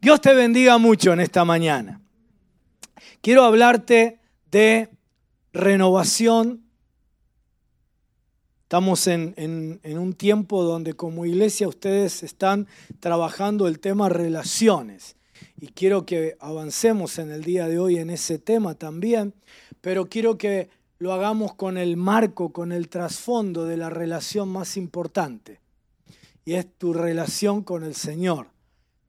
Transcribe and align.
Dios 0.00 0.20
te 0.20 0.32
bendiga 0.32 0.78
mucho 0.78 1.12
en 1.12 1.18
esta 1.18 1.44
mañana. 1.44 2.00
Quiero 3.20 3.42
hablarte 3.42 4.20
de 4.48 4.90
renovación. 5.52 6.62
Estamos 8.62 9.08
en, 9.08 9.80
un 9.82 10.12
tiempo 10.12 10.62
donde 10.62 10.94
como 10.94 11.26
iglesia 11.26 11.66
ustedes 11.66 12.22
están 12.22 12.68
trabajando 13.00 13.66
el 13.66 13.80
tema 13.80 14.08
relaciones. 14.08 15.16
Y 15.60 15.66
quiero 15.68 16.06
que 16.06 16.36
avancemos 16.38 17.18
en 17.18 17.32
el 17.32 17.42
día 17.42 17.66
de 17.66 17.80
hoy 17.80 17.98
en 17.98 18.10
ese 18.10 18.38
tema 18.38 18.76
también, 18.76 19.34
pero 19.80 20.08
quiero 20.08 20.38
que 20.38 20.70
lo 21.00 21.12
hagamos 21.12 21.54
con 21.54 21.76
el 21.76 21.96
marco, 21.96 22.52
con 22.52 22.70
el 22.70 22.88
trasfondo 22.88 23.64
de 23.64 23.76
la 23.76 23.90
relación 23.90 24.48
más 24.48 24.76
importante. 24.76 25.58
Y 26.44 26.54
es 26.54 26.72
tu 26.78 26.92
relación 26.92 27.64
con 27.64 27.82
el 27.82 27.96
Señor 27.96 28.57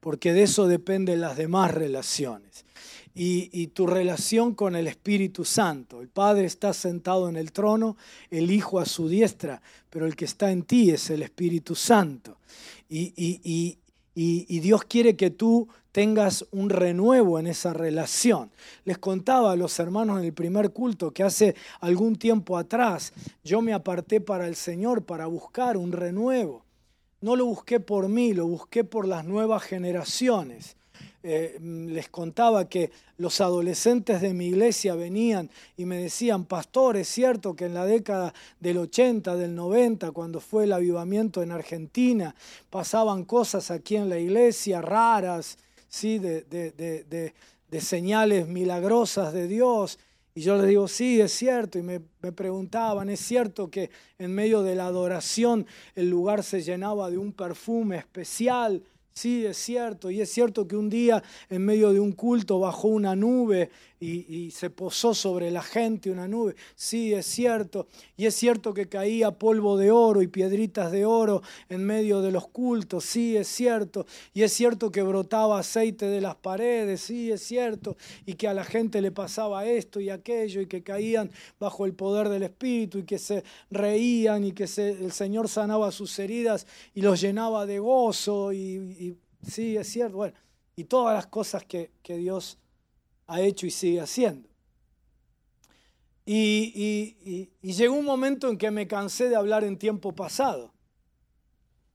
porque 0.00 0.32
de 0.32 0.42
eso 0.42 0.66
dependen 0.66 1.20
las 1.20 1.36
demás 1.36 1.72
relaciones. 1.72 2.64
Y, 3.12 3.66
tu 3.68 3.86
relación 3.86 4.54
con 4.54 4.76
el 4.76 4.86
Espíritu 4.86 5.44
Santo. 5.44 6.00
El 6.00 6.08
Padre 6.08 6.46
está 6.46 6.72
sentado 6.72 7.28
en 7.28 7.36
el 7.36 7.52
trono, 7.52 7.96
el 8.30 8.50
Hijo 8.50 8.78
a 8.78 8.86
su 8.86 9.08
diestra, 9.08 9.60
pero 9.90 10.06
el 10.06 10.16
que 10.16 10.24
está 10.24 10.50
en 10.50 10.62
ti 10.62 10.90
es 10.90 11.10
el 11.10 11.22
Espíritu 11.22 11.74
Santo. 11.74 12.38
Y, 12.88 13.12
y 14.14 14.60
Dios 14.60 14.84
quiere 14.84 15.16
que 15.16 15.30
tú 15.30 15.68
tengas 15.92 16.46
un 16.52 16.70
renuevo 16.70 17.38
en 17.38 17.46
esa 17.46 17.72
relación. 17.72 18.50
Les 18.84 18.98
contaba 18.98 19.52
a 19.52 19.56
los 19.56 19.78
hermanos 19.78 20.20
en 20.20 20.24
el 20.24 20.32
primer 20.32 20.70
culto 20.70 21.10
que 21.10 21.22
hace 21.22 21.54
algún 21.80 22.16
tiempo 22.16 22.56
atrás 22.56 23.12
yo 23.42 23.60
me 23.60 23.72
aparté 23.72 24.20
para 24.20 24.46
el 24.46 24.54
Señor 24.54 25.04
para 25.04 25.26
buscar 25.26 25.76
un 25.76 25.92
renuevo 25.92 26.64
no 27.20 27.36
lo 27.36 27.46
busqué 27.46 27.80
por 27.80 28.08
mí, 28.08 28.32
lo 28.32 28.46
busqué 28.46 28.84
por 28.84 29.06
las 29.06 29.24
nuevas 29.24 29.62
generaciones. 29.62 30.76
Eh, 31.22 31.58
les 31.60 32.08
contaba 32.08 32.66
que 32.66 32.90
los 33.18 33.42
adolescentes 33.42 34.22
de 34.22 34.32
mi 34.32 34.46
iglesia 34.46 34.94
venían 34.94 35.50
y 35.76 35.84
me 35.84 35.98
decían, 35.98 36.46
pastor, 36.46 36.96
es 36.96 37.08
cierto 37.08 37.54
que 37.54 37.66
en 37.66 37.74
la 37.74 37.84
década 37.84 38.32
del 38.58 38.78
80, 38.78 39.36
del 39.36 39.54
90, 39.54 40.12
cuando 40.12 40.40
fue 40.40 40.64
el 40.64 40.72
avivamiento 40.72 41.42
en 41.42 41.52
Argentina, 41.52 42.34
pasaban 42.70 43.24
cosas 43.24 43.70
aquí 43.70 43.96
en 43.96 44.08
la 44.08 44.18
iglesia 44.18 44.80
raras, 44.80 45.58
¿sí? 45.90 46.18
de 46.18 47.32
señales 47.80 48.48
milagrosas 48.48 49.34
de 49.34 49.46
Dios. 49.46 49.98
Y 50.40 50.42
yo 50.42 50.56
les 50.56 50.68
digo, 50.68 50.88
sí, 50.88 51.20
es 51.20 51.32
cierto. 51.32 51.78
Y 51.78 51.82
me, 51.82 52.00
preguntaban, 52.00 53.10
¿es 53.10 53.20
cierto 53.20 53.70
que 53.70 53.90
en 54.18 54.34
medio 54.34 54.62
de 54.62 54.74
la 54.74 54.86
adoración 54.86 55.66
el 55.94 56.08
lugar 56.08 56.42
se 56.42 56.62
llenaba 56.62 57.10
de 57.10 57.18
un 57.18 57.34
perfume 57.34 57.98
especial? 57.98 58.82
Sí, 59.12 59.44
es 59.44 59.58
cierto. 59.58 60.10
Y 60.10 60.22
es 60.22 60.32
cierto 60.32 60.66
que 60.66 60.78
un 60.78 60.88
día 60.88 61.22
en 61.50 61.62
medio 61.62 61.92
de 61.92 62.00
un 62.00 62.12
culto 62.12 62.58
bajó 62.58 62.88
una 62.88 63.14
nube 63.14 63.68
y, 64.02 64.50
se 64.52 64.70
posó 64.70 65.12
sobre 65.12 65.50
la 65.50 65.62
gente 65.62 66.10
una 66.10 66.26
nube. 66.26 66.56
Sí, 66.74 67.12
es 67.12 67.26
cierto. 67.26 67.86
Y 68.16 68.24
es 68.24 68.34
cierto 68.34 68.72
que 68.72 68.88
caía 68.88 69.30
polvo 69.30 69.76
de 69.76 69.90
oro 69.90 70.22
y 70.22 70.26
piedritas 70.26 70.90
de 70.90 71.04
oro 71.04 71.42
en 71.68 71.84
medio 71.84 72.22
de 72.22 72.32
los 72.32 72.48
cultos. 72.48 73.04
Sí, 73.04 73.36
es 73.36 73.46
cierto. 73.48 74.06
Y 74.32 74.42
es 74.42 74.54
cierto 74.54 74.90
que 74.90 75.02
brotaba 75.02 75.58
aceite 75.58 76.06
de 76.06 76.22
las 76.22 76.34
paredes. 76.36 77.02
Sí, 77.02 77.30
es 77.30 77.42
cierto. 77.42 77.98
Y 78.24 78.34
que 78.34 78.48
a 78.48 78.54
la 78.54 78.64
gente 78.64 79.02
le 79.02 79.12
pasaba 79.12 79.66
esto 79.66 80.00
y 80.00 80.08
aquello 80.08 80.62
y 80.62 80.66
que 80.66 80.82
caían 80.82 81.30
bajo 81.58 81.84
el 81.84 81.92
poder 81.92 82.30
del 82.30 82.44
Espíritu 82.44 82.98
y 82.98 83.04
que 83.04 83.18
se 83.18 83.44
reían 83.70 84.44
y 84.44 84.52
que 84.52 84.64
el 84.64 85.12
Señor 85.12 85.48
sanaba 85.48 85.92
sus 85.92 86.18
heridas 86.18 86.66
y 86.94 87.02
los 87.02 87.20
llenaba 87.20 87.66
de 87.66 87.78
gozo. 87.78 88.54
Y, 88.54 89.18
sí, 89.46 89.76
es 89.76 89.88
cierto. 89.88 90.16
Bueno, 90.16 90.34
y 90.74 90.84
todas 90.84 91.14
las 91.14 91.26
cosas 91.26 91.64
que, 91.64 91.90
que 92.02 92.16
Dios 92.16 92.56
ha 93.30 93.40
hecho 93.40 93.64
y 93.64 93.70
sigue 93.70 94.00
haciendo. 94.00 94.48
Y, 96.26 97.48
llegó 97.62 97.94
un 97.94 98.04
momento 98.04 98.48
en 98.48 98.58
que 98.58 98.70
me 98.72 98.88
cansé 98.88 99.28
de 99.28 99.36
hablar 99.36 99.62
en 99.62 99.78
tiempo 99.78 100.12
pasado. 100.12 100.72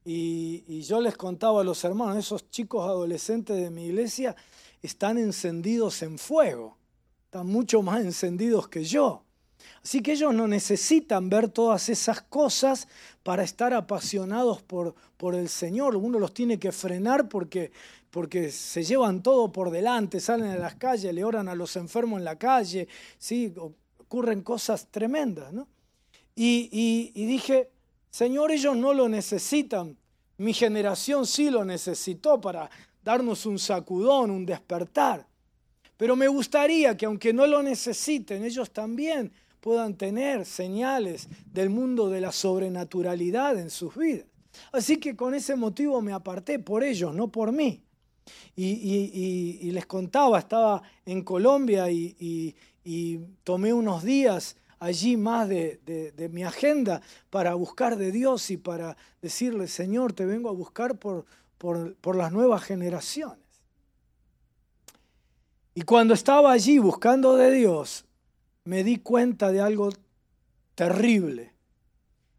Y, 0.05 0.81
yo 0.83 1.01
les 1.01 1.17
contaba 1.17 1.59
a 1.59 1.63
los 1.65 1.83
hermanos, 1.83 2.17
esos 2.17 2.49
chicos 2.49 2.87
adolescentes 2.87 3.57
de 3.57 3.69
mi 3.69 3.87
iglesia 3.87 4.35
están 4.81 5.17
encendidos 5.17 6.01
en 6.03 6.17
fuego, 6.17 6.77
están 7.25 7.47
mucho 7.47 7.81
más 7.81 8.01
encendidos 8.01 8.69
que 8.69 8.85
yo. 8.85 9.24
Así 9.83 10.01
que 10.01 10.13
ellos 10.13 10.33
no 10.33 10.47
necesitan 10.47 11.29
ver 11.29 11.49
todas 11.49 11.89
esas 11.89 12.21
cosas 12.21 12.87
para 13.23 13.43
estar 13.43 13.73
apasionados 13.73 14.61
por, 14.61 14.95
por 15.17 15.35
el 15.35 15.49
Señor. 15.49 15.95
Uno 15.95 16.19
los 16.19 16.33
tiene 16.33 16.59
que 16.59 16.71
frenar 16.71 17.29
porque 17.29 17.71
porque 18.15 18.49
se 18.49 18.81
llevan 18.81 19.21
todo 19.21 19.51
por 19.51 19.69
delante, 19.69 20.21
salen 20.21 20.47
a 20.47 20.55
las 20.55 20.75
calles, 20.75 21.13
le 21.13 21.25
oran 21.25 21.49
a 21.49 21.53
los 21.53 21.75
enfermos 21.75 22.19
en 22.19 22.23
la 22.23 22.37
calle, 22.37 22.87
¿sí? 23.17 23.53
ocurren 23.57 24.41
cosas 24.41 24.87
tremendas. 24.89 25.51
¿no? 25.51 25.67
Y, 26.33 27.11
y 27.13 27.25
dije, 27.25 27.71
Señor, 28.09 28.53
ellos 28.53 28.77
no 28.77 28.93
lo 28.93 29.09
necesitan, 29.09 29.97
mi 30.37 30.53
generación 30.53 31.27
sí 31.27 31.49
lo 31.49 31.65
necesitó 31.65 32.39
para 32.39 32.69
darnos 33.03 33.45
un 33.45 33.59
sacudón, 33.59 34.31
un 34.31 34.45
despertar. 34.45 35.27
Pero 35.97 36.15
me 36.15 36.29
gustaría 36.29 36.95
que 36.95 37.05
aunque 37.05 37.33
no 37.33 37.45
lo 37.45 37.61
necesiten, 37.61 38.45
ellos 38.45 38.71
también 38.71 39.29
puedan 39.65 39.95
tener 39.95 40.45
señales 40.45 41.27
del 41.51 41.71
mundo 41.71 42.07
de 42.07 42.21
la 42.21 42.31
sobrenaturalidad 42.31 43.57
en 43.57 43.71
sus 43.71 43.95
vidas. 43.95 44.27
Así 44.71 44.97
que 44.97 45.15
con 45.15 45.33
ese 45.33 45.55
motivo 45.55 46.03
me 46.03 46.13
aparté 46.13 46.59
por 46.59 46.83
ellos, 46.83 47.15
no 47.15 47.29
por 47.29 47.51
mí. 47.51 47.81
Y, 48.55 49.71
les 49.71 49.87
contaba, 49.87 50.37
estaba 50.37 50.83
en 51.03 51.23
Colombia 51.23 51.89
y, 51.89 52.55
tomé 53.43 53.73
unos 53.73 54.03
días 54.03 54.55
allí 54.77 55.17
más 55.17 55.49
de, 55.49 56.29
mi 56.31 56.43
agenda 56.43 57.01
para 57.31 57.55
buscar 57.55 57.97
de 57.97 58.11
Dios 58.11 58.51
y 58.51 58.57
para 58.57 58.95
decirle, 59.19 59.67
Señor, 59.67 60.13
te 60.13 60.27
vengo 60.27 60.49
a 60.49 60.53
buscar 60.53 60.99
por, 60.99 61.25
las 62.15 62.31
nuevas 62.31 62.61
generaciones. 62.61 63.39
Y 65.73 65.81
cuando 65.81 66.13
estaba 66.13 66.51
allí 66.51 66.77
buscando 66.77 67.35
de 67.35 67.49
Dios, 67.49 68.05
me 68.65 68.83
di 68.83 68.97
cuenta 68.97 69.51
de 69.51 69.61
algo 69.61 69.91
terrible. 70.75 71.53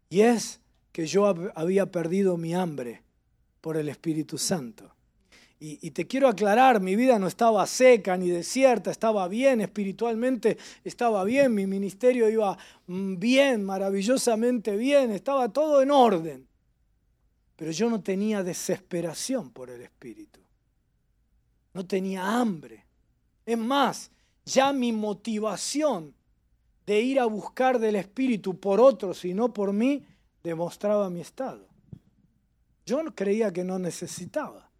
Y 0.09 0.21
es 0.21 0.59
que 0.91 1.07
yo 1.07 1.25
había 1.55 1.91
perdido 1.91 2.37
mi 2.37 2.53
hambre 2.53 3.01
por 3.61 3.77
el 3.77 3.89
Espíritu 3.89 4.37
Santo. 4.37 4.93
Y, 5.59 5.89
te 5.89 6.05
quiero 6.05 6.27
aclarar, 6.27 6.79
mi 6.79 6.95
vida 6.95 7.17
no 7.17 7.25
estaba 7.25 7.65
seca 7.65 8.15
ni 8.15 8.29
desierta, 8.29 8.91
estaba 8.91 9.27
bien 9.27 9.59
espiritualmente, 9.59 10.55
estaba 10.83 11.23
bien, 11.23 11.55
mi 11.55 11.65
ministerio 11.65 12.29
iba 12.29 12.55
mm, 12.85 13.17
bien, 13.17 13.63
maravillosamente 13.63 14.77
bien, 14.77 15.11
estaba 15.11 15.49
todo 15.49 15.81
en 15.81 15.89
orden. 15.89 16.47
Pero 17.55 17.71
yo 17.71 17.89
no 17.89 18.01
tenía 18.01 18.43
desesperación 18.43 19.49
por 19.49 19.71
el 19.71 19.81
Espíritu, 19.81 20.39
no 21.73 21.87
tenía 21.87 22.39
hambre. 22.39 22.85
Es 23.43 23.57
más, 23.57 24.11
ya 24.45 24.71
mi 24.71 24.91
motivación 24.91 26.13
de 26.87 27.01
ir 27.01 27.19
a 27.19 27.25
buscar 27.25 27.79
del 27.79 27.97
Espíritu 27.97 28.59
por 28.59 28.79
otros 28.79 29.25
y 29.25 29.33
no 29.33 29.53
por 29.53 29.73
mí 29.73 30.05
demostraba 30.41 31.09
mi 31.09 31.19
estado. 31.19 31.67
Yo 32.85 33.03
creía 33.13 33.51
que 33.51 33.65
no 33.65 33.77
necesitaba. 33.77 34.71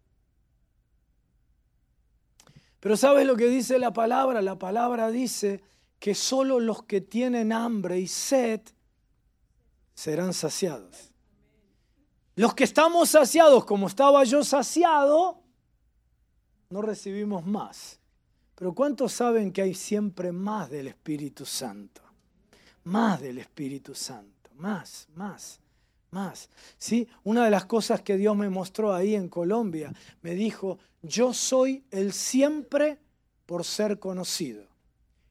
Pero 2.80 2.96
¿sabes 2.96 3.26
lo 3.26 3.36
que 3.36 3.48
dice 3.48 3.78
la 3.78 3.92
palabra? 3.92 4.40
La 4.40 4.58
palabra 4.58 5.10
dice 5.10 5.62
que 5.98 6.14
solo 6.14 6.60
los 6.60 6.84
que 6.84 7.02
tienen 7.02 7.52
hambre 7.52 7.98
y 7.98 8.08
sed 8.08 8.62
serán 9.94 10.32
saciados. 10.32 11.12
Los 12.36 12.54
que 12.54 12.64
estamos 12.64 13.10
saciados, 13.10 13.66
como 13.66 13.88
estaba 13.88 14.24
yo 14.24 14.42
saciado, 14.44 15.42
no 16.70 16.80
recibimos 16.80 17.44
más. 17.44 18.00
Pero 18.54 18.74
¿cuántos 18.74 19.12
saben 19.12 19.52
que 19.52 19.62
hay 19.62 19.74
siempre 19.74 20.32
más 20.32 20.70
del 20.70 20.88
Espíritu 20.88 21.44
Santo? 21.44 22.02
Más 22.88 23.20
del 23.20 23.38
Espíritu 23.38 23.94
Santo, 23.94 24.50
más, 24.56 25.08
más 25.14 25.60
más. 26.10 26.48
¿sí? 26.78 27.08
Una 27.24 27.44
de 27.44 27.50
las 27.50 27.66
cosas 27.66 28.02
que 28.02 28.16
Dios 28.16 28.36
me 28.36 28.48
mostró 28.48 28.94
ahí 28.94 29.14
en 29.14 29.28
Colombia, 29.28 29.92
me 30.22 30.34
dijo, 30.34 30.78
yo 31.02 31.32
soy 31.32 31.84
el 31.90 32.12
siempre 32.12 32.98
por 33.46 33.64
ser 33.64 33.98
conocido. 33.98 34.66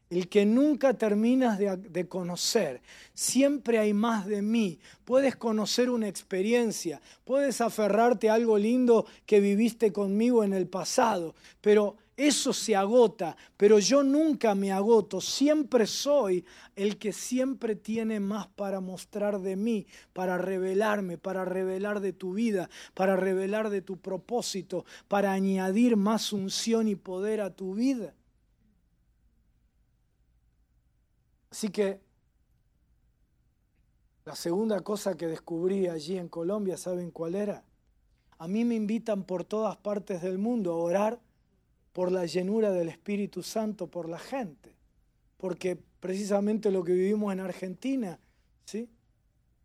el 0.09 0.30
que 0.30 0.45
nunca 0.45 0.94
terminas 0.94 1.59
de, 1.59 2.07
conocer. 2.07 2.81
Siempre 3.13 3.77
hay 3.77 3.94
más 3.94 4.25
de 4.25 4.42
mí. 4.42 4.80
Puedes 5.03 5.36
conocer 5.36 5.89
una 5.89 6.07
experiencia, 6.07 7.01
puedes 7.25 7.60
aferrarte 7.60 8.30
a 8.30 8.36
algo 8.36 8.57
lindo 8.57 9.06
que 9.25 9.42
viviste 9.42 9.92
conmigo 9.92 10.45
en 10.45 10.53
el 10.53 10.68
pasado, 10.68 11.36
pero 11.60 11.98
eso 12.18 12.52
se 12.52 12.75
agota, 12.75 13.38
pero 13.58 13.78
yo 13.78 14.02
nunca 14.02 14.56
me 14.56 14.72
agoto, 14.72 15.22
siempre 15.22 15.86
soy 15.86 16.44
el 16.75 16.98
que 16.98 17.14
siempre 17.14 17.75
tiene 17.75 18.19
más 18.19 18.48
para 18.48 18.80
mostrar 18.80 19.40
de 19.40 19.56
mí, 19.56 19.86
para 20.14 20.40
revelarme, 20.40 21.19
para 21.19 21.46
revelar 21.46 22.00
de 22.00 22.14
tu 22.14 22.34
vida, 22.34 22.72
para 22.96 23.16
revelar 23.16 23.69
de 23.69 23.84
tu 23.84 23.98
propósito, 23.98 24.84
para 25.08 25.31
añadir 25.31 25.96
más 25.96 26.34
unción 26.34 26.88
y 26.88 26.96
poder 26.96 27.40
a 27.40 27.56
tu 27.56 27.75
vida. 27.75 28.16
Así 31.52 31.70
que 31.70 32.02
la 34.25 34.36
segunda 34.36 34.81
cosa 34.81 35.16
que 35.16 35.28
descubrí 35.28 35.88
allí 35.88 36.18
en 36.18 36.30
Colombia, 36.30 36.78
¿saben 36.78 37.12
cuál 37.12 37.36
era? 37.36 37.63
A 38.40 38.48
mí 38.48 38.66
me 38.66 38.74
invitan 38.74 39.24
por 39.24 39.44
todas 39.44 39.78
partes 39.78 40.24
del 40.24 40.40
mundo 40.40 40.74
a 40.74 40.78
orar 40.78 41.26
por 41.98 42.12
la 42.12 42.28
llenura 42.28 42.72
del 42.72 42.90
Espíritu 42.90 43.42
Santo 43.42 43.88
por 43.88 44.08
la 44.08 44.20
gente, 44.20 44.70
porque 45.36 45.80
precisamente 46.00 46.70
lo 46.70 46.84
que 46.84 46.92
vivimos 46.92 47.34
en 47.34 47.40
Argentina, 47.40 48.20
¿sí? 48.66 48.88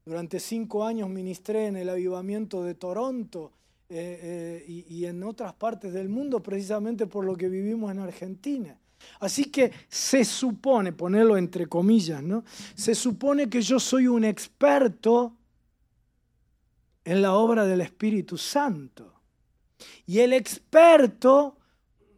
Durante 0.06 0.40
cinco 0.40 0.82
años 0.87 1.11
ministré 1.11 1.67
en 1.67 1.76
el 1.76 1.90
avivamiento 1.90 2.64
de 2.64 2.75
Toronto 2.75 3.52
eh, 3.90 4.19
eh, 4.23 4.64
y, 4.67 4.94
y 4.94 5.05
en 5.05 5.23
otras 5.25 5.52
partes 5.52 5.93
del 5.93 6.08
mundo 6.08 6.43
precisamente 6.43 7.06
por 7.06 7.26
lo 7.26 7.37
que 7.37 7.50
vivimos 7.50 7.93
en 7.93 7.99
Argentina. 7.99 8.79
Así 9.20 9.44
que 9.50 9.70
se 9.90 10.25
supone, 10.25 10.94
ponerlo 10.94 11.37
entre 11.37 11.67
comillas, 11.67 12.23
¿no? 12.23 12.44
Se 12.75 12.94
supone 12.94 13.50
que 13.50 13.61
yo 13.61 13.79
soy 13.79 14.06
un 14.06 14.25
experto 14.25 15.37
en 17.05 17.20
la 17.20 17.34
obra 17.34 17.67
del 17.67 17.82
Espíritu 17.82 18.38
Santo. 18.38 19.20
Y 20.06 20.20
el 20.20 20.32
experto 20.32 21.58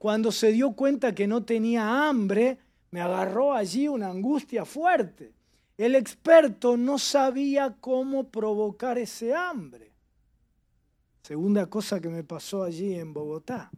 cuando 0.04 0.30
se 0.32 0.52
dio 0.52 0.72
cuenta 0.72 1.14
que 1.14 1.26
no 1.26 1.44
tenía 1.44 2.06
hambre, 2.06 2.58
me 2.90 3.00
agarró 3.00 3.54
allí 3.54 3.88
una 3.88 4.10
angustia 4.10 4.66
fuerte. 4.66 5.32
El 5.78 5.94
experto 5.94 6.76
no 6.76 6.98
sabía 6.98 7.74
cómo 7.80 8.28
provocar 8.28 8.98
ese 8.98 9.34
hambre. 9.34 9.92
Segunda 11.22 11.70
cosa 11.70 12.00
que 12.02 12.10
me 12.10 12.22
pasó 12.22 12.64
allí 12.64 12.92
en 12.92 13.14
Bogotá. 13.14 13.70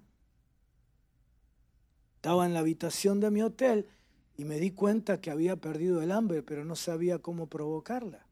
Estaba 2.16 2.44
en 2.44 2.54
la 2.54 2.58
habitación 2.58 3.20
de 3.20 3.30
mi 3.30 3.42
hotel 3.42 3.88
y 4.36 4.44
me 4.44 4.58
di 4.58 4.72
cuenta 4.72 5.20
que 5.20 5.30
había 5.30 5.54
perdido 5.54 6.02
el 6.02 6.10
hambre, 6.10 6.42
pero 6.42 6.64
no 6.64 6.74
sabía 6.74 7.20
cómo 7.20 7.46
provocarla. 7.46 8.26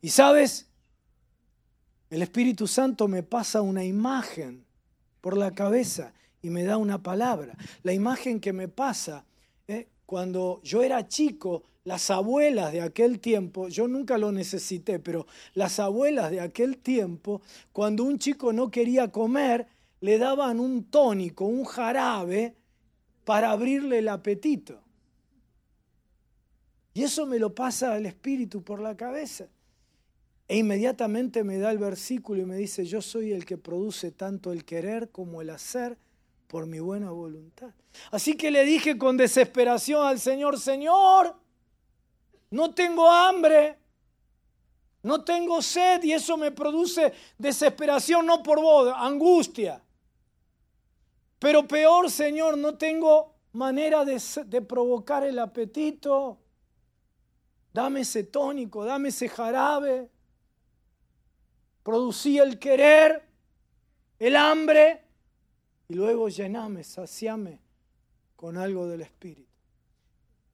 Y 0.00 0.10
sabes, 0.10 0.68
el 2.08 2.22
Espíritu 2.22 2.68
Santo 2.68 3.08
me 3.08 3.24
pasa 3.24 3.62
una 3.62 3.82
imagen 3.82 4.63
por 5.24 5.38
la 5.38 5.52
cabeza 5.52 6.12
y 6.42 6.50
me 6.50 6.64
da 6.64 6.76
una 6.76 7.02
palabra. 7.02 7.56
La 7.82 7.94
imagen 7.94 8.40
que 8.40 8.52
me 8.52 8.68
pasa, 8.68 9.24
eh, 9.66 9.88
cuando 10.04 10.60
yo 10.62 10.82
era 10.82 11.08
chico, 11.08 11.62
las 11.84 12.10
abuelas 12.10 12.74
de 12.74 12.82
aquel 12.82 13.20
tiempo, 13.20 13.68
yo 13.68 13.88
nunca 13.88 14.18
lo 14.18 14.32
necesité, 14.32 14.98
pero 14.98 15.26
las 15.54 15.80
abuelas 15.80 16.30
de 16.30 16.42
aquel 16.42 16.76
tiempo, 16.76 17.40
cuando 17.72 18.04
un 18.04 18.18
chico 18.18 18.52
no 18.52 18.70
quería 18.70 19.10
comer, 19.10 19.66
le 20.02 20.18
daban 20.18 20.60
un 20.60 20.84
tónico, 20.90 21.46
un 21.46 21.64
jarabe, 21.64 22.54
para 23.24 23.50
abrirle 23.50 24.00
el 24.00 24.08
apetito. 24.10 24.78
Y 26.92 27.02
eso 27.02 27.24
me 27.24 27.38
lo 27.38 27.54
pasa 27.54 27.94
al 27.94 28.04
espíritu 28.04 28.62
por 28.62 28.78
la 28.78 28.94
cabeza. 28.94 29.48
E 30.46 30.58
inmediatamente 30.58 31.42
me 31.42 31.58
da 31.58 31.70
el 31.70 31.78
versículo 31.78 32.42
y 32.42 32.44
me 32.44 32.56
dice, 32.56 32.84
yo 32.84 33.00
soy 33.00 33.32
el 33.32 33.46
que 33.46 33.56
produce 33.56 34.10
tanto 34.10 34.52
el 34.52 34.64
querer 34.64 35.10
como 35.10 35.40
el 35.40 35.50
hacer 35.50 35.96
por 36.48 36.66
mi 36.66 36.80
buena 36.80 37.10
voluntad. 37.10 37.70
Así 38.10 38.36
que 38.36 38.50
le 38.50 38.64
dije 38.64 38.98
con 38.98 39.16
desesperación 39.16 40.06
al 40.06 40.20
Señor, 40.20 40.60
Señor, 40.60 41.34
no 42.50 42.74
tengo 42.74 43.10
hambre, 43.10 43.78
no 45.02 45.24
tengo 45.24 45.62
sed 45.62 46.02
y 46.02 46.12
eso 46.12 46.36
me 46.36 46.50
produce 46.50 47.12
desesperación, 47.38 48.26
no 48.26 48.42
por 48.42 48.60
vos, 48.60 48.92
angustia. 48.94 49.82
Pero 51.38 51.66
peor, 51.66 52.10
Señor, 52.10 52.58
no 52.58 52.76
tengo 52.76 53.34
manera 53.52 54.04
de, 54.04 54.20
de 54.46 54.60
provocar 54.60 55.24
el 55.24 55.38
apetito. 55.38 56.38
Dame 57.72 58.00
ese 58.00 58.24
tónico, 58.24 58.84
dame 58.84 59.08
ese 59.08 59.28
jarabe 59.28 60.10
producía 61.84 62.42
el 62.42 62.58
querer, 62.58 63.22
el 64.18 64.34
hambre, 64.34 65.02
y 65.88 65.94
luego 65.94 66.28
llename, 66.28 66.82
saciame 66.82 67.60
con 68.34 68.56
algo 68.56 68.88
del 68.88 69.02
Espíritu. 69.02 69.44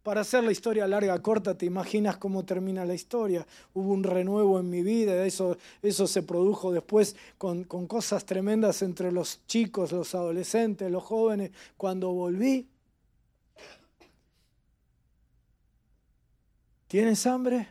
Para 0.02 0.22
hacer 0.22 0.42
la 0.42 0.50
historia 0.50 0.88
larga, 0.88 1.20
corta, 1.22 1.56
te 1.56 1.66
imaginas 1.66 2.16
cómo 2.16 2.44
termina 2.44 2.84
la 2.86 2.94
historia. 2.94 3.46
Hubo 3.74 3.92
un 3.92 4.02
renuevo 4.02 4.58
en 4.58 4.68
mi 4.68 4.82
vida, 4.82 5.24
eso, 5.24 5.56
eso 5.82 6.06
se 6.06 6.22
produjo 6.22 6.72
después 6.72 7.14
con, 7.38 7.64
con 7.64 7.86
cosas 7.86 8.24
tremendas 8.24 8.82
entre 8.82 9.12
los 9.12 9.46
chicos, 9.46 9.92
los 9.92 10.14
adolescentes, 10.14 10.90
los 10.90 11.04
jóvenes, 11.04 11.50
cuando 11.76 12.12
volví. 12.12 12.66
¿Tienes 16.88 17.24
hambre? 17.26 17.68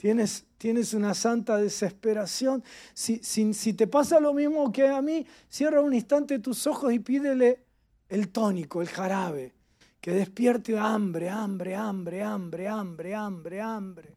Tienes, 0.00 0.46
tienes 0.56 0.94
una 0.94 1.12
santa 1.12 1.58
desesperación. 1.58 2.64
Si, 2.94 3.18
si, 3.22 3.74
te 3.74 3.86
pasa 3.86 4.18
lo 4.18 4.32
mismo 4.32 4.72
que 4.72 4.88
a 4.88 5.02
mí, 5.02 5.26
cierra 5.46 5.82
un 5.82 5.92
instante 5.92 6.38
tus 6.38 6.66
ojos 6.66 6.90
y 6.94 7.00
pídele 7.00 7.66
el 8.08 8.30
tónico, 8.30 8.80
el 8.80 8.88
jarabe, 8.88 9.52
que 10.00 10.12
despierte 10.12 10.78
hambre, 10.78 11.28
hambre, 11.28 11.74
hambre, 11.74 12.22
hambre, 12.22 12.66
hambre, 12.66 13.14
hambre, 13.14 13.60
hambre, 13.60 14.16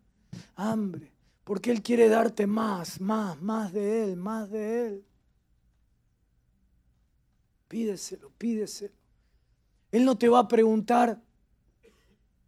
hambre. 0.55 1.11
Porque 1.43 1.71
Él 1.71 1.81
quiere 1.81 2.07
darte 2.07 2.47
más, 2.47 3.01
más, 3.01 3.41
más 3.41 3.73
de 3.73 4.05
Él, 4.05 4.15
más 4.15 4.49
de 4.49 4.87
Él. 4.87 5.05
Pídeselo, 7.67 8.31
pídeselo. 8.37 8.93
Él 9.91 10.05
no 10.05 10.17
te 10.17 10.29
va 10.29 10.39
a 10.39 10.47
preguntar, 10.47 11.19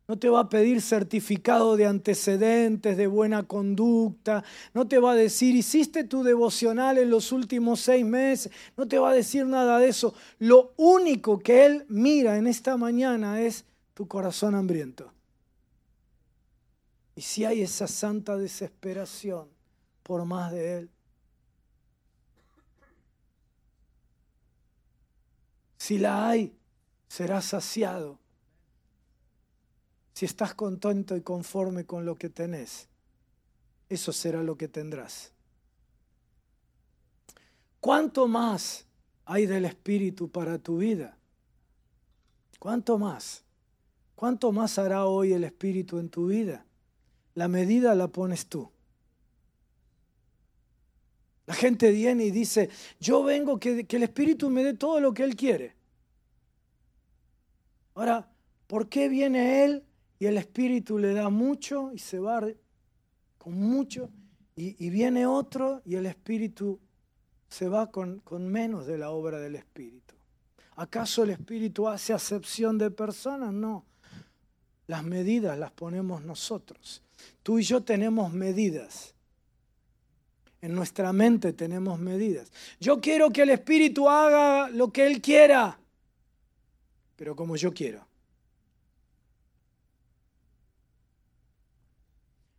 no 0.08 0.20
te 0.20 0.30
va 0.30 0.42
a 0.42 0.50
pedir 0.50 0.82
certificado 0.82 1.76
de 1.76 1.88
antecedentes, 1.88 2.96
de 2.96 3.08
buena 3.08 3.44
conducta. 3.44 4.44
No 4.74 4.88
te 4.88 5.00
va 5.00 5.14
a 5.14 5.16
decir, 5.16 5.56
hiciste 5.56 6.04
tu 6.04 6.24
devocional 6.24 7.00
en 7.00 7.10
los 7.10 7.32
últimos 7.32 7.80
seis 7.80 8.06
meses. 8.06 8.52
No 8.78 8.88
te 8.88 9.00
va 9.00 9.10
a 9.10 9.14
decir 9.14 9.48
nada 9.48 9.80
de 9.80 9.88
eso. 9.88 10.14
Lo 10.38 10.74
único 10.78 11.40
que 11.40 11.66
Él 11.66 11.86
mira 11.90 12.38
en 12.38 12.46
esta 12.46 12.78
mañana 12.78 13.42
es 13.42 13.66
tu 13.96 14.08
corazón 14.08 14.54
hambriento. 14.54 15.12
Y 17.16 17.22
si 17.22 17.46
hay 17.46 17.62
esa 17.62 17.88
santa 17.88 18.38
desesperación 18.38 19.48
por 20.04 20.24
más 20.26 20.52
de 20.52 20.80
Él. 20.80 20.90
Si 25.78 25.98
la 25.98 26.30
hay, 26.30 26.56
serás 27.08 27.46
saciado 27.46 28.20
si 30.16 30.24
estás 30.24 30.54
contento 30.54 31.18
y 31.18 31.22
conforme 31.22 31.86
con 31.86 32.06
lo 32.06 32.16
que 32.16 32.30
tenés, 32.30 32.88
eso 33.90 34.14
será 34.14 34.42
lo 34.44 34.58
que 34.58 34.70
tendrás. 34.70 35.34
¿Cuánto 37.82 38.26
más 38.26 38.86
hay 39.26 39.46
del 39.46 39.66
Espíritu 39.66 40.32
para 40.32 40.58
tu 40.58 40.78
vida? 40.78 41.18
¿Cuánto 42.60 42.98
más? 42.98 43.44
¿Cuánto 44.16 44.54
más 44.54 44.80
hará 44.80 45.06
hoy 45.06 45.34
el 45.34 45.44
Espíritu 45.44 46.00
en 46.00 46.08
tu 46.08 46.28
vida? 46.28 46.66
La 47.34 47.50
medida 47.50 47.94
la 47.94 48.08
pones 48.08 48.46
tú. 48.46 48.72
La 51.46 51.56
gente 51.56 51.92
viene 51.92 52.24
y 52.24 52.32
dice, 52.32 52.70
yo 53.02 53.22
vengo 53.22 53.60
que, 53.60 53.86
que 53.86 53.98
el 53.98 54.04
Espíritu 54.04 54.50
me 54.50 54.64
dé 54.64 54.76
todo 54.76 55.02
lo 55.02 55.14
que 55.14 55.26
Él 55.26 55.36
quiere. 55.36 55.76
Ahora, 57.96 58.32
¿por 58.68 58.88
qué 58.88 59.10
viene 59.10 59.66
Él 59.66 59.85
y 60.20 60.26
el 60.26 60.38
Espíritu 60.38 60.98
le 60.98 61.14
da 61.14 61.30
mucho 61.30 61.92
y 61.94 62.00
se 62.00 62.20
va 62.20 62.42
con 63.38 63.54
mucho, 63.54 64.10
y, 64.56 64.90
viene 64.90 65.26
otro 65.26 65.82
y 65.86 65.96
el 65.96 66.06
Espíritu 66.06 66.80
se 67.50 67.68
va 67.68 67.92
con, 67.92 68.20
con 68.20 68.48
menos 68.48 68.88
de 68.88 68.98
la 68.98 69.12
obra 69.12 69.40
del 69.40 69.56
Espíritu. 69.56 70.16
¿Acaso 70.78 71.24
el 71.24 71.32
Espíritu 71.32 71.88
hace 71.88 72.14
acepción 72.14 72.78
de 72.78 72.92
personas? 72.92 73.54
No. 73.54 73.86
Las 74.88 75.04
medidas 75.04 75.58
las 75.58 75.72
ponemos 75.72 76.24
nosotros. 76.24 77.02
Tú 77.44 77.60
y 77.60 77.64
yo 77.64 77.84
tenemos 77.84 78.32
medidas. 78.34 79.14
En 80.62 80.74
nuestra 80.74 81.14
mente 81.14 81.54
tenemos 81.54 82.00
medidas. 82.00 82.52
Yo 82.80 83.00
quiero 83.00 83.30
que 83.30 83.44
el 83.44 83.52
Espíritu 83.52 84.10
haga 84.10 84.70
lo 84.70 84.92
que 84.92 85.06
Él 85.06 85.22
quiera. 85.22 85.78
pero 87.16 87.36
como 87.36 87.56
yo 87.56 87.74
quiero. 87.74 88.06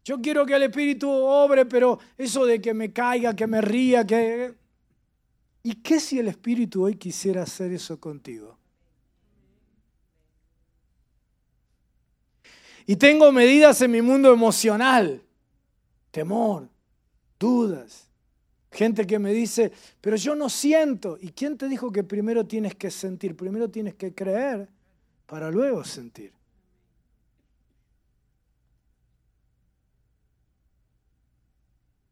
Yo 0.07 0.21
quiero 0.21 0.47
que 0.47 0.55
el 0.55 0.63
Espíritu 0.63 1.11
obre, 1.11 1.67
pero 1.67 1.99
eso 2.17 2.47
de 2.47 2.61
que 2.61 2.73
me 2.73 2.93
caiga, 2.93 3.35
que 3.35 3.49
me 3.49 3.61
ría, 3.61 4.07
que... 4.07 4.55
¿Y 5.65 5.75
qué 5.75 5.99
si 5.99 6.21
el 6.21 6.29
Espíritu 6.29 6.85
hoy 6.85 6.95
quisiera 6.95 7.43
hacer 7.43 7.73
eso 7.73 7.99
contigo? 7.99 8.57
Y 12.87 12.95
tengo 12.95 13.33
medidas 13.33 13.83
en 13.83 13.91
mi 13.91 14.01
mundo 14.01 14.33
emocional, 14.33 15.25
temor, 16.13 16.69
dudas. 17.37 18.09
Gente 18.71 19.09
que 19.09 19.19
me 19.19 19.33
dice, 19.33 19.73
pero 20.01 20.15
yo 20.15 20.37
no 20.37 20.49
siento. 20.49 21.19
¿Y 21.21 21.31
quién 21.31 21.59
te 21.59 21.69
dijo 21.69 21.91
que 21.91 22.05
primero 22.05 22.47
tienes 22.47 22.77
que 22.77 22.93
sentir? 22.93 23.35
Primero 23.35 23.69
tienes 23.69 23.97
que 23.97 24.15
creer 24.15 24.69
para 25.27 25.51
luego 25.51 25.83
sentir. 25.83 26.33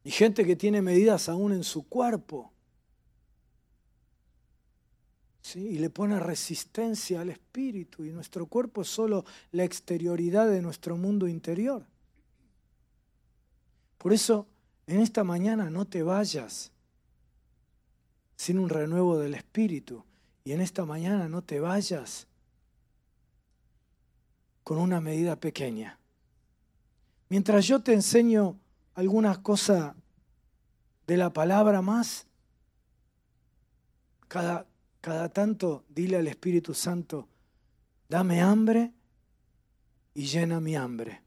Y 0.05 0.11
gente 0.11 0.45
que 0.45 0.55
tiene 0.55 0.83
medidas 0.83 1.27
aún 1.29 1.51
en 1.51 1.63
su 1.63 1.89
cuerpo. 1.89 2.53
¿Sí? 5.41 5.59
Y 5.59 5.79
le 5.79 5.89
pone 5.89 6.19
resistencia 6.19 7.21
al 7.21 7.31
espíritu. 7.31 8.05
Y 8.05 8.11
nuestro 8.11 8.45
cuerpo 8.45 8.83
es 8.83 8.87
solo 8.87 9.25
la 9.51 9.63
exterioridad 9.63 10.47
de 10.47 10.61
nuestro 10.61 10.95
mundo 10.95 11.27
interior. 11.27 11.87
Por 13.97 14.13
eso, 14.13 14.47
en 14.85 14.99
esta 14.99 15.23
mañana 15.23 15.71
no 15.71 15.85
te 15.85 16.03
vayas 16.03 16.71
sin 18.35 18.59
un 18.59 18.69
renuevo 18.69 19.17
del 19.17 19.33
espíritu. 19.33 20.05
Y 20.43 20.51
en 20.51 20.61
esta 20.61 20.85
mañana 20.85 21.27
no 21.27 21.41
te 21.41 21.59
vayas 21.59 22.27
con 24.63 24.77
una 24.77 25.01
medida 25.01 25.35
pequeña. 25.39 25.97
Mientras 27.27 27.65
yo 27.65 27.81
te 27.81 27.93
enseño 27.93 28.59
algunas 28.95 29.37
cosas 29.39 29.93
de 31.05 31.17
la 31.17 31.31
palabra 31.31 31.81
más, 31.81 32.25
cada, 34.27 34.65
cada 35.01 35.29
tanto 35.29 35.83
dile 35.89 36.17
al 36.17 36.27
Espíritu 36.27 36.73
Santo, 36.73 37.27
dame 38.09 38.41
hambre 38.41 38.91
y 40.13 40.25
llena 40.25 40.59
mi 40.59 40.75
hambre. 40.75 41.21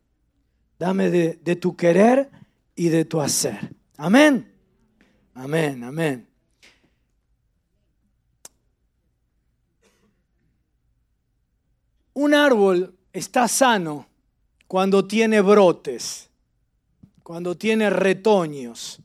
Dame 0.78 1.10
de, 1.10 1.38
de 1.42 1.56
tu 1.56 1.76
querer 1.76 2.30
y 2.74 2.88
de 2.88 3.04
tu 3.04 3.20
hacer. 3.20 3.74
Amén. 3.96 4.52
Amén, 5.34 5.84
amén. 5.84 6.28
Un 12.14 12.34
árbol 12.34 12.96
está 13.12 13.46
sano 13.46 14.06
cuando 14.66 15.06
tiene 15.06 15.40
brotes 15.40 16.27
cuando 17.28 17.58
tiene 17.58 17.90
retoños. 17.90 19.00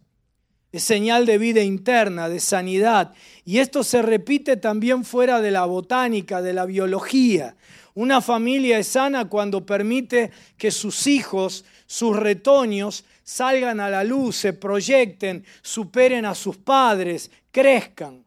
Es 0.72 0.86
señal 0.86 1.26
de 1.26 1.38
vida 1.38 1.62
interna, 1.62 2.30
de 2.30 2.40
sanidad. 2.40 3.14
Y 3.44 3.58
esto 3.58 3.84
se 3.84 4.02
repite 4.02 4.56
también 4.56 5.04
fuera 5.04 5.42
de 5.42 5.52
la 5.52 5.66
botánica, 5.66 6.42
de 6.42 6.54
la 6.54 6.66
biología. 6.66 7.58
Una 7.96 8.22
familia 8.22 8.80
es 8.80 8.88
sana 8.88 9.26
cuando 9.28 9.66
permite 9.66 10.32
que 10.56 10.72
sus 10.72 11.06
hijos, 11.06 11.66
sus 11.86 12.16
retoños, 12.16 13.04
salgan 13.26 13.82
a 13.82 13.90
la 13.90 14.06
luz, 14.06 14.38
se 14.38 14.54
proyecten, 14.54 15.44
superen 15.62 16.24
a 16.24 16.34
sus 16.34 16.56
padres, 16.56 17.30
crezcan. 17.52 18.24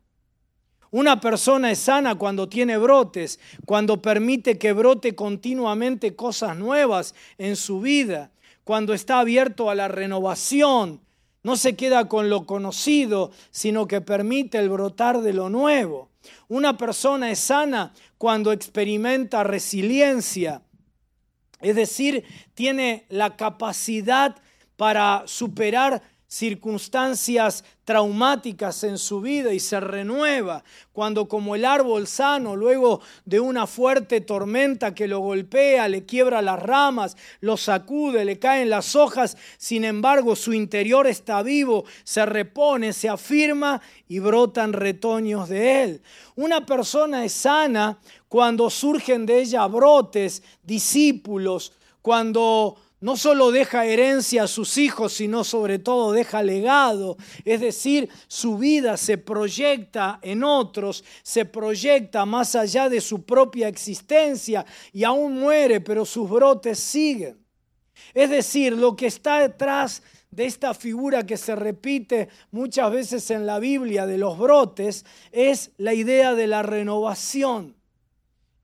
Una 0.91 1.19
persona 1.23 1.71
es 1.71 1.79
sana 1.79 2.17
cuando 2.17 2.51
tiene 2.51 2.77
brotes, 2.77 3.41
cuando 3.65 4.03
permite 4.03 4.59
que 4.59 4.75
brote 4.75 5.15
continuamente 5.15 6.15
cosas 6.15 6.55
nuevas 6.55 7.15
en 7.39 7.57
su 7.57 7.81
vida 7.81 8.31
cuando 8.67 8.95
está 8.95 9.21
abierto 9.21 9.71
a 9.71 9.77
la 9.77 9.87
renovación, 9.87 11.01
no 11.45 11.55
se 11.55 11.77
queda 11.77 12.09
con 12.09 12.29
lo 12.29 12.47
conocido, 12.47 13.31
sino 13.53 13.87
que 13.87 14.01
permite 14.01 14.59
el 14.59 14.69
brotar 14.71 15.21
de 15.21 15.33
lo 15.33 15.49
nuevo. 15.49 16.11
Una 16.49 16.77
persona 16.77 17.31
es 17.31 17.39
sana 17.39 17.95
cuando 18.19 18.51
experimenta 18.51 19.45
resiliencia, 19.45 20.63
es 21.61 21.77
decir, 21.77 22.25
tiene 22.55 23.07
la 23.09 23.37
capacidad 23.37 24.35
para 24.75 25.23
superar 25.27 26.03
circunstancias 26.29 27.65
traumáticas 27.85 28.83
en 28.83 28.99
su 28.99 29.21
vida 29.21 29.53
y 29.53 29.61
se 29.61 29.79
renueva, 29.79 30.65
cuando 30.93 31.29
como 31.29 31.55
el 31.55 31.65
árbol 31.65 32.09
sano, 32.09 32.57
luego 32.57 33.01
de 33.25 33.39
una 33.39 33.69
fuerte 33.69 34.21
tormenta 34.21 34.93
que 34.93 35.07
lo 35.07 35.21
golpea, 35.21 35.89
le 35.89 36.05
quiebra 36.05 36.43
las 36.43 36.61
ramas, 36.61 37.17
lo 37.41 37.57
sacude, 37.57 38.25
le 38.25 38.41
caen 38.41 38.71
las 38.71 38.97
hojas, 38.97 39.37
sin 39.57 39.85
embargo 39.85 40.35
su 40.35 40.53
interior 40.53 41.07
está 41.07 41.43
vivo, 41.43 41.85
se 42.03 42.27
repone, 42.27 42.93
se 42.93 43.09
afirma 43.09 43.81
y 44.09 44.19
brotan 44.19 44.73
retoños 44.73 45.49
de 45.49 45.83
él. 45.85 46.03
Una 46.35 46.67
persona 46.67 47.25
es 47.25 47.33
sana 47.33 48.01
cuando 48.29 48.69
surgen 48.69 49.27
de 49.27 49.41
ella 49.43 49.65
brotes, 49.67 50.43
discípulos, 50.65 51.73
cuando 52.03 52.77
no 53.01 53.17
solo 53.17 53.51
deja 53.51 53.85
herencia 53.85 54.45
a 54.45 54.49
sus 54.49 54.79
hijos, 54.79 55.13
sino 55.13 55.45
sobre 55.45 55.79
todo 55.79 56.13
deja 56.13 56.43
legado. 56.43 57.17
Es 57.45 57.61
decir, 57.61 58.09
su 58.27 58.57
vida 58.57 58.97
se 58.97 59.19
proyecta 59.19 60.19
en 60.23 60.43
otros, 60.43 61.05
se 61.23 61.45
proyecta 61.45 62.25
más 62.25 62.55
allá 62.55 62.89
de 62.89 63.01
su 63.01 63.25
propia 63.25 63.69
existencia 63.69 64.65
y 64.93 65.05
aún 65.05 65.39
muere, 65.39 65.81
pero 65.81 66.05
sus 66.05 66.29
brotes 66.29 66.79
siguen. 66.79 67.45
Es 68.15 68.31
decir, 68.31 68.73
lo 68.73 68.97
que 68.97 69.07
está 69.07 69.41
detrás 69.41 70.03
de 70.31 70.47
esta 70.47 70.75
figura 70.75 71.25
que 71.25 71.37
se 71.37 71.55
repite 71.55 72.29
muchas 72.51 72.91
veces 72.91 73.31
en 73.31 73.47
la 73.47 73.59
Biblia 73.59 74.07
de 74.07 74.19
los 74.19 74.39
brotes 74.39 75.05
es 75.33 75.73
la 75.77 75.95
idea 75.95 76.35
de 76.35 76.47
la 76.47 76.63
renovación. 76.63 77.77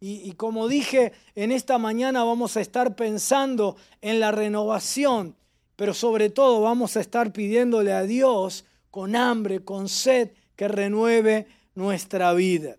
Y, 0.05 0.33
como 0.33 0.67
dije, 0.67 1.13
en 1.37 1.53
esta 1.53 1.79
mañana 1.79 2.25
vamos 2.25 2.57
a 2.57 2.61
estar 2.61 2.97
pensando 2.97 3.77
en 4.01 4.19
la 4.19 4.33
renovación, 4.33 5.37
pero 5.77 5.95
sobre 5.95 6.29
todo 6.29 6.61
vamos 6.61 6.97
a 6.97 7.01
estar 7.01 7.33
pidiéndole 7.33 7.93
a 7.93 8.03
Dios 8.03 8.65
con 8.91 9.15
hambre, 9.15 9.61
con 9.61 9.89
sed, 9.89 10.31
que 10.57 10.67
renueve 10.67 11.47
nuestra 11.77 12.33
vida. 12.33 12.79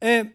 Eh, 0.00 0.34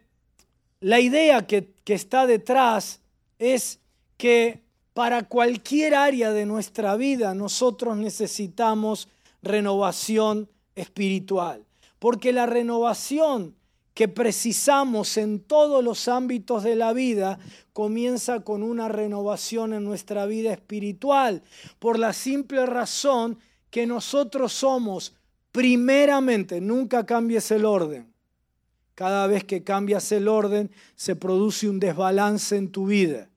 la 0.80 1.02
idea 1.02 1.46
que, 1.46 1.74
que 1.84 1.96
está 1.96 2.26
detrás 2.26 3.02
es 3.38 3.82
que 4.16 4.62
para 4.94 5.24
cualquier 5.24 5.94
área 5.94 6.32
de 6.32 6.46
nuestra 6.46 6.96
vida 6.96 7.34
nosotros 7.34 7.98
necesitamos 7.98 9.10
renovación 9.42 10.48
espiritual, 10.74 11.66
porque 12.00 12.32
la 12.32 12.46
renovación 12.46 13.57
que 13.98 14.08
precisamos 14.08 15.18
en 15.18 15.40
todos 15.40 15.84
los 15.84 16.08
ámbitos 16.08 16.62
de 16.62 16.76
la 16.76 16.94
vida 16.94 17.40
comienza 17.74 18.42
con 18.42 18.62
una 18.62 18.88
renovación 18.88 19.74
en 19.74 19.84
nuestra 19.84 20.28
vida 20.28 20.54
espiritual, 20.54 21.42
por 21.80 21.98
la 21.98 22.14
simple 22.14 22.68
razón 22.68 23.40
que 23.72 23.88
nosotros 23.88 24.54
somos 24.54 25.16
primeramente, 25.52 26.62
nunca 26.62 27.08
cambies 27.08 27.50
el 27.50 27.66
orden. 27.66 28.14
Cada 28.94 29.26
vez 29.26 29.44
que 29.46 29.64
cambias 29.64 30.12
el 30.12 30.28
orden 30.28 30.70
se 30.96 31.16
produce 31.16 31.68
un 31.68 31.80
desbalance 31.80 32.56
en 32.56 32.72
tu 32.72 32.86
vida. 32.86 33.32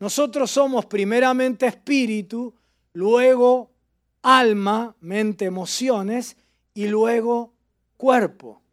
Nosotros 0.00 0.50
somos 0.50 0.86
primeramente 0.86 1.66
espíritu, 1.66 2.54
luego 2.94 3.70
alma, 4.22 4.96
mente, 5.02 5.44
emociones 5.44 6.38
y 6.72 6.86
luego 6.86 7.52
cuerpo. 7.98 8.63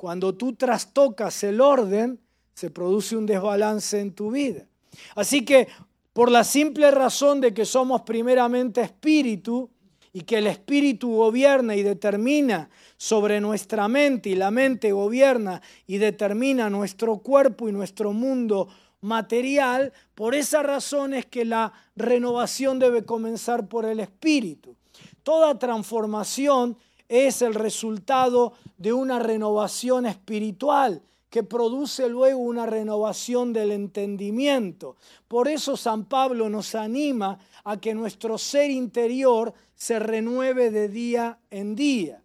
Cuando 0.00 0.34
tú 0.34 0.54
trastocas 0.54 1.44
el 1.44 1.60
orden, 1.60 2.18
se 2.54 2.70
produce 2.70 3.18
un 3.18 3.26
desbalance 3.26 4.00
en 4.00 4.14
tu 4.14 4.30
vida. 4.30 4.66
Así 5.14 5.44
que 5.44 5.68
por 6.14 6.30
la 6.30 6.42
simple 6.42 6.90
razón 6.90 7.42
de 7.42 7.52
que 7.52 7.66
somos 7.66 8.00
primeramente 8.00 8.80
espíritu 8.80 9.68
y 10.14 10.22
que 10.22 10.38
el 10.38 10.46
espíritu 10.46 11.16
gobierna 11.16 11.76
y 11.76 11.82
determina 11.82 12.70
sobre 12.96 13.42
nuestra 13.42 13.88
mente 13.88 14.30
y 14.30 14.36
la 14.36 14.50
mente 14.50 14.90
gobierna 14.90 15.60
y 15.86 15.98
determina 15.98 16.70
nuestro 16.70 17.18
cuerpo 17.18 17.68
y 17.68 17.72
nuestro 17.72 18.14
mundo 18.14 18.68
material, 19.02 19.92
por 20.14 20.34
esa 20.34 20.62
razón 20.62 21.12
es 21.12 21.26
que 21.26 21.44
la 21.44 21.74
renovación 21.94 22.78
debe 22.78 23.04
comenzar 23.04 23.68
por 23.68 23.84
el 23.84 24.00
espíritu. 24.00 24.76
Toda 25.22 25.58
transformación 25.58 26.78
es 27.10 27.42
el 27.42 27.54
resultado 27.54 28.52
de 28.78 28.92
una 28.92 29.18
renovación 29.18 30.06
espiritual 30.06 31.02
que 31.28 31.42
produce 31.42 32.08
luego 32.08 32.38
una 32.38 32.66
renovación 32.66 33.52
del 33.52 33.72
entendimiento. 33.72 34.96
Por 35.26 35.48
eso 35.48 35.76
San 35.76 36.04
Pablo 36.04 36.48
nos 36.48 36.76
anima 36.76 37.38
a 37.64 37.78
que 37.78 37.94
nuestro 37.94 38.38
ser 38.38 38.70
interior 38.70 39.52
se 39.74 39.98
renueve 39.98 40.70
de 40.70 40.88
día 40.88 41.40
en 41.50 41.74
día. 41.74 42.22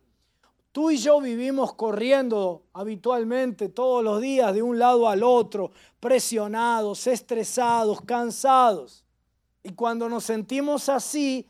Tú 0.71 0.91
y 0.91 0.97
yo 0.97 1.19
vivimos 1.19 1.73
corriendo 1.73 2.63
habitualmente 2.73 3.69
todos 3.69 4.03
los 4.03 4.21
días 4.21 4.53
de 4.53 4.61
un 4.61 4.77
lado 4.77 5.09
al 5.09 5.23
otro, 5.23 5.71
presionados, 5.99 7.07
estresados, 7.07 8.01
cansados. 8.01 9.03
Y 9.63 9.71
cuando 9.71 10.09
nos 10.09 10.25
sentimos 10.25 10.89
así, 10.89 11.47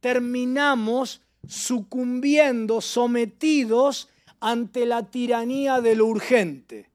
terminamos 0.00 1.20
sucumbiendo, 1.48 2.80
sometidos 2.80 4.08
ante 4.38 4.86
la 4.86 5.10
tiranía 5.10 5.80
de 5.80 5.96
lo 5.96 6.06
urgente. 6.06 6.90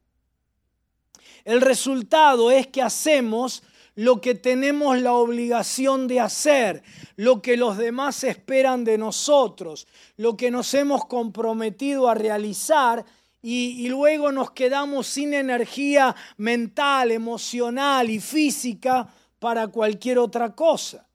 El 1.44 1.60
resultado 1.60 2.52
es 2.52 2.68
que 2.68 2.82
hacemos 2.82 3.64
lo 3.96 4.22
que 4.22 4.36
tenemos 4.36 5.00
la 5.02 5.14
obligación 5.14 6.08
de 6.08 6.20
hacer, 6.20 6.84
lo 7.16 7.42
que 7.42 7.58
los 7.58 7.78
demás 7.78 8.24
esperan 8.24 8.84
de 8.86 8.98
nosotros, 8.98 9.88
lo 10.18 10.38
que 10.38 10.50
nos 10.52 10.74
hemos 10.74 11.06
comprometido 11.06 12.08
a 12.08 12.16
realizar 12.16 13.04
y, 13.42 13.90
luego 13.90 14.32
nos 14.32 14.52
quedamos 14.52 15.06
sin 15.06 15.34
energía 15.34 16.16
mental, 16.38 17.12
emocional 17.12 18.10
y 18.10 18.22
física 18.22 19.14
para 19.38 19.68
cualquier 19.68 20.18
otra 20.18 20.56
cosa. 20.56 21.06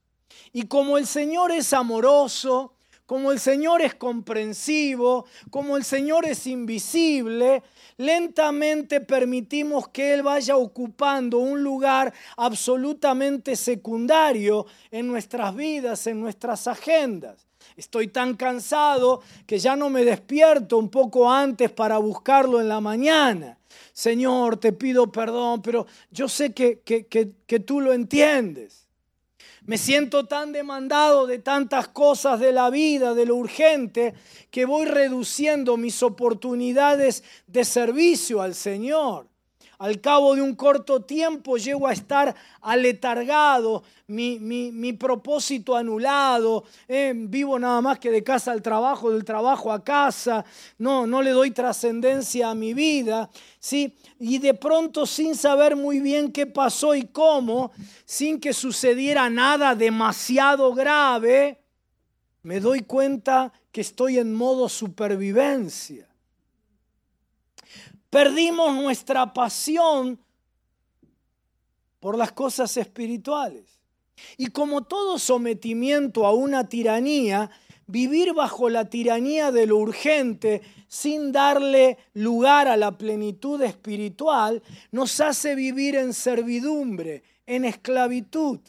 Y 0.53 0.63
como 0.67 0.99
el 0.99 1.07
Señor 1.07 1.51
es 1.51 1.73
amoroso, 1.73 2.75
como 3.09 3.31
el 3.31 3.39
Señor 3.39 3.81
es 3.81 3.95
comprensivo, 3.95 5.25
como 5.49 5.77
el 5.77 5.83
Señor 5.83 6.27
es 6.27 6.45
invisible, 6.45 7.63
lentamente 7.97 9.01
permitimos 9.01 9.87
que 9.87 10.13
Él 10.13 10.21
vaya 10.21 10.55
ocupando 10.57 11.39
un 11.39 11.63
lugar 11.63 12.13
absolutamente 12.37 13.55
secundario 13.55 14.67
en 14.91 15.07
nuestras 15.07 15.55
vidas, 15.55 16.05
en 16.05 16.21
nuestras 16.21 16.67
agendas. 16.67 17.47
Estoy 17.75 18.09
tan 18.09 18.35
cansado 18.35 19.23
que 19.47 19.57
ya 19.57 19.75
no 19.75 19.89
me 19.89 20.05
despierto 20.05 20.77
un 20.77 20.89
poco 20.89 21.31
antes 21.31 21.71
para 21.71 21.97
buscarlo 21.97 22.61
en 22.61 22.69
la 22.69 22.79
mañana. 22.79 23.57
Señor, 23.91 24.57
te 24.57 24.71
pido 24.71 25.11
perdón, 25.11 25.63
pero 25.63 25.87
yo 26.11 26.29
sé 26.29 26.53
que, 26.53 26.81
que, 26.81 27.07
que 27.07 27.59
tú 27.59 27.81
lo 27.81 27.91
entiendes. 27.91 28.78
Me 29.65 29.77
siento 29.77 30.25
tan 30.25 30.51
demandado 30.51 31.27
de 31.27 31.39
tantas 31.39 31.87
cosas 31.87 32.39
de 32.39 32.51
la 32.51 32.69
vida, 32.69 33.13
de 33.13 33.25
lo 33.25 33.35
urgente, 33.35 34.13
que 34.51 34.65
voy 34.65 34.85
reduciendo 34.85 35.77
mis 35.77 36.03
oportunidades 36.03 37.23
de 37.47 37.63
servicio 37.63 38.41
al 38.41 38.55
Señor. 38.55 39.28
Al 39.79 40.01
cabo 40.01 40.35
de 40.35 40.41
un 40.41 40.55
corto 40.55 41.03
tiempo 41.03 41.55
llego 41.55 41.87
a 41.87 41.93
estar 41.93 42.35
aletargado, 42.59 43.81
mi, 44.07 44.93
propósito 44.99 45.73
anulado, 45.73 46.65
eh, 46.85 47.13
vivo 47.15 47.57
nada 47.57 47.79
más 47.79 47.97
que 47.97 48.11
de 48.11 48.21
casa 48.21 48.51
al 48.51 48.61
trabajo, 48.61 49.09
del 49.09 49.23
trabajo 49.23 49.71
a 49.71 49.81
casa, 49.81 50.43
no, 50.79 51.07
no 51.07 51.21
le 51.21 51.31
doy 51.31 51.51
trascendencia 51.51 52.49
a 52.49 52.55
mi 52.55 52.73
vida, 52.73 53.29
¿sí? 53.57 53.95
Y 54.19 54.39
de 54.39 54.53
pronto 54.53 55.05
sin 55.05 55.33
saber 55.33 55.77
muy 55.77 56.01
bien 56.01 56.33
qué 56.33 56.45
pasó 56.45 56.93
y 56.93 57.03
cómo, 57.03 57.71
sin 58.03 58.41
que 58.41 58.51
sucediera 58.51 59.29
nada 59.29 59.75
demasiado 59.75 60.73
grave, 60.73 61.61
me 62.43 62.59
doy 62.59 62.81
cuenta 62.81 63.53
que 63.71 63.79
estoy 63.79 64.17
en 64.17 64.33
modo 64.33 64.67
supervivencia. 64.67 66.08
Perdimos 68.09 68.75
nuestra 68.75 69.33
pasión 69.33 70.19
por 71.99 72.17
las 72.17 72.31
cosas 72.31 72.75
espirituales. 72.77 73.79
Y 74.37 74.47
como 74.47 74.83
todo 74.83 75.19
sometimiento 75.19 76.25
a 76.25 76.33
una 76.33 76.67
tiranía, 76.67 77.49
vivir 77.87 78.33
bajo 78.33 78.69
la 78.69 78.89
tiranía 78.89 79.51
de 79.51 79.65
lo 79.65 79.77
urgente 79.77 80.61
sin 80.87 81.31
darle 81.31 81.97
lugar 82.13 82.67
a 82.67 82.77
la 82.77 82.97
plenitud 82.97 83.61
espiritual 83.61 84.61
nos 84.91 85.19
hace 85.21 85.55
vivir 85.55 85.95
en 85.95 86.13
servidumbre, 86.13 87.23
en 87.45 87.65
esclavitud, 87.65 88.59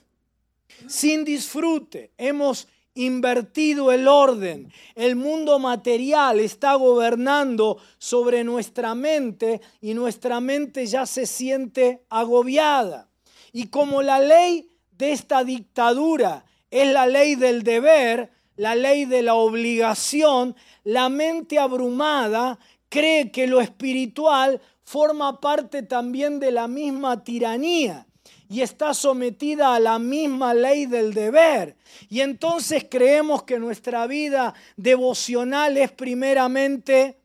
sin 0.86 1.24
disfrute. 1.24 2.12
Hemos 2.16 2.68
invertido 3.04 3.92
el 3.92 4.08
orden. 4.08 4.72
El 4.94 5.16
mundo 5.16 5.58
material 5.58 6.40
está 6.40 6.74
gobernando 6.74 7.78
sobre 7.98 8.44
nuestra 8.44 8.94
mente 8.94 9.60
y 9.80 9.94
nuestra 9.94 10.40
mente 10.40 10.86
ya 10.86 11.06
se 11.06 11.26
siente 11.26 12.04
agobiada. 12.10 13.08
Y 13.52 13.68
como 13.68 14.02
la 14.02 14.20
ley 14.20 14.68
de 14.92 15.12
esta 15.12 15.44
dictadura 15.44 16.44
es 16.70 16.92
la 16.92 17.06
ley 17.06 17.34
del 17.34 17.62
deber, 17.62 18.30
la 18.56 18.74
ley 18.74 19.06
de 19.06 19.22
la 19.22 19.34
obligación, 19.34 20.54
la 20.84 21.08
mente 21.08 21.58
abrumada 21.58 22.58
cree 22.88 23.30
que 23.32 23.46
lo 23.46 23.60
espiritual 23.60 24.60
forma 24.82 25.40
parte 25.40 25.82
también 25.82 26.38
de 26.38 26.50
la 26.50 26.68
misma 26.68 27.24
tiranía 27.24 28.06
y 28.50 28.62
está 28.62 28.92
sometida 28.94 29.76
a 29.76 29.80
la 29.80 30.00
misma 30.00 30.52
ley 30.52 30.86
del 30.86 31.14
deber. 31.14 31.76
Y 32.08 32.20
entonces 32.20 32.84
creemos 32.90 33.44
que 33.44 33.60
nuestra 33.60 34.08
vida 34.08 34.54
devocional 34.76 35.76
es 35.76 35.92
primeramente 35.92 37.16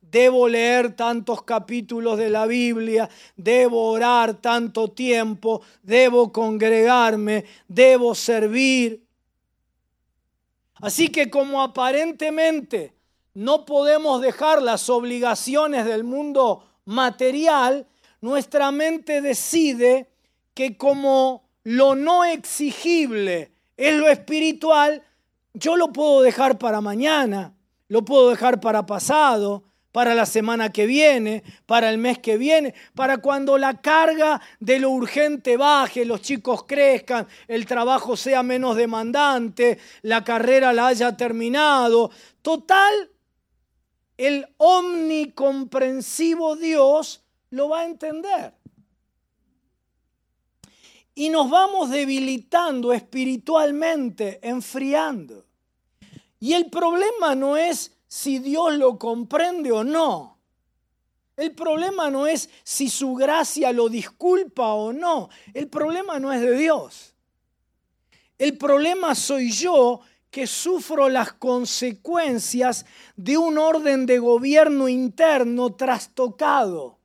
debo 0.00 0.48
leer 0.48 0.94
tantos 0.94 1.44
capítulos 1.44 2.18
de 2.18 2.28
la 2.28 2.46
Biblia, 2.46 3.08
debo 3.36 3.90
orar 3.90 4.34
tanto 4.34 4.88
tiempo, 4.88 5.62
debo 5.82 6.32
congregarme, 6.32 7.44
debo 7.68 8.14
servir. 8.16 9.06
Así 10.80 11.08
que 11.08 11.30
como 11.30 11.62
aparentemente 11.62 12.92
no 13.34 13.64
podemos 13.64 14.20
dejar 14.20 14.60
las 14.60 14.90
obligaciones 14.90 15.86
del 15.86 16.02
mundo 16.02 16.66
material, 16.84 17.86
nuestra 18.20 18.72
mente 18.72 19.22
decide 19.22 20.11
que 20.54 20.76
como 20.76 21.48
lo 21.64 21.94
no 21.94 22.24
exigible 22.24 23.52
es 23.76 23.96
lo 23.96 24.08
espiritual, 24.08 25.02
yo 25.54 25.76
lo 25.76 25.92
puedo 25.92 26.22
dejar 26.22 26.58
para 26.58 26.80
mañana, 26.80 27.54
lo 27.88 28.04
puedo 28.04 28.30
dejar 28.30 28.60
para 28.60 28.86
pasado, 28.86 29.64
para 29.92 30.14
la 30.14 30.24
semana 30.24 30.72
que 30.72 30.86
viene, 30.86 31.42
para 31.66 31.90
el 31.90 31.98
mes 31.98 32.18
que 32.18 32.38
viene, 32.38 32.74
para 32.94 33.18
cuando 33.18 33.58
la 33.58 33.82
carga 33.82 34.40
de 34.58 34.78
lo 34.78 34.88
urgente 34.90 35.58
baje, 35.58 36.06
los 36.06 36.22
chicos 36.22 36.64
crezcan, 36.64 37.28
el 37.46 37.66
trabajo 37.66 38.16
sea 38.16 38.42
menos 38.42 38.76
demandante, 38.76 39.78
la 40.00 40.24
carrera 40.24 40.72
la 40.72 40.86
haya 40.88 41.14
terminado. 41.16 42.10
Total, 42.40 43.10
el 44.16 44.48
omnicomprensivo 44.56 46.56
Dios 46.56 47.22
lo 47.50 47.68
va 47.68 47.80
a 47.80 47.84
entender 47.84 48.61
y 51.14 51.28
nos 51.28 51.50
vamos 51.50 51.90
debilitando 51.90 52.92
espiritualmente, 52.92 54.40
enfriando. 54.42 55.44
Y 56.40 56.54
el 56.54 56.70
problema 56.70 57.34
no 57.34 57.56
es 57.56 57.92
si 58.08 58.38
Dios 58.38 58.74
lo 58.74 58.98
comprende 58.98 59.70
o 59.72 59.84
no. 59.84 60.38
El 61.36 61.54
problema 61.54 62.10
no 62.10 62.26
es 62.26 62.50
si 62.62 62.88
su 62.88 63.14
gracia 63.14 63.72
lo 63.72 63.88
disculpa 63.88 64.72
o 64.74 64.92
no. 64.92 65.28
El 65.54 65.68
problema 65.68 66.18
no 66.18 66.32
es 66.32 66.40
de 66.40 66.56
Dios. 66.56 67.14
El 68.38 68.58
problema 68.58 69.14
soy 69.14 69.50
yo 69.50 70.00
que 70.30 70.46
sufro 70.46 71.08
las 71.08 71.32
consecuencias 71.34 72.86
de 73.16 73.36
un 73.36 73.58
orden 73.58 74.06
de 74.06 74.18
gobierno 74.18 74.88
interno 74.88 75.74
trastocado 75.74 77.01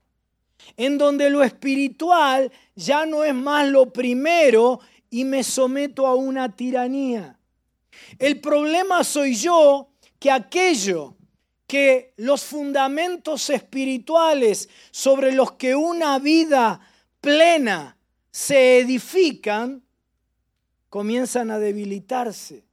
en 0.75 0.97
donde 0.97 1.29
lo 1.29 1.43
espiritual 1.43 2.51
ya 2.75 3.05
no 3.05 3.23
es 3.23 3.33
más 3.33 3.67
lo 3.67 3.91
primero 3.93 4.79
y 5.09 5.23
me 5.23 5.43
someto 5.43 6.05
a 6.05 6.15
una 6.15 6.55
tiranía. 6.55 7.39
El 8.19 8.41
problema 8.41 9.03
soy 9.03 9.35
yo 9.35 9.89
que 10.19 10.31
aquello 10.31 11.15
que 11.67 12.13
los 12.17 12.43
fundamentos 12.43 13.49
espirituales 13.49 14.69
sobre 14.91 15.33
los 15.33 15.53
que 15.53 15.75
una 15.75 16.17
vida 16.17 16.79
plena 17.19 17.97
se 18.31 18.79
edifican, 18.79 19.83
comienzan 20.89 21.51
a 21.51 21.59
debilitarse. 21.59 22.66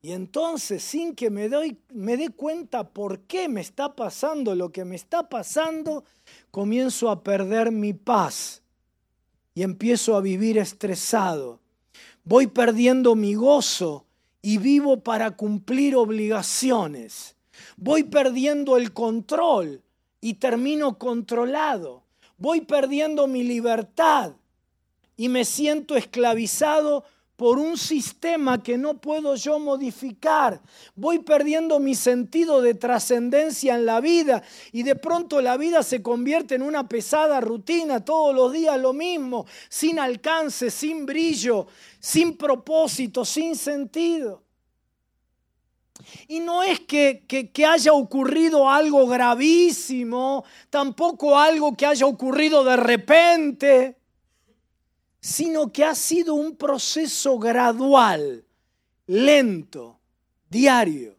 Y 0.00 0.12
entonces, 0.12 0.82
sin 0.82 1.14
que 1.14 1.28
me, 1.28 1.48
me 1.92 2.16
dé 2.16 2.28
cuenta 2.30 2.88
por 2.88 3.20
qué 3.20 3.48
me 3.48 3.60
está 3.60 3.96
pasando 3.96 4.54
lo 4.54 4.70
que 4.70 4.84
me 4.84 4.94
está 4.94 5.28
pasando, 5.28 6.04
comienzo 6.50 7.10
a 7.10 7.24
perder 7.24 7.72
mi 7.72 7.92
paz 7.94 8.62
y 9.54 9.62
empiezo 9.62 10.16
a 10.16 10.20
vivir 10.20 10.56
estresado. 10.56 11.60
Voy 12.22 12.46
perdiendo 12.46 13.16
mi 13.16 13.34
gozo 13.34 14.06
y 14.40 14.58
vivo 14.58 15.00
para 15.00 15.32
cumplir 15.32 15.96
obligaciones. 15.96 17.34
Voy 17.76 18.04
perdiendo 18.04 18.76
el 18.76 18.92
control 18.92 19.82
y 20.20 20.34
termino 20.34 20.98
controlado. 20.98 22.04
Voy 22.36 22.60
perdiendo 22.60 23.26
mi 23.26 23.42
libertad 23.42 24.34
y 25.16 25.28
me 25.28 25.44
siento 25.44 25.96
esclavizado 25.96 27.04
por 27.38 27.60
un 27.60 27.78
sistema 27.78 28.60
que 28.64 28.76
no 28.76 29.00
puedo 29.00 29.36
yo 29.36 29.60
modificar. 29.60 30.60
Voy 30.96 31.20
perdiendo 31.20 31.78
mi 31.78 31.94
sentido 31.94 32.60
de 32.60 32.74
trascendencia 32.74 33.76
en 33.76 33.86
la 33.86 34.00
vida 34.00 34.42
y 34.72 34.82
de 34.82 34.96
pronto 34.96 35.40
la 35.40 35.56
vida 35.56 35.84
se 35.84 36.02
convierte 36.02 36.56
en 36.56 36.62
una 36.62 36.88
pesada 36.88 37.40
rutina, 37.40 38.04
todos 38.04 38.34
los 38.34 38.52
días 38.52 38.76
lo 38.80 38.92
mismo, 38.92 39.46
sin 39.68 40.00
alcance, 40.00 40.68
sin 40.68 41.06
brillo, 41.06 41.68
sin 42.00 42.36
propósito, 42.36 43.24
sin 43.24 43.54
sentido. 43.54 44.42
Y 46.26 46.40
no 46.40 46.64
es 46.64 46.80
que, 46.80 47.24
haya 47.68 47.92
ocurrido 47.92 48.68
algo 48.68 49.06
gravísimo, 49.06 50.44
tampoco 50.70 51.38
algo 51.38 51.76
que 51.76 51.86
haya 51.86 52.06
ocurrido 52.06 52.64
de 52.64 52.76
repente, 52.76 53.97
sino 55.20 55.72
que 55.72 55.84
ha 55.84 55.94
sido 55.94 56.34
un 56.34 56.56
proceso 56.56 57.38
gradual, 57.38 58.44
lento, 59.06 59.98
diario. 60.48 61.16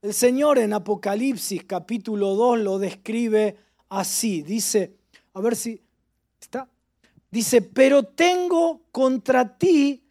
El 0.00 0.14
Señor 0.14 0.58
en 0.58 0.72
Apocalipsis 0.72 1.64
capítulo 1.64 2.34
2 2.34 2.60
lo 2.60 2.78
describe 2.78 3.56
así. 3.88 4.42
Dice, 4.42 4.96
a 5.34 5.40
ver 5.40 5.54
si 5.54 5.80
está. 6.40 6.68
Dice, 7.30 7.62
pero 7.62 8.02
tengo 8.02 8.82
contra 8.90 9.56
ti 9.56 10.02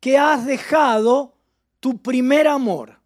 que 0.00 0.18
has 0.18 0.44
dejado 0.44 1.34
tu 1.80 1.98
primer 1.98 2.46
amor. 2.46 2.98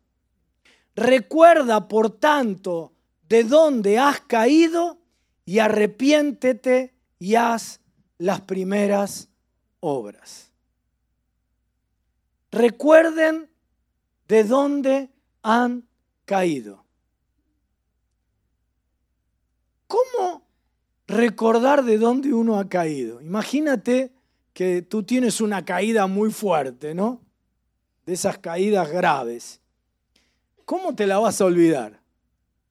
Recuerda, 0.95 1.89
por 1.89 2.11
tanto, 2.11 2.93
de 3.29 3.45
dónde 3.45 3.99
has 3.99 4.21
caído 4.21 4.99
y 5.45 5.59
arrepiéntete 5.59 6.93
y 7.19 7.35
haz 7.37 7.81
las 8.23 8.41
primeras 8.41 9.29
obras. 9.81 10.51
Recuerden 12.51 13.51
de 14.29 14.45
dónde 14.45 15.11
han 15.43 15.85
caído. 16.25 16.85
¿Cómo 19.87 20.47
recordar 21.07 21.85
de 21.85 21.99
dónde 21.99 22.33
uno 22.33 22.59
ha 22.59 22.69
caído? 22.69 23.21
Imagínate 23.21 24.13
que 24.53 24.83
tú 24.83 25.03
tienes 25.03 25.41
una 25.41 25.65
caída 25.65 26.07
muy 26.07 26.31
fuerte, 26.31 26.95
¿no? 26.95 27.23
de 28.07 28.13
esas 28.15 28.39
caídas 28.39 28.91
graves, 28.91 29.61
¿cómo 30.65 30.95
te 30.95 31.07
la 31.07 31.19
vas 31.19 31.41
a 31.41 31.45
olvidar? 31.45 32.01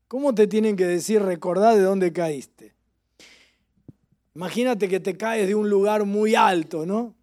¿Cómo 0.07 0.35
te 0.35 0.47
tienen 0.47 0.75
que 0.75 0.85
decir 0.85 1.21
recordar 1.21 1.75
de 1.75 1.81
dónde 1.81 2.11
caíste? 2.11 2.73
Imagínate 4.35 4.87
que 4.87 4.99
te 4.99 5.17
caes 5.17 5.47
de 5.47 5.55
un 5.55 5.69
lugar 5.69 6.05
muy 6.05 6.35
alto, 6.35 6.85
¿no? 6.85 7.15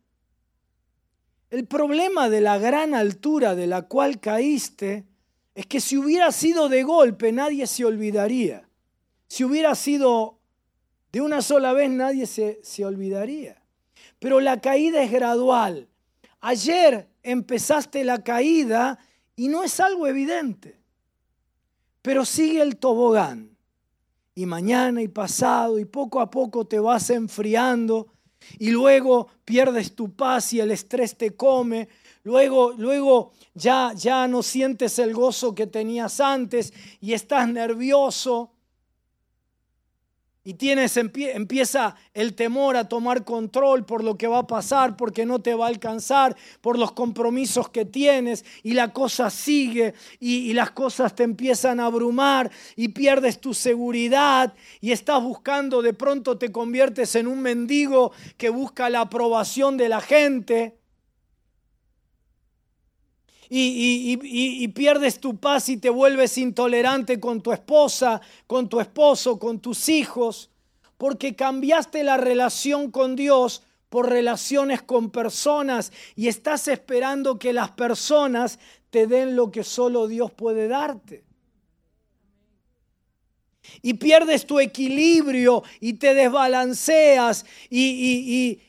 El 1.50 1.66
problema 1.66 2.28
de 2.28 2.42
la 2.42 2.58
gran 2.58 2.94
altura 2.94 3.54
de 3.54 3.66
la 3.66 3.82
cual 3.82 4.20
caíste 4.20 5.06
es 5.54 5.66
que 5.66 5.80
si 5.80 5.96
hubiera 5.96 6.30
sido 6.30 6.68
de 6.68 6.82
golpe 6.82 7.32
nadie 7.32 7.66
se 7.66 7.84
olvidaría. 7.84 8.68
Si 9.26 9.44
hubiera 9.44 9.74
sido 9.74 10.38
de 11.10 11.22
una 11.22 11.40
sola 11.40 11.72
vez 11.72 11.90
nadie 11.90 12.26
se, 12.26 12.60
se 12.62 12.84
olvidaría. 12.84 13.62
Pero 14.18 14.40
la 14.40 14.60
caída 14.60 15.02
es 15.02 15.10
gradual. 15.10 15.88
Ayer 16.40 17.08
empezaste 17.22 18.04
la 18.04 18.22
caída 18.22 18.98
y 19.34 19.48
no 19.48 19.64
es 19.64 19.80
algo 19.80 20.06
evidente, 20.06 20.78
pero 22.02 22.24
sigue 22.24 22.60
el 22.60 22.76
tobogán. 22.76 23.57
Y 24.38 24.46
mañana 24.46 25.02
y 25.02 25.08
pasado 25.08 25.80
y 25.80 25.84
poco 25.84 26.20
a 26.20 26.30
poco 26.30 26.64
te 26.64 26.78
vas 26.78 27.10
enfriando 27.10 28.06
y 28.60 28.70
luego 28.70 29.26
pierdes 29.44 29.96
tu 29.96 30.14
paz 30.14 30.52
y 30.52 30.60
el 30.60 30.70
estrés 30.70 31.18
te 31.18 31.34
come. 31.34 31.88
Luego, 32.22 32.70
luego 32.70 33.32
ya, 33.54 33.92
ya 33.96 34.28
no 34.28 34.44
sientes 34.44 35.00
el 35.00 35.12
gozo 35.12 35.56
que 35.56 35.66
tenías 35.66 36.20
antes 36.20 36.72
y 37.00 37.14
estás 37.14 37.48
nervioso 37.48 38.52
y 40.48 40.54
tienes, 40.54 40.96
empieza 40.96 41.94
el 42.14 42.32
temor 42.32 42.78
a 42.78 42.88
tomar 42.88 43.22
control 43.26 43.84
por 43.84 44.02
lo 44.02 44.16
que 44.16 44.26
va 44.26 44.38
a 44.38 44.46
pasar, 44.46 44.96
porque 44.96 45.26
no 45.26 45.42
te 45.42 45.52
va 45.54 45.66
a 45.66 45.68
alcanzar, 45.68 46.34
por 46.62 46.78
los 46.78 46.92
compromisos 46.92 47.68
que 47.68 47.84
tienes, 47.84 48.46
y 48.62 48.72
la 48.72 48.94
cosa 48.94 49.28
sigue, 49.28 49.92
y, 50.18 50.48
y 50.48 50.54
las 50.54 50.70
cosas 50.70 51.14
te 51.14 51.24
empiezan 51.24 51.80
a 51.80 51.84
abrumar, 51.84 52.50
y 52.76 52.88
pierdes 52.88 53.42
tu 53.42 53.52
seguridad, 53.52 54.54
y 54.80 54.92
estás 54.92 55.22
buscando, 55.22 55.82
de 55.82 55.92
pronto 55.92 56.38
te 56.38 56.50
conviertes 56.50 57.14
en 57.14 57.26
un 57.26 57.42
mendigo 57.42 58.12
que 58.38 58.48
busca 58.48 58.88
la 58.88 59.02
aprobación 59.02 59.76
de 59.76 59.90
la 59.90 60.00
gente 60.00 60.77
y, 63.48 64.68
pierdes 64.68 65.20
tu 65.20 65.36
paz 65.36 65.68
y 65.68 65.76
te 65.76 65.90
vuelves 65.90 66.38
intolerante 66.38 67.20
con 67.20 67.40
tu 67.40 67.52
esposa, 67.52 68.20
con 68.46 68.68
tu 68.68 68.80
esposo, 68.80 69.38
con 69.38 69.60
tus 69.60 69.88
hijos, 69.88 70.50
porque 70.96 71.34
cambiaste 71.34 72.02
la 72.02 72.16
relación 72.16 72.90
con 72.90 73.16
Dios 73.16 73.62
por 73.88 74.10
relaciones 74.10 74.82
con 74.82 75.10
personas 75.10 75.92
y 76.14 76.28
estás 76.28 76.68
esperando 76.68 77.38
que 77.38 77.52
las 77.52 77.70
personas 77.70 78.58
te 78.90 79.06
den 79.06 79.34
lo 79.34 79.50
que 79.50 79.64
solo 79.64 80.08
Dios 80.08 80.30
puede 80.30 80.68
darte 80.68 81.27
y 83.82 83.94
pierdes 83.94 84.46
tu 84.46 84.60
equilibrio 84.60 85.62
y 85.80 85.94
te 85.94 86.14
desbalanceas 86.14 87.44
y, 87.70 88.60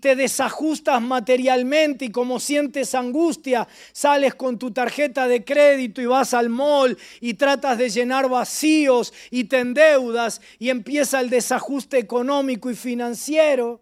te 0.00 0.14
desajustas 0.14 1.00
materialmente 1.00 2.06
y 2.06 2.10
como 2.10 2.38
sientes 2.38 2.94
angustia, 2.94 3.66
sales 3.92 4.34
con 4.34 4.58
tu 4.58 4.70
tarjeta 4.70 5.26
de 5.26 5.42
crédito 5.44 6.02
y 6.02 6.06
vas 6.06 6.34
al 6.34 6.50
mall 6.50 6.98
y 7.20 7.34
tratas 7.34 7.78
de 7.78 7.88
llenar 7.88 8.28
vacíos 8.28 9.12
y 9.30 9.44
te 9.44 9.60
endeudas 9.60 10.40
y 10.58 10.68
empieza 10.68 11.20
el 11.20 11.30
desajuste 11.30 11.98
económico 11.98 12.70
y 12.70 12.74
financiero. 12.74 13.80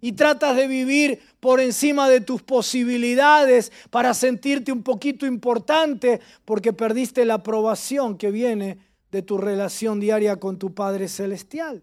Y 0.00 0.12
tratas 0.12 0.54
de 0.56 0.68
vivir 0.68 1.20
por 1.40 1.60
encima 1.60 2.08
de 2.08 2.20
tus 2.20 2.42
posibilidades 2.42 3.72
para 3.90 4.14
sentirte 4.14 4.72
un 4.72 4.82
poquito 4.82 5.26
importante 5.26 6.20
porque 6.44 6.72
perdiste 6.72 7.24
la 7.24 7.34
aprobación 7.34 8.16
que 8.16 8.30
viene 8.30 8.87
de 9.10 9.22
tu 9.22 9.38
relación 9.38 10.00
diaria 10.00 10.38
con 10.38 10.58
tu 10.58 10.74
Padre 10.74 11.08
Celestial. 11.08 11.82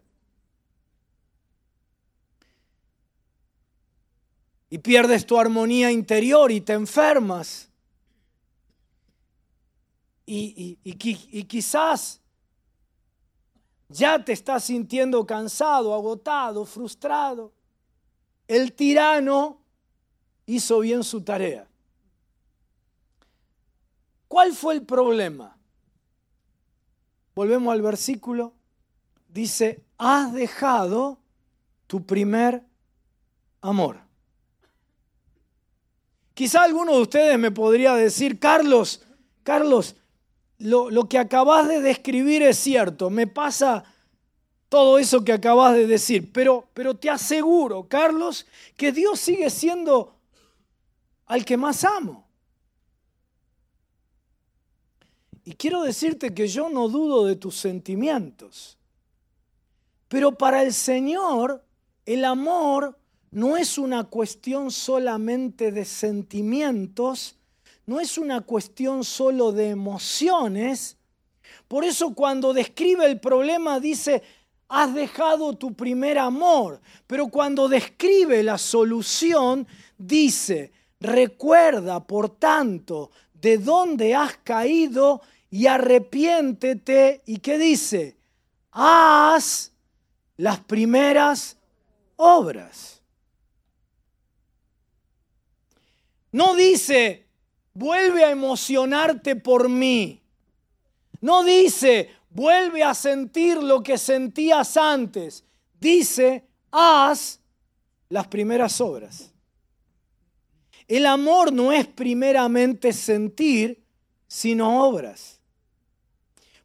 Y 4.70 4.80
pierdes 4.80 5.26
tu 5.26 5.40
armonía 5.40 5.92
interior 5.92 6.52
y 6.52 6.62
te 6.62 6.74
enfermas. 6.74 7.70
Y, 10.28 10.80
y, 10.84 11.44
quizás 11.44 12.20
ya 13.90 14.26
te 14.26 14.34
estás 14.34 14.64
sintiendo 14.64 15.26
cansado, 15.26 15.94
agotado, 15.94 16.66
frustrado. 16.66 17.54
El 18.48 18.74
tirano 18.74 19.60
hizo 20.48 20.80
bien 20.80 21.04
su 21.04 21.22
tarea. 21.22 21.68
¿Cuál 24.28 24.54
fue 24.54 24.74
el 24.74 24.84
problema? 24.84 25.55
Volvemos 27.36 27.74
al 27.74 27.82
versículo, 27.82 28.54
dice, 29.28 29.84
has 29.98 30.34
dejado 30.34 31.20
tu 31.86 32.06
primer 32.06 32.64
amor. 33.62 34.00
Quizá 36.34 36.64
alguno 36.64 36.94
de 36.94 37.02
ustedes 37.02 37.38
me 37.38 37.52
podría 37.52 37.94
decir, 37.94 38.40
Carlos, 38.40 39.04
Carlos, 39.44 39.96
lo, 40.58 41.08
que 41.08 41.18
acabas 41.18 41.68
de 41.68 41.82
describir 41.82 42.42
es 42.42 42.58
cierto, 42.58 43.10
me 43.10 43.28
pasa 43.28 43.84
todo 44.70 44.98
eso 44.98 45.24
que 45.24 45.34
acabas 45.34 45.74
de 45.76 45.88
decir, 45.88 46.32
pero, 46.34 46.68
pero 46.74 46.96
te 46.96 47.10
aseguro, 47.10 47.88
Carlos, 47.88 48.46
que 48.76 48.92
Dios 48.92 49.20
sigue 49.20 49.50
siendo 49.50 50.16
al 51.26 51.46
que 51.46 51.58
más 51.58 51.84
amo. 51.84 52.25
Y 55.46 55.54
quiero 55.54 55.84
decirte 55.84 56.34
que 56.34 56.48
yo 56.48 56.70
no 56.70 56.90
dudo 56.90 57.26
de 57.26 57.36
tus 57.36 57.56
sentimientos. 57.56 58.80
Pero 60.08 60.32
para 60.32 60.64
el 60.64 60.74
Señor, 60.74 61.64
el 62.06 62.26
amor 62.26 62.98
no 63.30 63.56
es 63.56 63.78
una 63.78 64.06
cuestión 64.06 64.72
solamente 64.72 65.72
de 65.72 65.86
sentimientos, 65.86 67.38
no 67.86 68.00
es 68.00 68.18
una 68.18 68.42
cuestión 68.42 69.04
solo 69.04 69.52
de 69.52 69.70
emociones. 69.70 70.98
Por 71.68 71.84
eso 71.84 72.16
cuando 72.16 72.52
describe 72.52 73.06
el 73.06 73.20
problema 73.20 73.80
dice, 73.80 74.24
has 74.68 74.96
dejado 74.96 75.56
tu 75.58 75.76
primer 75.76 76.18
amor. 76.18 76.82
Pero 77.06 77.28
cuando 77.28 77.68
describe 77.68 78.42
la 78.42 78.58
solución, 78.58 79.68
dice, 79.98 80.72
recuerda, 81.00 82.06
por 82.06 82.30
tanto, 82.30 83.12
de 83.34 83.58
dónde 83.60 84.16
has 84.16 84.38
caído 84.38 85.22
y 85.56 85.68
arrepiéntete. 85.68 87.22
¿Y 87.26 87.38
qué 87.38 87.58
dice? 87.58 88.18
Haz 88.72 89.72
las 90.36 90.60
primeras 90.60 91.56
obras. 92.18 93.02
No 96.34 96.56
dice, 96.56 97.26
vuelve 97.74 98.26
a 98.26 98.32
emocionarte 98.32 99.38
por 99.38 99.70
mí. 99.70 100.22
No 101.22 101.42
dice, 101.46 102.10
vuelve 102.32 102.84
a 102.84 102.94
sentir 102.94 103.56
lo 103.64 103.82
que 103.82 103.98
sentías 103.98 104.76
antes. 104.76 105.46
Dice, 105.80 106.44
haz 106.70 107.40
las 108.10 108.28
primeras 108.28 108.82
obras. 108.82 109.32
El 110.86 111.06
amor 111.06 111.54
no 111.54 111.72
es 111.72 111.88
primeramente 111.88 112.92
sentir, 112.92 113.82
sino 114.28 114.86
obras. 114.86 115.36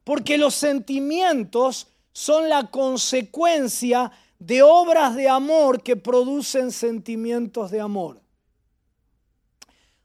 Porque 0.04 0.38
los 0.38 0.54
sentimientos 0.54 1.88
son 2.12 2.48
la 2.48 2.70
consecuencia 2.70 4.10
de 4.38 4.62
obras 4.62 5.14
de 5.14 5.28
amor 5.28 5.82
que 5.82 5.96
producen 5.96 6.72
sentimientos 6.72 7.70
de 7.70 7.80
amor. 7.80 8.20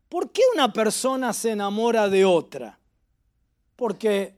¿Por 0.09 0.31
qué 0.31 0.41
una 0.53 0.71
persona 0.71 1.33
se 1.33 1.51
enamora 1.51 2.09
de 2.09 2.25
otra? 2.25 2.79
Porque 3.75 4.37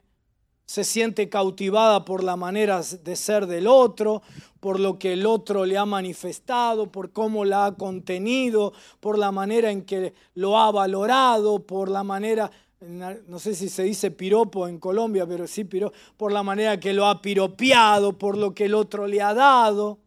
se 0.66 0.84
siente 0.84 1.28
cautivada 1.28 2.04
por 2.04 2.22
la 2.22 2.36
manera 2.36 2.82
de 2.82 3.16
ser 3.16 3.46
del 3.46 3.66
otro, 3.66 4.22
por 4.60 4.78
lo 4.78 4.98
que 4.98 5.14
el 5.14 5.24
otro 5.24 5.64
le 5.64 5.78
ha 5.78 5.86
manifestado, 5.86 6.90
por 6.92 7.12
cómo 7.12 7.44
la 7.44 7.66
ha 7.66 7.74
contenido, 7.74 8.72
por 9.00 9.18
la 9.18 9.32
manera 9.32 9.70
en 9.70 9.82
que 9.82 10.14
lo 10.34 10.58
ha 10.58 10.70
valorado, 10.70 11.60
por 11.60 11.88
la 11.90 12.02
manera, 12.02 12.50
no 12.80 13.38
sé 13.38 13.54
si 13.54 13.68
se 13.68 13.82
dice 13.82 14.10
piropo 14.10 14.68
en 14.68 14.78
Colombia, 14.78 15.26
pero 15.26 15.46
sí 15.46 15.64
piropo, 15.64 15.96
por 16.16 16.32
la 16.32 16.42
manera 16.42 16.78
que 16.78 16.92
lo 16.92 17.06
ha 17.06 17.20
piropeado, 17.20 18.16
por 18.16 18.36
lo 18.36 18.54
que 18.54 18.66
el 18.66 18.74
otro 18.74 19.06
le 19.06 19.20
ha 19.20 19.34
dado. 19.34 19.98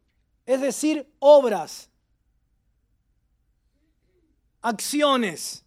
Es 0.46 0.62
decir, 0.62 1.08
obras, 1.20 1.90
acciones. 4.62 5.66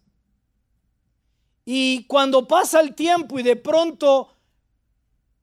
Y 1.63 2.05
cuando 2.05 2.47
pasa 2.47 2.79
el 2.79 2.93
tiempo 2.95 3.39
y 3.39 3.43
de 3.43 3.55
pronto 3.55 4.29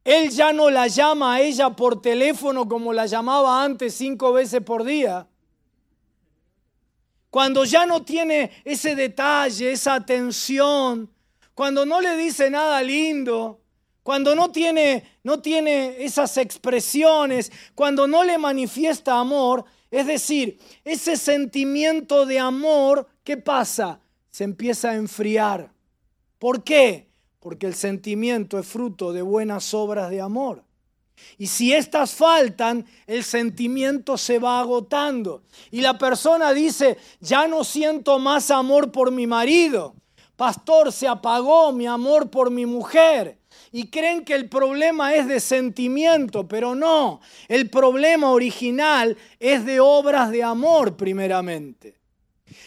él 0.04 0.30
ya 0.30 0.52
no 0.52 0.68
la 0.70 0.88
llama 0.88 1.34
a 1.34 1.40
ella 1.40 1.70
por 1.70 2.00
teléfono 2.00 2.68
como 2.68 2.92
la 2.92 3.06
llamaba 3.06 3.62
antes 3.62 3.94
cinco 3.94 4.32
veces 4.32 4.60
por 4.62 4.84
día. 4.84 5.28
Cuando 7.30 7.64
ya 7.64 7.86
no 7.86 8.04
tiene 8.04 8.50
ese 8.64 8.94
detalle, 8.94 9.72
esa 9.72 9.94
atención, 9.94 11.08
cuando 11.62 11.86
no 11.86 12.00
le 12.00 12.16
dice 12.16 12.50
nada 12.50 12.82
lindo, 12.82 13.60
cuando 14.02 14.34
no 14.34 14.50
tiene, 14.50 15.04
no 15.22 15.38
tiene 15.38 16.02
esas 16.04 16.36
expresiones, 16.36 17.52
cuando 17.76 18.08
no 18.08 18.24
le 18.24 18.36
manifiesta 18.36 19.20
amor, 19.20 19.64
es 19.88 20.08
decir, 20.08 20.58
ese 20.84 21.16
sentimiento 21.16 22.26
de 22.26 22.40
amor, 22.40 23.06
¿qué 23.22 23.36
pasa? 23.36 24.00
Se 24.32 24.42
empieza 24.42 24.90
a 24.90 24.96
enfriar. 24.96 25.70
¿Por 26.40 26.64
qué? 26.64 27.12
porque 27.38 27.66
el 27.66 27.74
sentimiento 27.74 28.58
es 28.58 28.66
fruto 28.66 29.12
de 29.12 29.22
buenas 29.22 29.72
obras 29.72 30.10
de 30.10 30.20
amor. 30.20 30.64
Y 31.38 31.46
si 31.46 31.72
estas 31.72 32.14
faltan, 32.14 32.86
el 33.06 33.22
sentimiento 33.22 34.18
se 34.18 34.40
va 34.40 34.58
agotando. 34.60 35.42
Y 35.70 35.80
la 35.80 35.96
persona 35.98 36.52
dice, 36.52 36.98
ya 37.20 37.46
no 37.48 37.64
siento 37.64 38.18
más 38.18 38.50
amor 38.50 38.92
por 38.92 39.10
mi 39.10 39.26
marido. 39.26 39.94
Pastor, 40.42 40.90
se 40.90 41.06
apagó 41.06 41.70
mi 41.70 41.86
amor 41.86 42.28
por 42.28 42.50
mi 42.50 42.66
mujer. 42.66 43.38
Y 43.70 43.86
creen 43.90 44.24
que 44.24 44.34
el 44.34 44.48
problema 44.48 45.14
es 45.14 45.28
de 45.28 45.38
sentimiento, 45.38 46.48
pero 46.48 46.74
no. 46.74 47.20
El 47.46 47.70
problema 47.70 48.28
original 48.32 49.16
es 49.38 49.64
de 49.64 49.78
obras 49.78 50.32
de 50.32 50.42
amor 50.42 50.96
primeramente. 50.96 51.94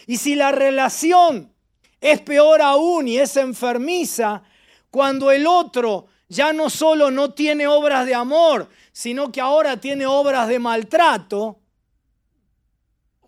Y 0.06 0.16
si 0.16 0.36
la 0.36 0.52
relación 0.52 1.52
es 2.00 2.22
peor 2.22 2.62
aún 2.62 3.08
y 3.08 3.18
es 3.18 3.36
enfermiza, 3.36 4.42
cuando 4.90 5.30
el 5.30 5.46
otro 5.46 6.06
ya 6.30 6.54
no 6.54 6.70
solo 6.70 7.10
no 7.10 7.34
tiene 7.34 7.66
obras 7.66 8.06
de 8.06 8.14
amor, 8.14 8.70
sino 8.90 9.30
que 9.30 9.42
ahora 9.42 9.78
tiene 9.78 10.06
obras 10.06 10.48
de 10.48 10.58
maltrato, 10.58 11.60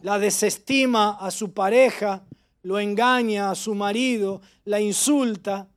la 0.00 0.18
desestima 0.18 1.18
a 1.20 1.30
su 1.30 1.52
pareja, 1.52 2.24
lo 2.62 2.78
engaña 2.78 3.50
a 3.50 3.54
su 3.54 3.74
marido, 3.74 4.40
la 4.64 4.80
insulta, 4.80 5.68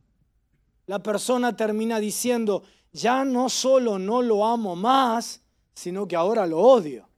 la 0.86 1.02
persona 1.02 1.56
termina 1.56 2.00
diciendo, 2.00 2.62
ya 2.92 3.24
no 3.24 3.48
solo 3.48 3.98
no 3.98 4.22
lo 4.22 4.46
amo 4.46 4.76
más, 4.76 5.42
sino 5.74 6.06
que 6.06 6.16
ahora 6.16 6.46
lo 6.46 6.58
odio. 6.58 7.08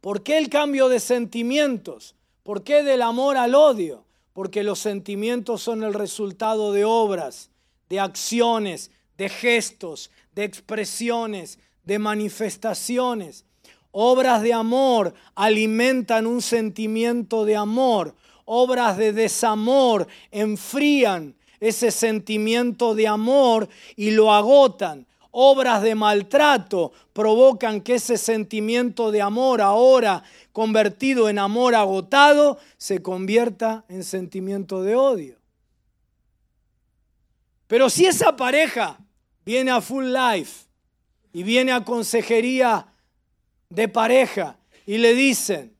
¿Por 0.00 0.22
qué 0.22 0.38
el 0.38 0.48
cambio 0.48 0.88
de 0.88 1.00
sentimientos? 1.00 2.14
¿Por 2.42 2.64
qué 2.64 2.82
del 2.82 3.02
amor 3.02 3.36
al 3.36 3.54
odio? 3.54 4.04
porque 4.32 4.62
los 4.62 4.78
sentimientos 4.78 5.62
son 5.62 5.82
el 5.82 5.94
resultado 5.94 6.72
de 6.72 6.84
obras, 6.84 7.50
de 7.88 8.00
acciones, 8.00 8.90
de 9.18 9.28
gestos, 9.28 10.10
de 10.34 10.44
expresiones, 10.44 11.58
de 11.84 11.98
manifestaciones. 11.98 13.44
Obras 13.92 14.42
de 14.42 14.52
amor 14.52 15.14
alimentan 15.34 16.26
un 16.26 16.42
sentimiento 16.42 17.44
de 17.44 17.56
amor. 17.56 18.14
Obras 18.44 18.96
de 18.96 19.12
desamor 19.12 20.08
enfrían 20.30 21.36
ese 21.60 21.90
sentimiento 21.90 22.94
de 22.94 23.06
amor 23.06 23.68
y 23.94 24.10
lo 24.10 24.32
agotan. 24.32 25.06
Obras 25.30 25.82
de 25.82 25.94
maltrato 25.94 26.92
provocan 27.12 27.80
que 27.80 27.94
ese 27.94 28.18
sentimiento 28.18 29.10
de 29.10 29.22
amor 29.22 29.60
ahora 29.60 30.24
convertido 30.52 31.28
en 31.28 31.38
amor 31.38 31.74
agotado, 31.74 32.58
se 32.76 33.02
convierta 33.02 33.84
en 33.88 34.04
sentimiento 34.04 34.82
de 34.82 34.94
odio. 34.94 35.36
Pero 37.66 37.88
si 37.88 38.04
esa 38.04 38.36
pareja 38.36 38.98
viene 39.44 39.70
a 39.70 39.80
Full 39.80 40.12
Life 40.12 40.66
y 41.32 41.42
viene 41.42 41.72
a 41.72 41.84
consejería 41.84 42.91
de 43.72 43.88
pareja 43.88 44.58
y 44.84 44.98
le 44.98 45.14
dicen, 45.14 45.74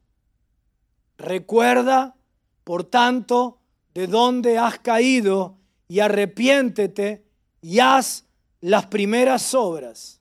recuerda, 1.18 2.16
por 2.64 2.84
tanto, 2.84 3.58
de 3.92 4.06
dónde 4.06 4.56
has 4.56 4.78
caído 4.78 5.58
y 5.88 6.00
arrepiéntete 6.00 7.22
y 7.60 7.80
haz 7.80 8.24
las 8.62 8.86
primeras 8.86 9.52
obras. 9.52 10.20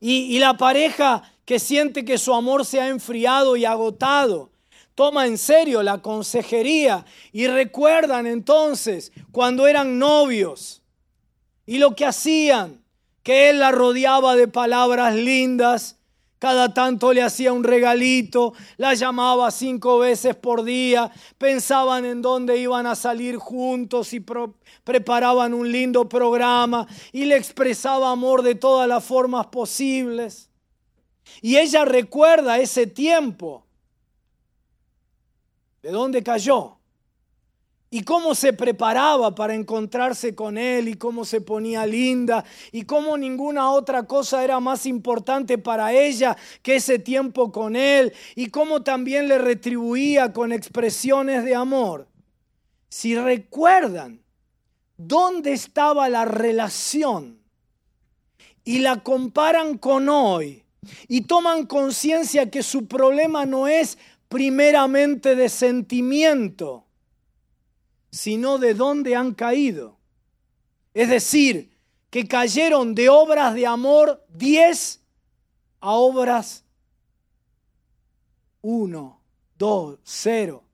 Y, 0.00 0.36
y 0.36 0.38
la 0.38 0.58
pareja 0.58 1.32
que 1.46 1.58
siente 1.58 2.04
que 2.04 2.18
su 2.18 2.34
amor 2.34 2.66
se 2.66 2.80
ha 2.80 2.88
enfriado 2.88 3.56
y 3.56 3.64
agotado. 3.64 4.50
Toma 4.94 5.26
en 5.26 5.38
serio 5.38 5.82
la 5.82 6.02
consejería 6.02 7.06
y 7.32 7.46
recuerdan 7.46 8.26
entonces 8.26 9.12
cuando 9.32 9.66
eran 9.66 9.98
novios 9.98 10.82
y 11.64 11.78
lo 11.78 11.96
que 11.96 12.04
hacían, 12.04 12.83
que 13.24 13.48
él 13.48 13.58
la 13.58 13.72
rodeaba 13.72 14.36
de 14.36 14.46
palabras 14.46 15.14
lindas, 15.16 15.98
cada 16.38 16.74
tanto 16.74 17.14
le 17.14 17.22
hacía 17.22 17.54
un 17.54 17.64
regalito, 17.64 18.52
la 18.76 18.92
llamaba 18.92 19.50
cinco 19.50 19.98
veces 19.98 20.36
por 20.36 20.62
día, 20.62 21.10
pensaban 21.38 22.04
en 22.04 22.20
dónde 22.20 22.58
iban 22.58 22.86
a 22.86 22.94
salir 22.94 23.38
juntos 23.38 24.12
y 24.12 24.22
preparaban 24.84 25.54
un 25.54 25.72
lindo 25.72 26.06
programa 26.06 26.86
y 27.12 27.24
le 27.24 27.36
expresaba 27.36 28.10
amor 28.10 28.42
de 28.42 28.56
todas 28.56 28.86
las 28.86 29.02
formas 29.02 29.46
posibles. 29.46 30.50
Y 31.40 31.56
ella 31.56 31.86
recuerda 31.86 32.58
ese 32.58 32.86
tiempo. 32.86 33.64
¿De 35.82 35.90
dónde 35.90 36.22
cayó? 36.22 36.76
Y 37.94 38.02
cómo 38.02 38.34
se 38.34 38.52
preparaba 38.52 39.36
para 39.36 39.54
encontrarse 39.54 40.34
con 40.34 40.58
él 40.58 40.88
y 40.88 40.94
cómo 40.94 41.24
se 41.24 41.40
ponía 41.40 41.86
linda 41.86 42.44
y 42.72 42.86
cómo 42.86 43.16
ninguna 43.16 43.70
otra 43.70 44.02
cosa 44.02 44.42
era 44.42 44.58
más 44.58 44.84
importante 44.84 45.58
para 45.58 45.92
ella 45.92 46.36
que 46.60 46.74
ese 46.74 46.98
tiempo 46.98 47.52
con 47.52 47.76
él 47.76 48.12
y 48.34 48.48
cómo 48.48 48.82
también 48.82 49.28
le 49.28 49.38
retribuía 49.38 50.32
con 50.32 50.50
expresiones 50.50 51.44
de 51.44 51.54
amor. 51.54 52.08
Si 52.88 53.14
recuerdan 53.14 54.20
dónde 54.96 55.52
estaba 55.52 56.08
la 56.08 56.24
relación 56.24 57.38
y 58.64 58.80
la 58.80 59.04
comparan 59.04 59.78
con 59.78 60.08
hoy, 60.08 60.64
y 61.06 61.20
toman 61.20 61.64
conciencia 61.66 62.50
que 62.50 62.64
su 62.64 62.88
problema 62.88 63.46
no 63.46 63.68
es 63.68 63.98
primeramente 64.28 65.36
de 65.36 65.48
sentimiento, 65.48 66.83
sino 68.14 68.58
de 68.58 68.74
dónde 68.74 69.16
han 69.16 69.34
caído. 69.34 69.98
Es 70.94 71.08
decir, 71.08 71.76
que 72.10 72.28
cayeron 72.28 72.94
de 72.94 73.08
obras 73.08 73.54
de 73.54 73.66
amor 73.66 74.24
10 74.34 75.00
a 75.80 75.90
obras 75.90 76.64
1, 78.62 79.20
2, 79.58 79.98
0. 80.04 80.64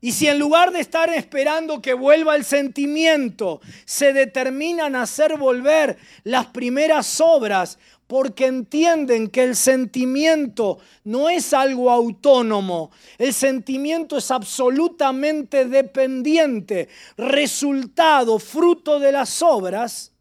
Y 0.00 0.12
si 0.12 0.28
en 0.28 0.38
lugar 0.38 0.70
de 0.70 0.78
estar 0.78 1.10
esperando 1.10 1.82
que 1.82 1.94
vuelva 1.94 2.36
el 2.36 2.44
sentimiento, 2.44 3.60
se 3.84 4.12
determinan 4.12 4.94
a 4.94 5.02
hacer 5.02 5.36
volver 5.36 5.98
las 6.22 6.46
primeras 6.46 7.20
obras, 7.20 7.78
porque 8.12 8.44
entienden 8.44 9.28
que 9.28 9.42
el 9.42 9.56
sentimiento 9.56 10.76
no 11.02 11.30
es 11.30 11.54
algo 11.54 11.90
autónomo, 11.90 12.90
el 13.16 13.32
sentimiento 13.32 14.18
es 14.18 14.30
absolutamente 14.30 15.64
dependiente, 15.64 16.90
resultado, 17.16 18.38
fruto 18.38 18.98
de 18.98 19.12
las 19.12 19.40
obras, 19.40 20.12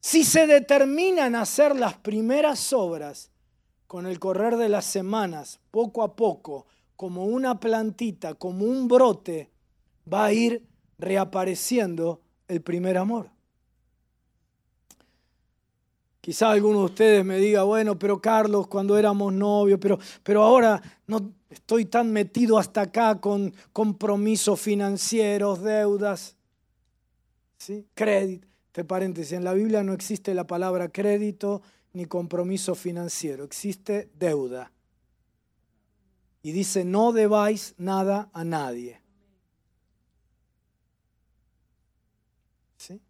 si 0.00 0.24
se 0.24 0.46
determinan 0.46 1.34
a 1.34 1.42
hacer 1.42 1.76
las 1.76 1.98
primeras 1.98 2.72
obras, 2.72 3.30
con 3.86 4.06
el 4.06 4.18
correr 4.18 4.56
de 4.56 4.70
las 4.70 4.86
semanas, 4.86 5.60
poco 5.70 6.02
a 6.02 6.16
poco, 6.16 6.66
como 6.96 7.26
una 7.26 7.60
plantita, 7.60 8.32
como 8.32 8.64
un 8.64 8.88
brote, 8.88 9.50
va 10.10 10.24
a 10.24 10.32
ir 10.32 10.66
reapareciendo 10.96 12.22
el 12.48 12.62
primer 12.62 12.96
amor. 12.96 13.31
Quizá 16.22 16.52
alguno 16.52 16.78
de 16.78 16.84
ustedes 16.84 17.24
me 17.24 17.38
diga, 17.38 17.64
bueno, 17.64 17.98
pero 17.98 18.22
Carlos, 18.22 18.68
cuando 18.68 18.96
éramos 18.96 19.32
novios, 19.32 19.80
pero, 19.82 19.98
pero 20.22 20.44
ahora 20.44 20.80
no 21.08 21.32
estoy 21.50 21.86
tan 21.86 22.12
metido 22.12 22.58
hasta 22.58 22.82
acá 22.82 23.20
con 23.20 23.52
compromisos 23.72 24.60
financieros, 24.60 25.64
deudas, 25.64 26.36
¿sí? 27.58 27.88
crédito. 27.94 28.46
Entre 28.68 28.84
paréntesis, 28.84 29.32
en 29.32 29.42
la 29.42 29.52
Biblia 29.52 29.82
no 29.82 29.92
existe 29.92 30.32
la 30.32 30.46
palabra 30.46 30.90
crédito 30.90 31.60
ni 31.92 32.06
compromiso 32.06 32.76
financiero, 32.76 33.42
existe 33.42 34.08
deuda. 34.14 34.70
Y 36.44 36.52
dice, 36.52 36.84
no 36.84 37.10
debáis 37.12 37.74
nada 37.78 38.30
a 38.32 38.44
nadie. 38.44 39.00
¿Sí? 42.76 43.00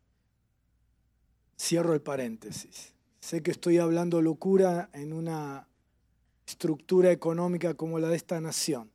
Cierro 1.59 1.93
el 1.93 2.01
paréntesis. 2.01 2.92
Sé 3.33 3.43
que 3.43 3.51
estoy 3.51 3.79
hablando 3.79 4.21
locura 4.21 4.91
en 4.93 5.15
una 5.15 5.67
estructura 6.47 7.11
económica 7.11 7.73
como 7.73 7.99
la 7.99 8.11
de 8.11 8.17
esta 8.17 8.39
nación. 8.43 8.91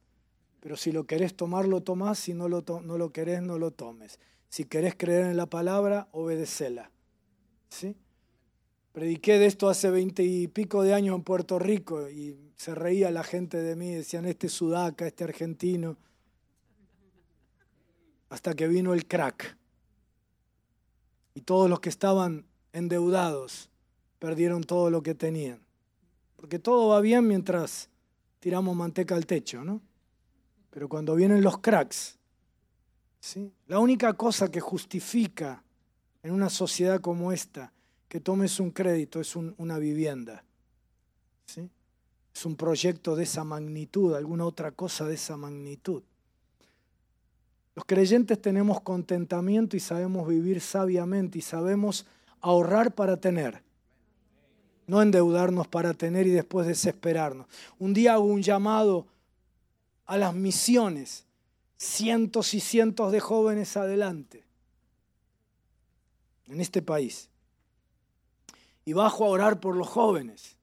Pero 0.60 0.78
si 0.78 0.92
lo 0.92 1.08
querés 1.08 1.36
tomar, 1.36 1.68
lo 1.68 1.82
tomás. 1.82 2.20
Si 2.20 2.36
no 2.36 2.48
lo, 2.48 2.64
no 2.84 3.00
lo 3.00 3.12
querés, 3.12 3.42
no 3.42 3.58
lo 3.58 3.72
tomes. 3.72 4.20
Si 4.48 4.66
querés 4.66 4.94
creer 4.96 5.26
en 5.26 5.38
la 5.38 5.48
palabra, 5.48 6.08
obedecela. 6.12 6.92
¿Sí? 7.70 7.96
Prediqué 8.92 9.40
de 9.40 9.48
esto 9.48 9.70
hace 9.70 9.90
veinte 9.90 10.22
y 10.22 10.48
pico 10.48 10.84
de 10.84 10.94
años 10.94 11.16
en 11.16 11.24
Puerto 11.24 11.58
Rico 11.58 12.08
y 12.08 12.38
se 12.58 12.76
reía 12.76 13.10
la 13.10 13.24
gente 13.24 13.58
de 13.58 13.76
mí. 13.76 13.90
Decían, 13.96 14.28
este 14.28 14.50
sudaca, 14.50 15.08
este 15.08 15.24
argentino. 15.24 15.98
Hasta 18.30 18.54
que 18.54 18.68
vino 18.68 18.94
el 18.94 19.08
crack. 19.08 19.58
Y 21.34 21.42
todos 21.42 21.68
los 21.68 21.80
que 21.80 21.90
estaban 21.90 22.46
endeudados 22.72 23.72
perdieron 24.20 24.64
todo 24.64 24.90
lo 24.90 25.02
que 25.02 25.16
tenían. 25.16 25.60
Porque 26.36 26.60
todo 26.60 26.90
va 26.90 27.02
bien 27.02 27.28
mientras 27.28 27.90
tiramos 28.40 28.76
manteca 28.76 29.16
al 29.16 29.26
techo, 29.26 29.64
¿no? 29.64 29.82
Pero 30.70 30.88
cuando 30.88 31.16
vienen 31.16 31.42
los 31.42 31.58
cracks, 31.60 32.18
¿sí? 33.20 33.52
la 33.68 33.80
única 33.80 34.14
cosa 34.14 34.50
que 34.52 34.60
justifica 34.60 35.64
en 36.22 36.32
una 36.32 36.50
sociedad 36.50 37.02
como 37.02 37.32
esta 37.32 37.74
que 38.08 38.20
tomes 38.20 38.60
un 38.60 38.72
crédito 38.72 39.20
es 39.20 39.36
una 39.36 39.80
vivienda. 39.80 40.44
¿sí? 41.46 41.70
Es 42.34 42.46
un 42.46 42.56
proyecto 42.56 43.16
de 43.16 43.24
esa 43.24 43.44
magnitud, 43.44 44.14
alguna 44.14 44.46
otra 44.46 44.72
cosa 44.72 45.06
de 45.06 45.16
esa 45.16 45.36
magnitud. 45.36 46.04
Los 47.76 47.86
creyentes 47.86 48.42
tenemos 48.42 48.82
contentamiento 48.82 49.76
y 49.76 49.80
sabemos 49.80 50.28
vivir 50.28 50.62
sabiamente 50.62 51.40
y 51.40 51.42
sabemos 51.42 52.06
ahorrar 52.40 52.94
para 52.94 53.18
tener 53.18 53.67
no 54.88 55.02
endeudarnos 55.02 55.68
para 55.68 55.94
tener 55.94 56.26
y 56.26 56.32
después 56.32 56.66
desesperarnos. 56.66 57.46
Un 57.78 57.94
día 57.94 58.14
hago 58.14 58.24
un 58.24 58.42
llamado 58.42 59.06
a 60.06 60.18
las 60.18 60.34
misiones, 60.34 61.26
cientos 61.76 62.54
y 62.54 62.62
cientos 62.62 63.12
de 63.12 63.20
jóvenes 63.20 63.76
adelante, 63.76 64.46
en 66.48 66.62
este 66.62 66.82
país. 66.82 67.30
Y 68.86 68.94
bajo 68.94 69.26
a 69.26 69.30
orar 69.30 69.60
por 69.60 69.76
los 69.76 69.90
jóvenes. 69.90 70.56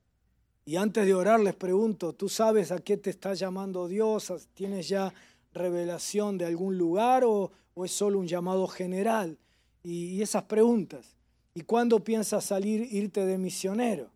Y 0.64 0.76
antes 0.76 1.04
de 1.04 1.12
orar 1.12 1.40
les 1.40 1.54
pregunto, 1.54 2.14
¿tú 2.14 2.30
sabes 2.30 2.72
a 2.72 2.78
qué 2.78 2.96
te 2.96 3.10
está 3.10 3.34
llamando 3.34 3.86
Dios? 3.86 4.32
¿Tienes 4.54 4.88
ya 4.88 5.12
revelación 5.52 6.38
de 6.38 6.46
algún 6.46 6.78
lugar 6.78 7.22
o, 7.26 7.52
es 7.84 7.92
solo 7.92 8.18
un 8.18 8.26
llamado 8.26 8.66
general? 8.66 9.36
Y, 9.82 10.06
y 10.06 10.22
esas 10.22 10.44
preguntas. 10.44 11.14
¿Y 11.52 11.60
cuándo 11.60 12.02
piensas 12.02 12.46
salir, 12.46 12.88
irte 12.90 13.26
de 13.26 13.36
misionero? 13.36 14.13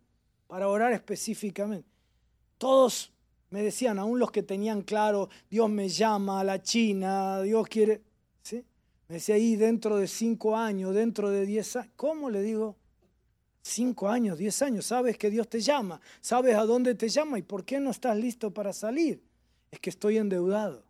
Para 0.49 0.67
orar 0.67 0.91
específicamente. 0.93 1.87
Todos 2.57 3.13
me 3.51 3.61
decían, 3.61 3.99
aún 3.99 4.17
los 4.17 4.31
que 4.31 4.41
tenían 4.41 4.81
claro, 4.81 5.29
Dios 5.47 5.69
me 5.69 5.87
llama 5.87 6.39
a 6.39 6.43
la 6.43 6.61
China, 6.61 7.39
Dios 7.43 7.67
quiere... 7.67 8.01
¿Sí? 8.41 8.65
Me 9.07 9.15
decía 9.15 9.35
ahí 9.35 9.55
dentro 9.55 9.97
de 9.97 10.07
cinco 10.07 10.57
años, 10.57 10.95
dentro 10.95 11.29
de 11.29 11.45
diez 11.45 11.75
años. 11.75 11.91
¿Cómo 11.95 12.31
le 12.31 12.41
digo? 12.41 12.75
Cinco 13.61 14.09
años, 14.09 14.39
diez 14.39 14.59
años, 14.63 14.87
sabes 14.87 15.19
que 15.19 15.29
Dios 15.29 15.47
te 15.47 15.61
llama, 15.61 16.01
sabes 16.19 16.55
a 16.55 16.65
dónde 16.65 16.95
te 16.95 17.09
llama 17.09 17.37
y 17.37 17.43
por 17.43 17.63
qué 17.63 17.79
no 17.79 17.91
estás 17.91 18.17
listo 18.17 18.51
para 18.51 18.73
salir. 18.73 19.21
Es 19.69 19.79
que 19.79 19.91
estoy 19.91 20.17
endeudado. 20.17 20.83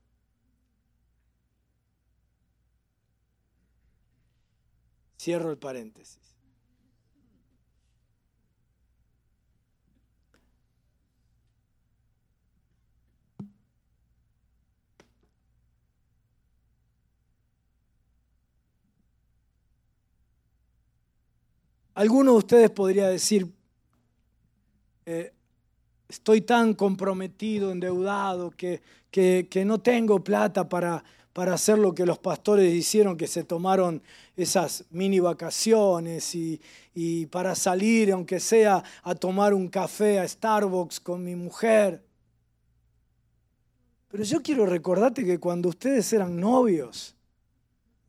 Cierro 5.19 5.51
el 5.51 5.57
paréntesis. 5.57 6.38
Alguno 21.99 22.31
de 22.31 22.37
ustedes 22.37 22.69
podría 22.69 23.09
decir, 23.09 23.45
eh, 25.05 25.33
estoy 26.07 26.39
tan 26.39 26.73
comprometido, 26.73 27.73
endeudado, 27.73 28.51
que, 28.51 28.81
que, 29.11 29.65
no 29.65 29.81
tengo 29.81 30.23
plata 30.23 30.69
para, 30.69 31.03
para 31.33 31.55
hacer 31.55 31.77
lo 31.77 31.93
que 31.93 32.05
los 32.05 32.17
pastores 32.17 32.73
hicieron, 32.73 33.17
que 33.17 33.27
se 33.27 33.43
tomaron 33.43 34.01
esas 34.37 34.85
mini 34.91 35.19
vacaciones 35.19 36.33
y, 36.35 36.61
y, 36.95 37.25
para 37.25 37.53
salir, 37.53 38.13
aunque 38.13 38.39
sea 38.39 38.81
a 39.03 39.13
tomar 39.13 39.53
un 39.53 39.67
café 39.67 40.19
a 40.19 40.25
Starbucks 40.25 41.01
con 41.01 41.21
mi 41.21 41.35
mujer. 41.35 42.01
Pero 44.07 44.23
yo 44.23 44.41
quiero 44.41 44.65
recordarte 44.65 45.25
que 45.25 45.37
cuando 45.37 45.67
ustedes 45.67 46.13
eran 46.13 46.39
novios, 46.39 47.13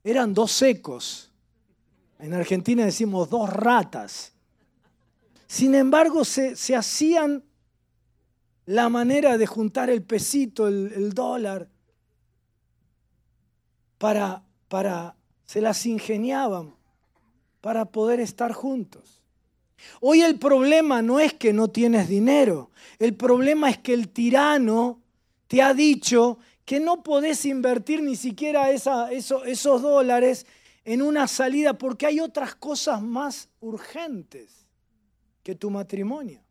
eran 0.04 0.32
dos 0.32 0.52
secos 0.52 1.29
en 2.22 2.34
Argentina 2.34 2.84
decimos 2.84 3.30
dos 3.30 3.50
ratas. 3.50 4.32
Sin 5.46 5.74
embargo, 5.74 6.24
se, 6.24 6.54
hacían 6.76 7.42
la 8.66 8.88
manera 8.88 9.36
de 9.36 9.46
juntar 9.46 9.90
el 9.90 10.02
pesito, 10.02 10.68
el, 10.68 11.12
dólar, 11.12 11.68
para, 13.98 14.42
para, 14.68 15.16
se 15.44 15.60
las 15.60 15.84
ingeniaban 15.86 16.74
para 17.60 17.84
poder 17.86 18.20
estar 18.20 18.52
juntos. 18.52 19.20
Hoy 20.00 20.20
el 20.20 20.38
problema 20.38 21.02
no 21.02 21.18
es 21.20 21.34
que 21.34 21.52
no 21.52 21.68
tienes 21.68 22.08
dinero, 22.08 22.70
el 22.98 23.14
problema 23.14 23.70
es 23.70 23.78
que 23.78 23.94
el 23.94 24.08
tirano 24.08 25.00
te 25.48 25.62
ha 25.62 25.74
dicho 25.74 26.38
que 26.64 26.80
no 26.80 27.02
podés 27.02 27.44
invertir 27.46 28.02
ni 28.02 28.14
siquiera 28.14 28.70
esos 28.70 29.82
dólares 29.82 30.46
en 30.84 31.02
una 31.02 31.26
salida 31.28 31.74
porque 31.74 32.06
hay 32.06 32.20
otras 32.20 32.54
cosas 32.54 33.02
más 33.02 33.48
urgentes 33.60 34.66
que 35.42 35.54
tu 35.54 35.70
matrimonio. 35.70 36.42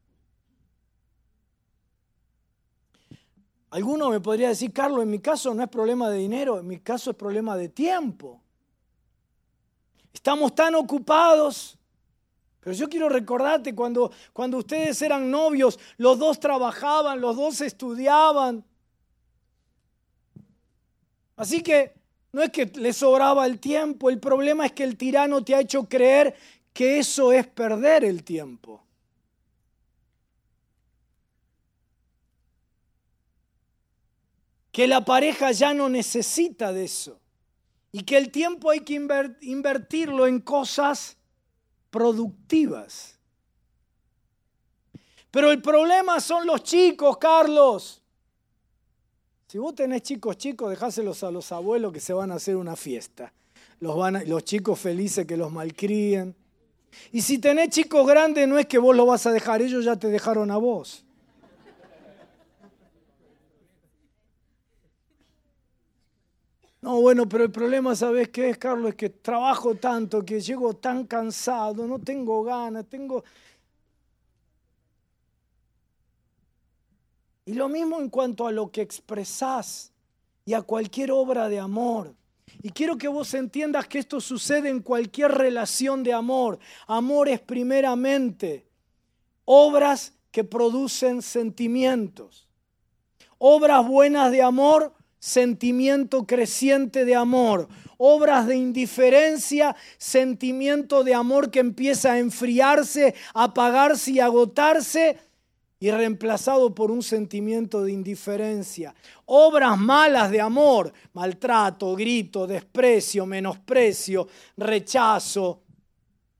Alguno 3.72 4.10
me 4.10 4.20
podría 4.20 4.50
decir, 4.50 4.74
Carlos, 4.74 5.04
en 5.04 5.12
mi 5.12 5.20
caso 5.20 5.54
no 5.54 5.62
es 5.62 5.70
problema 5.70 6.10
de 6.10 6.18
dinero, 6.18 6.60
en 6.60 6.68
mi 6.68 6.80
caso 6.80 7.12
es 7.12 7.16
problema 7.16 7.56
de 7.56 7.70
tiempo. 7.70 8.42
Estamos 10.12 10.56
tan 10.56 10.74
ocupados. 10.76 11.78
Pero 12.62 12.76
yo 12.76 12.90
quiero 12.90 13.10
recordarte 13.10 13.74
cuando, 13.74 14.12
cuando 14.34 14.58
ustedes 14.58 15.02
eran 15.02 15.30
novios, 15.30 15.80
los 15.98 16.20
dos 16.20 16.40
trabajaban, 16.40 17.22
los 17.22 17.38
dos 17.38 17.62
estudiaban. 17.62 18.66
Así 21.38 21.64
que 21.64 21.99
no 22.32 22.42
es 22.44 22.52
que 22.52 22.66
le 22.66 22.94
sobraba 22.94 23.46
el 23.46 23.60
tiempo, 23.60 24.10
el 24.10 24.20
problema 24.20 24.66
es 24.66 24.72
que 24.74 24.84
el 24.84 24.98
tirano 24.98 25.44
te 25.44 25.56
ha 25.56 25.62
hecho 25.62 25.90
creer 25.90 26.36
que 26.74 27.00
eso 27.00 27.32
es 27.32 27.48
perder 27.48 28.04
el 28.04 28.24
tiempo. 28.24 28.84
que 34.72 34.88
la 34.88 35.04
pareja 35.04 35.52
ya 35.52 35.74
no 35.74 35.90
necesita 35.90 36.72
de 36.72 36.86
eso 36.86 37.20
y 37.92 38.04
que 38.04 38.18
el 38.18 38.32
tiempo 38.32 38.70
hay 38.70 38.80
que 38.80 38.94
invertirlo 39.42 40.26
en 40.26 40.40
cosas 40.40 41.18
productivas. 41.90 43.20
Pero 45.32 45.52
el 45.52 45.62
problema 45.62 46.20
son 46.20 46.48
los 46.48 46.64
chicos, 46.64 47.18
Carlos. 47.18 48.02
Si 49.50 49.58
vos 49.58 49.74
tenés 49.74 50.04
chicos 50.04 50.38
chicos, 50.38 50.70
dejáselos 50.70 51.24
a 51.24 51.32
los 51.32 51.52
abuelos 51.52 51.92
que 51.92 52.00
se 52.00 52.14
van 52.14 52.32
a 52.32 52.36
hacer 52.36 52.56
una 52.56 52.76
fiesta. 52.76 53.34
Los, 53.80 53.98
van 53.98 54.22
los 54.30 54.44
chicos 54.44 54.78
felices 54.78 55.26
que 55.26 55.36
los 55.36 55.52
malcríen. 55.52 56.36
Y 57.12 57.22
si 57.22 57.40
tenés 57.40 57.70
chicos 57.70 58.08
grandes, 58.08 58.48
no 58.48 58.60
es 58.60 58.68
que 58.68 58.78
vos 58.78 58.96
lo 58.96 59.08
vas 59.08 59.26
a 59.26 59.32
dejar, 59.32 59.64
ellos 59.64 59.84
ya 59.84 59.96
te 59.96 60.10
dejaron 60.10 60.52
a 60.52 60.58
vos. 60.58 61.04
No, 66.82 67.02
bueno, 67.02 67.28
pero 67.28 67.46
el 67.46 67.52
problema, 67.52 67.96
¿sabes 67.96 68.30
qué 68.30 68.52
es, 68.52 68.58
Carlos? 68.60 68.90
Es 68.90 68.96
que 68.96 69.10
trabajo 69.10 69.74
tanto, 69.74 70.24
que 70.24 70.40
llego 70.42 70.76
tan 70.76 71.08
cansado, 71.08 71.88
no 71.88 71.98
tengo 71.98 72.44
ganas, 72.44 72.86
tengo... 72.86 73.24
Y 77.50 77.56
lo 77.56 77.68
mismo 77.68 78.00
en 78.00 78.10
cuanto 78.10 78.46
a 78.46 78.52
lo 78.52 78.70
que 78.70 78.84
expresás 78.84 79.92
y 80.46 80.54
a 80.54 80.62
cualquier 80.62 81.10
obra 81.10 81.50
de 81.50 81.58
amor. 81.58 82.14
Y 82.62 82.70
quiero 82.70 82.96
que 82.96 83.08
vos 83.08 83.34
entiendas 83.34 83.88
que 83.88 83.98
esto 83.98 84.22
sucede 84.22 84.70
en 84.70 84.82
cualquier 84.82 85.32
relación 85.32 86.04
de 86.04 86.14
amor. 86.14 86.60
Amor 86.86 87.28
es 87.28 87.40
primeramente 87.40 88.68
obras 89.46 90.14
que 90.30 90.44
producen 90.44 91.24
sentimientos. 91.24 92.48
Obras 93.40 93.88
buenas 93.88 94.32
de 94.32 94.44
amor 94.44 94.94
sentimiento 95.18 96.28
creciente 96.28 97.04
de 97.04 97.16
amor. 97.16 97.68
Obras 97.98 98.46
de 98.46 98.58
indiferencia, 98.58 99.76
sentimiento 99.98 101.04
de 101.04 101.16
amor 101.16 101.50
que 101.50 101.60
empieza 101.60 102.14
a 102.14 102.20
enfriarse, 102.20 103.16
apagarse 103.34 104.12
y 104.12 104.20
agotarse 104.20 105.18
y 105.80 105.92
reemplazado 105.92 106.76
por 106.76 106.92
un 106.92 107.02
sentimiento 107.02 107.84
de 107.84 107.94
indiferencia. 107.94 108.94
Obras 109.26 109.78
malas 109.78 110.30
de 110.30 110.42
amor, 110.42 110.92
maltrato, 111.14 111.96
grito, 111.96 112.46
desprecio, 112.46 113.26
menosprecio, 113.26 114.28
rechazo, 114.58 115.62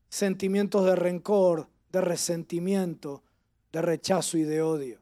sentimientos 0.08 0.84
de 0.84 0.94
rencor, 0.94 1.68
de 1.90 2.00
resentimiento, 2.02 3.22
de 3.72 3.80
rechazo 3.80 4.36
y 4.36 4.42
de 4.42 4.60
odio. 4.60 5.00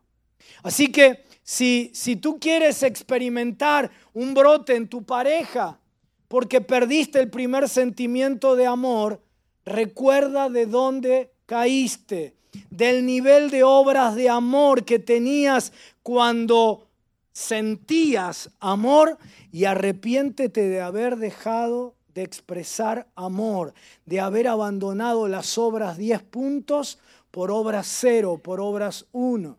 Así 0.62 0.92
que 0.92 1.24
si, 1.42 1.90
si 1.92 2.16
tú 2.16 2.38
quieres 2.38 2.82
experimentar 2.82 3.90
un 4.12 4.34
brote 4.34 4.76
en 4.76 4.88
tu 4.88 5.02
pareja 5.02 5.80
porque 6.28 6.60
perdiste 6.60 7.18
el 7.18 7.30
primer 7.30 7.68
sentimiento 7.68 8.54
de 8.54 8.66
amor, 8.66 9.20
recuerda 9.64 10.48
de 10.48 10.66
dónde 10.66 11.32
caíste, 11.46 12.37
del 12.70 13.06
nivel 13.06 13.50
de 13.50 13.62
obras 13.62 14.14
de 14.14 14.28
amor 14.28 14.84
que 14.84 14.98
tenías 14.98 15.72
cuando 16.02 16.88
sentías 17.32 18.50
amor 18.58 19.18
y 19.52 19.64
arrepiéntete 19.64 20.68
de 20.68 20.80
haber 20.80 21.16
dejado 21.16 21.94
de 22.14 22.22
expresar 22.24 23.06
amor, 23.14 23.74
de 24.04 24.18
haber 24.18 24.48
abandonado 24.48 25.28
las 25.28 25.56
obras 25.56 25.96
10 25.96 26.22
puntos 26.24 26.98
por 27.30 27.52
obras 27.52 27.86
0, 28.00 28.40
por 28.42 28.60
obras 28.60 29.06
1. 29.12 29.56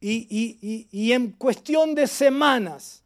Y, 0.00 1.12
en 1.12 1.32
cuestión 1.32 1.94
de 1.94 2.06
semanas, 2.06 3.02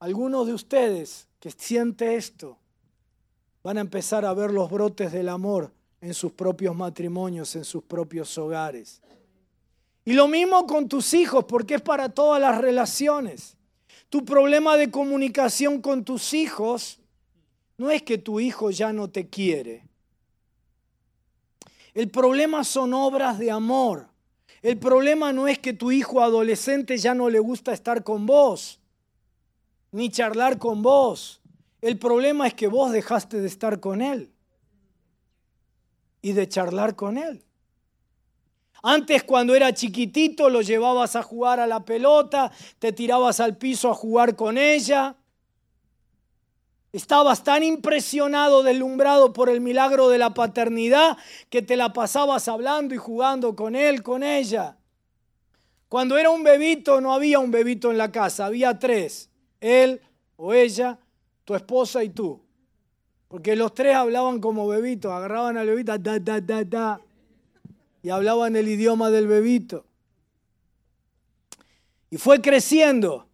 algunos 0.00 0.46
de 0.46 0.54
ustedes 0.54 1.28
que 1.38 1.50
sienten 1.50 2.12
esto 2.12 2.58
van 3.62 3.78
a 3.78 3.82
empezar 3.82 4.24
a 4.24 4.34
ver 4.34 4.50
los 4.50 4.70
brotes 4.70 5.12
del 5.12 5.28
amor 5.28 5.72
en 6.00 6.14
sus 6.14 6.32
propios 6.32 6.74
matrimonios, 6.74 7.54
en 7.56 7.64
sus 7.64 7.82
propios 7.82 8.36
hogares. 8.38 9.00
Y 10.04 10.12
lo 10.12 10.28
mismo 10.28 10.66
con 10.66 10.88
tus 10.88 11.12
hijos, 11.14 11.44
porque 11.44 11.76
es 11.76 11.82
para 11.82 12.08
todas 12.08 12.40
las 12.40 12.58
relaciones. 12.58 13.56
Tu 14.08 14.24
problema 14.24 14.76
de 14.76 14.90
comunicación 14.90 15.82
con 15.82 16.04
tus 16.04 16.32
hijos 16.32 16.98
no 17.76 17.90
es 17.90 18.02
que 18.02 18.18
tu 18.18 18.40
hijo 18.40 18.70
ya 18.70 18.92
no 18.92 19.08
te 19.08 19.28
quiere. 19.28 19.86
El 21.94 22.10
problema 22.10 22.64
son 22.64 22.94
obras 22.94 23.38
de 23.38 23.50
amor 23.50 24.08
el 24.62 24.78
problema 24.78 25.32
no 25.32 25.46
es 25.46 25.58
que 25.58 25.72
tu 25.72 25.92
hijo 25.92 26.20
adolescente 26.20 26.98
ya 26.98 27.14
no 27.14 27.30
le 27.30 27.38
gusta 27.38 27.72
estar 27.72 28.02
con 28.02 28.26
vos, 28.26 28.80
ni 29.92 30.10
charlar 30.10 30.58
con 30.58 30.82
vos. 30.82 31.40
El 31.80 31.98
problema 31.98 32.46
es 32.46 32.54
que 32.54 32.66
vos 32.66 32.90
dejaste 32.90 33.40
de 33.40 33.46
estar 33.46 33.78
con 33.78 34.02
él 34.02 34.32
y 36.22 36.32
de 36.32 36.48
charlar 36.48 36.96
con 36.96 37.18
él. 37.18 37.44
Antes 38.82 39.24
cuando 39.24 39.54
era 39.54 39.72
chiquitito 39.74 40.48
lo 40.48 40.62
llevabas 40.62 41.16
a 41.16 41.22
jugar 41.22 41.58
a 41.58 41.66
la 41.66 41.84
pelota, 41.84 42.52
te 42.78 42.92
tirabas 42.92 43.40
al 43.40 43.56
piso 43.56 43.90
a 43.90 43.94
jugar 43.94 44.36
con 44.36 44.56
ella. 44.56 45.16
Estabas 46.92 47.42
tan 47.42 47.62
impresionado, 47.62 48.62
deslumbrado 48.62 49.32
por 49.32 49.50
el 49.50 49.60
milagro 49.60 50.08
de 50.08 50.18
la 50.18 50.32
paternidad 50.32 51.18
que 51.50 51.60
te 51.60 51.76
la 51.76 51.92
pasabas 51.92 52.48
hablando 52.48 52.94
y 52.94 52.98
jugando 52.98 53.54
con 53.56 53.74
él, 53.74 54.02
con 54.02 54.22
ella. 54.22 54.78
Cuando 55.88 56.16
era 56.16 56.30
un 56.30 56.42
bebito 56.42 57.00
no 57.00 57.12
había 57.12 57.38
un 57.38 57.50
bebito 57.50 57.90
en 57.90 57.98
la 57.98 58.12
casa, 58.12 58.46
había 58.46 58.78
tres, 58.78 59.30
él 59.60 60.00
o 60.36 60.54
ella, 60.54 60.98
tu 61.44 61.54
esposa 61.54 62.04
y 62.04 62.10
tú. 62.10 62.40
Porque 63.28 63.56
los 63.56 63.74
tres 63.74 63.94
hablaban 63.94 64.40
como 64.40 64.66
bebitos, 64.66 65.12
agarraban 65.12 65.58
al 65.58 65.66
bebito, 65.66 65.96
da, 65.98 66.18
da, 66.18 66.40
da, 66.40 66.64
da, 66.64 67.00
y 68.02 68.08
hablaban 68.08 68.56
el 68.56 68.68
idioma 68.68 69.10
del 69.10 69.26
bebito. 69.26 69.84
Y 72.10 72.16
fue 72.16 72.40
creciendo 72.40 73.26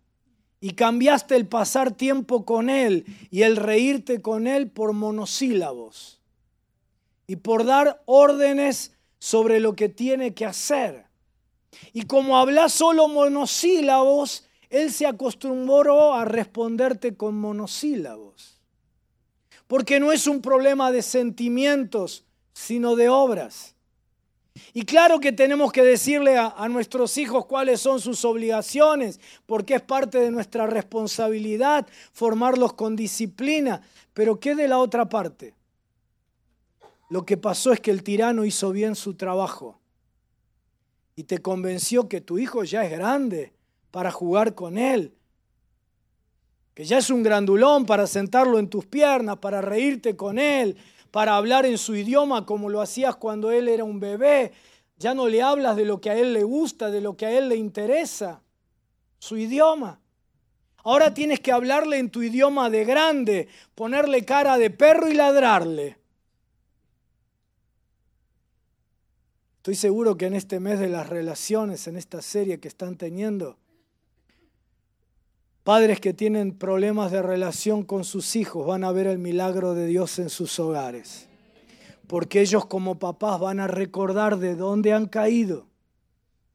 y 0.61 0.71
cambiaste 0.71 1.37
el 1.37 1.47
pasar 1.47 1.93
tiempo 1.93 2.45
con 2.45 2.69
Él 2.71 3.05
y 3.31 3.43
el 3.43 3.57
reírte 3.57 4.21
con 4.21 4.49
Él 4.49 4.69
por 4.69 4.93
monosílabos 4.95 6.21
y 7.27 7.37
por 7.37 7.65
dar 7.65 8.03
órdenes 8.07 8.93
sobre 9.19 9.61
lo 9.61 9.75
que 9.77 9.89
tiene 9.89 10.35
que 10.35 10.45
hacer. 10.45 11.07
Y 11.93 12.03
como 12.03 12.37
hablas 12.37 12.73
solo 12.73 13.09
monosílabos, 13.09 14.47
Él 14.71 14.93
se 14.93 15.07
acostumbró 15.07 16.15
a 16.15 16.25
responderte 16.25 17.17
con 17.17 17.37
monosílabos. 17.37 18.54
Porque 19.75 19.99
no 19.99 20.13
es 20.13 20.29
un 20.29 20.41
problema 20.41 20.93
de 20.93 21.03
sentimientos, 21.03 22.25
sino 22.53 22.95
de 22.95 23.09
obras. 23.09 23.75
Y 24.73 24.85
claro 24.85 25.19
que 25.19 25.33
tenemos 25.33 25.73
que 25.73 25.83
decirle 25.83 26.39
a, 26.39 26.69
nuestros 26.69 27.19
hijos 27.19 27.47
cuáles 27.47 27.81
son 27.81 28.01
sus 28.01 28.25
obligaciones, 28.25 29.19
porque 29.47 29.75
es 29.75 29.83
parte 29.83 30.19
de 30.19 30.31
nuestra 30.31 30.69
responsabilidad 30.69 31.89
formarlos 32.13 32.75
con 32.75 32.95
disciplina. 32.95 33.83
Pero 34.13 34.39
¿qué 34.39 34.55
de 34.55 34.69
la 34.69 34.79
otra 34.79 35.09
parte? 35.09 35.55
Lo 37.11 37.27
que 37.27 37.37
pasó 37.37 37.73
es 37.73 37.81
que 37.81 37.91
el 37.91 38.05
tirano 38.05 38.45
hizo 38.45 38.71
bien 38.71 38.95
su 38.95 39.15
trabajo 39.15 39.81
y 41.17 41.25
te 41.25 41.39
convenció 41.39 42.09
que 42.09 42.21
tu 42.21 42.39
hijo 42.39 42.63
ya 42.63 42.85
es 42.85 42.93
grande 42.93 43.53
para 43.91 44.13
jugar 44.13 44.55
con 44.55 44.79
él, 44.79 45.17
que 46.75 46.85
ya 46.85 46.99
es 46.99 47.09
un 47.11 47.23
grandulón 47.23 47.87
para 47.87 48.07
sentarlo 48.07 48.59
en 48.59 48.69
tus 48.69 48.85
piernas, 48.85 49.39
para 49.39 49.61
reírte 49.61 50.17
con 50.17 50.39
él, 50.39 50.77
para 51.13 51.37
hablar 51.37 51.65
en 51.67 51.79
su 51.79 51.95
idioma 51.95 52.45
como 52.45 52.69
lo 52.69 52.81
hacías 52.81 53.15
cuando 53.15 53.53
él 53.53 53.69
era 53.69 53.85
un 53.85 54.01
bebé. 54.01 54.53
Ya 54.99 55.15
no 55.15 55.29
le 55.29 55.41
hablas 55.41 55.77
de 55.77 55.85
lo 55.85 56.01
que 56.01 56.11
a 56.11 56.19
él 56.19 56.33
le 56.33 56.43
gusta, 56.43 56.91
de 56.91 57.01
lo 57.01 57.17
que 57.17 57.27
a 57.27 57.31
él 57.31 57.49
le 57.49 57.57
interesa, 57.57 58.43
su 59.19 59.37
idioma. 59.37 60.01
Ahora 60.83 61.15
tienes 61.15 61.41
que 61.41 61.53
hablarle 61.53 61.99
en 61.99 62.11
tu 62.11 62.23
idioma 62.23 62.69
de 62.69 62.85
grande, 62.85 63.49
ponerle 63.75 64.25
cara 64.25 64.59
de 64.59 64.71
perro 64.71 65.09
y 65.09 65.15
ladrarle. 65.15 65.97
Estoy 69.59 69.77
seguro 69.77 70.17
que 70.17 70.27
en 70.27 70.35
este 70.35 70.61
mes 70.61 70.79
de 70.79 70.89
las 70.89 71.09
relaciones, 71.09 71.87
en 71.87 71.97
esta 71.97 72.21
serie 72.21 72.61
que 72.61 72.69
están 72.69 72.97
teniendo, 72.97 73.57
Padres 75.65 75.99
que 75.99 76.13
tienen 76.13 76.53
problemas 76.53 77.11
de 77.11 77.23
relación 77.23 77.85
con 77.85 78.05
sus 78.05 78.37
hijos 78.37 78.67
van 78.67 78.85
a 78.85 78.93
ver 78.93 79.07
el 79.07 79.17
milagro 79.17 79.73
de 79.73 79.87
Dios 79.87 80.19
en 80.19 80.29
sus 80.29 80.61
hogares. 80.61 81.27
Porque 82.07 82.43
ellos 82.43 82.67
como 82.67 82.99
papás 82.99 83.41
van 83.41 83.61
a 83.61 83.67
recordar 83.67 84.37
de 84.37 84.57
dónde 84.57 84.93
han 84.93 85.07
caído, 85.07 85.67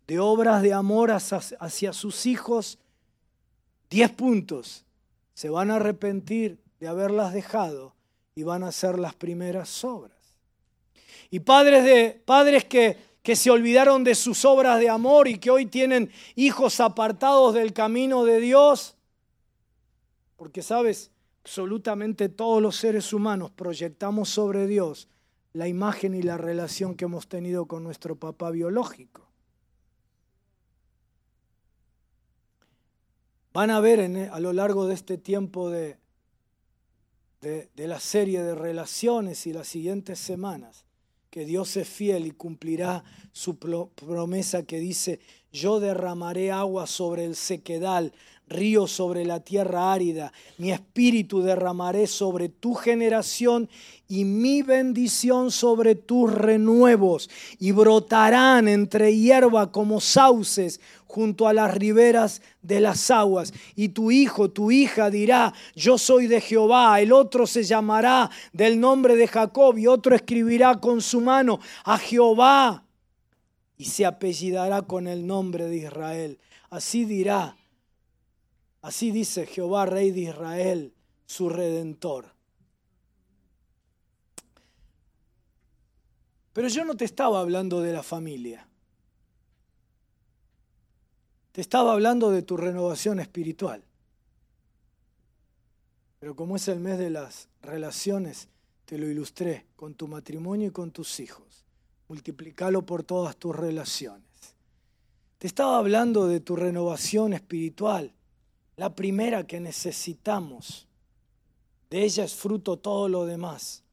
de 0.05 0.19
obras 0.19 0.61
de 0.61 0.73
amor 0.73 1.09
hacia, 1.09 1.91
sus 1.91 2.27
hijos. 2.27 2.77
Diez 3.89 4.11
puntos. 4.11 4.85
Se 5.33 5.49
van 5.49 5.71
a 5.71 5.77
arrepentir 5.77 6.59
de 6.79 6.87
haberlas 6.87 7.33
dejado 7.33 7.95
y 8.35 8.43
van 8.43 8.63
a 8.63 8.67
hacer 8.67 8.99
las 8.99 9.15
primeras 9.15 9.83
obras. 9.83 10.19
Y 11.31 11.39
padres, 11.39 11.83
de, 11.83 12.21
padres 12.25 12.63
que, 12.63 12.95
que 13.23 13.35
se 13.35 13.49
olvidaron 13.49 14.03
de 14.03 14.13
sus 14.13 14.45
obras 14.45 14.79
de 14.79 14.89
amor 14.89 15.27
y 15.27 15.39
que 15.39 15.49
hoy 15.49 15.65
tienen 15.65 16.11
hijos 16.35 16.79
apartados 16.79 17.55
del 17.55 17.73
camino 17.73 18.23
de 18.23 18.39
Dios. 18.39 18.97
Porque 20.39 20.61
sabes, 20.61 21.11
absolutamente 21.43 22.29
todos 22.29 22.61
los 22.61 22.77
seres 22.77 23.11
humanos 23.11 23.51
proyectamos 23.51 24.29
sobre 24.29 24.67
Dios 24.67 25.09
la 25.51 25.67
imagen 25.67 26.15
y 26.15 26.21
la 26.21 26.37
relación 26.37 26.95
que 26.95 27.03
hemos 27.03 27.27
tenido 27.27 27.65
con 27.65 27.83
nuestro 27.83 28.15
papá 28.15 28.49
biológico. 28.49 29.27
Van 33.51 33.69
a 33.69 33.81
ver 33.81 33.99
e, 33.99 34.29
a 34.29 34.39
lo 34.39 34.53
largo 34.53 34.87
de 34.87 34.93
este 34.93 35.17
tiempo 35.17 35.69
de, 35.69 35.97
de, 37.41 37.69
de 37.75 37.87
la 37.87 37.99
serie 37.99 38.41
de 38.41 38.55
relaciones 38.55 39.45
y 39.45 39.51
las 39.51 39.67
siguientes 39.67 40.19
semanas 40.19 40.85
que 41.29 41.45
Dios 41.45 41.77
es 41.77 41.87
fiel 41.87 42.25
y 42.25 42.31
cumplirá 42.31 43.03
su 43.31 43.57
promesa 43.57 44.63
que 44.63 44.79
dice, 44.79 45.19
yo 45.51 45.79
derramaré 45.79 46.51
agua 46.51 46.87
sobre 46.87 47.25
el 47.25 47.35
sequedal, 47.35 48.13
río 48.49 48.87
sobre 48.87 49.25
la 49.25 49.39
tierra 49.39 49.93
árida, 49.93 50.33
mi 50.57 50.71
espíritu 50.71 51.41
derramaré 51.41 52.07
sobre 52.07 52.49
tu 52.49 52.73
generación 52.73 53.69
y 54.07 54.25
mi 54.25 54.63
bendición 54.63 55.51
sobre 55.51 55.93
tus 55.93 56.33
renuevos, 56.33 57.29
y 57.59 57.71
brotarán 57.71 58.67
entre 58.67 59.15
hierba 59.15 59.71
como 59.71 60.01
sauces 60.01 60.81
junto 61.05 61.47
a 61.47 61.53
las 61.53 61.75
riberas 61.75 62.41
de 62.63 62.79
las 62.79 63.11
aguas. 63.11 63.53
Y 63.75 63.89
tu 63.89 64.09
hijo, 64.09 64.49
tu 64.49 64.71
hija 64.71 65.11
dirá, 65.11 65.53
yo 65.75 65.99
soy 65.99 66.25
de 66.25 66.41
Jehová, 66.41 66.99
el 66.99 67.13
otro 67.13 67.45
se 67.45 67.63
llamará 67.63 68.31
del 68.51 68.79
nombre 68.79 69.15
de 69.15 69.27
Jacob, 69.27 69.77
y 69.77 69.85
otro 69.85 70.15
escribirá 70.15 70.79
con 70.79 71.01
su 71.01 71.21
mano 71.21 71.59
a 71.83 71.99
Jehová, 71.99 72.83
y 73.77 73.85
se 73.85 74.07
apellidará 74.07 74.81
con 74.81 75.07
el 75.07 75.25
nombre 75.25 75.65
de 75.65 75.77
Israel. 75.77 76.39
Así 76.71 77.05
dirá 77.05 77.55
Así 78.81 79.11
dice 79.11 79.45
Jehová, 79.45 79.85
Rey 79.85 80.11
de 80.11 80.21
Israel, 80.21 80.93
su 81.25 81.49
redentor. 81.49 82.33
Pero 86.53 86.67
yo 86.67 86.85
no 86.85 86.95
te 86.95 87.05
estaba 87.05 87.41
hablando 87.41 87.81
de 87.81 87.93
la 87.93 88.03
familia. 88.03 88.67
Te 91.51 91.61
estaba 91.61 91.93
hablando 91.93 92.31
de 92.31 92.41
tu 92.41 92.57
renovación 92.57 93.19
espiritual. 93.19 93.83
Pero 96.19 96.35
como 96.35 96.55
es 96.55 96.67
el 96.67 96.79
mes 96.79 96.97
de 96.97 97.09
las 97.09 97.47
relaciones, 97.61 98.49
te 98.85 98.97
lo 98.97 99.07
ilustré 99.07 99.65
con 99.75 99.93
tu 99.93 100.07
matrimonio 100.07 100.67
y 100.67 100.71
con 100.71 100.91
tus 100.91 101.19
hijos. 101.19 101.65
Multiplicalo 102.07 102.85
por 102.85 103.03
todas 103.03 103.37
tus 103.37 103.55
relaciones. 103.55 104.25
Te 105.37 105.47
estaba 105.47 105.77
hablando 105.77 106.27
de 106.27 106.39
tu 106.39 106.55
renovación 106.55 107.33
espiritual 107.33 108.13
la 108.79 108.95
primera 108.95 109.45
que 109.45 109.59
necesitamos. 109.59 110.87
De 111.89 112.01
ella 112.01 112.23
es 112.23 112.33
fruto 112.33 112.77
todo 112.77 113.09
lo 113.09 113.25
demás. 113.25 113.83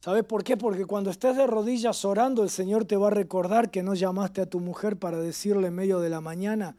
¿Sabes 0.00 0.22
por 0.24 0.44
qué? 0.44 0.58
Porque 0.58 0.84
cuando 0.84 1.08
estés 1.08 1.34
de 1.34 1.46
rodillas 1.46 2.04
orando, 2.04 2.42
el 2.42 2.50
Señor 2.50 2.84
te 2.84 2.98
va 2.98 3.06
a 3.06 3.10
recordar 3.10 3.70
que 3.70 3.82
no 3.82 3.94
llamaste 3.94 4.42
a 4.42 4.46
tu 4.46 4.60
mujer 4.60 4.98
para 4.98 5.18
decirle 5.18 5.68
en 5.68 5.74
medio 5.76 6.00
de 6.00 6.10
la 6.10 6.20
mañana, 6.20 6.76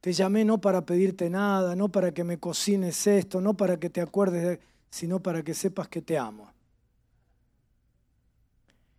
te 0.00 0.12
llamé 0.12 0.44
no 0.44 0.60
para 0.60 0.86
pedirte 0.86 1.28
nada, 1.28 1.74
no 1.74 1.88
para 1.88 2.14
que 2.14 2.22
me 2.22 2.38
cocines 2.38 3.08
esto, 3.08 3.40
no 3.40 3.54
para 3.54 3.80
que 3.80 3.90
te 3.90 4.00
acuerdes, 4.00 4.60
sino 4.90 5.20
para 5.20 5.42
que 5.42 5.54
sepas 5.54 5.88
que 5.88 6.02
te 6.02 6.16
amo. 6.16 6.52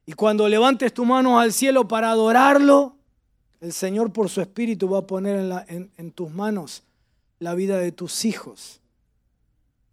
Y 0.06 0.12
cuando 0.12 0.50
levantes 0.50 0.94
tu 0.94 1.06
mano 1.06 1.40
al 1.40 1.54
cielo 1.54 1.88
para 1.88 2.12
adorarlo, 2.12 2.98
el 3.62 3.74
Señor 3.74 4.12
por 4.12 4.28
su 4.28 4.42
Espíritu 4.42 4.90
va 4.90 5.00
a 5.00 5.08
poner 5.08 5.66
en, 5.68 6.12
tus 6.12 6.32
manos 6.32 6.84
la 7.40 7.54
vida 7.54 7.78
de 7.78 7.92
tus 7.92 8.26
hijos 8.26 8.82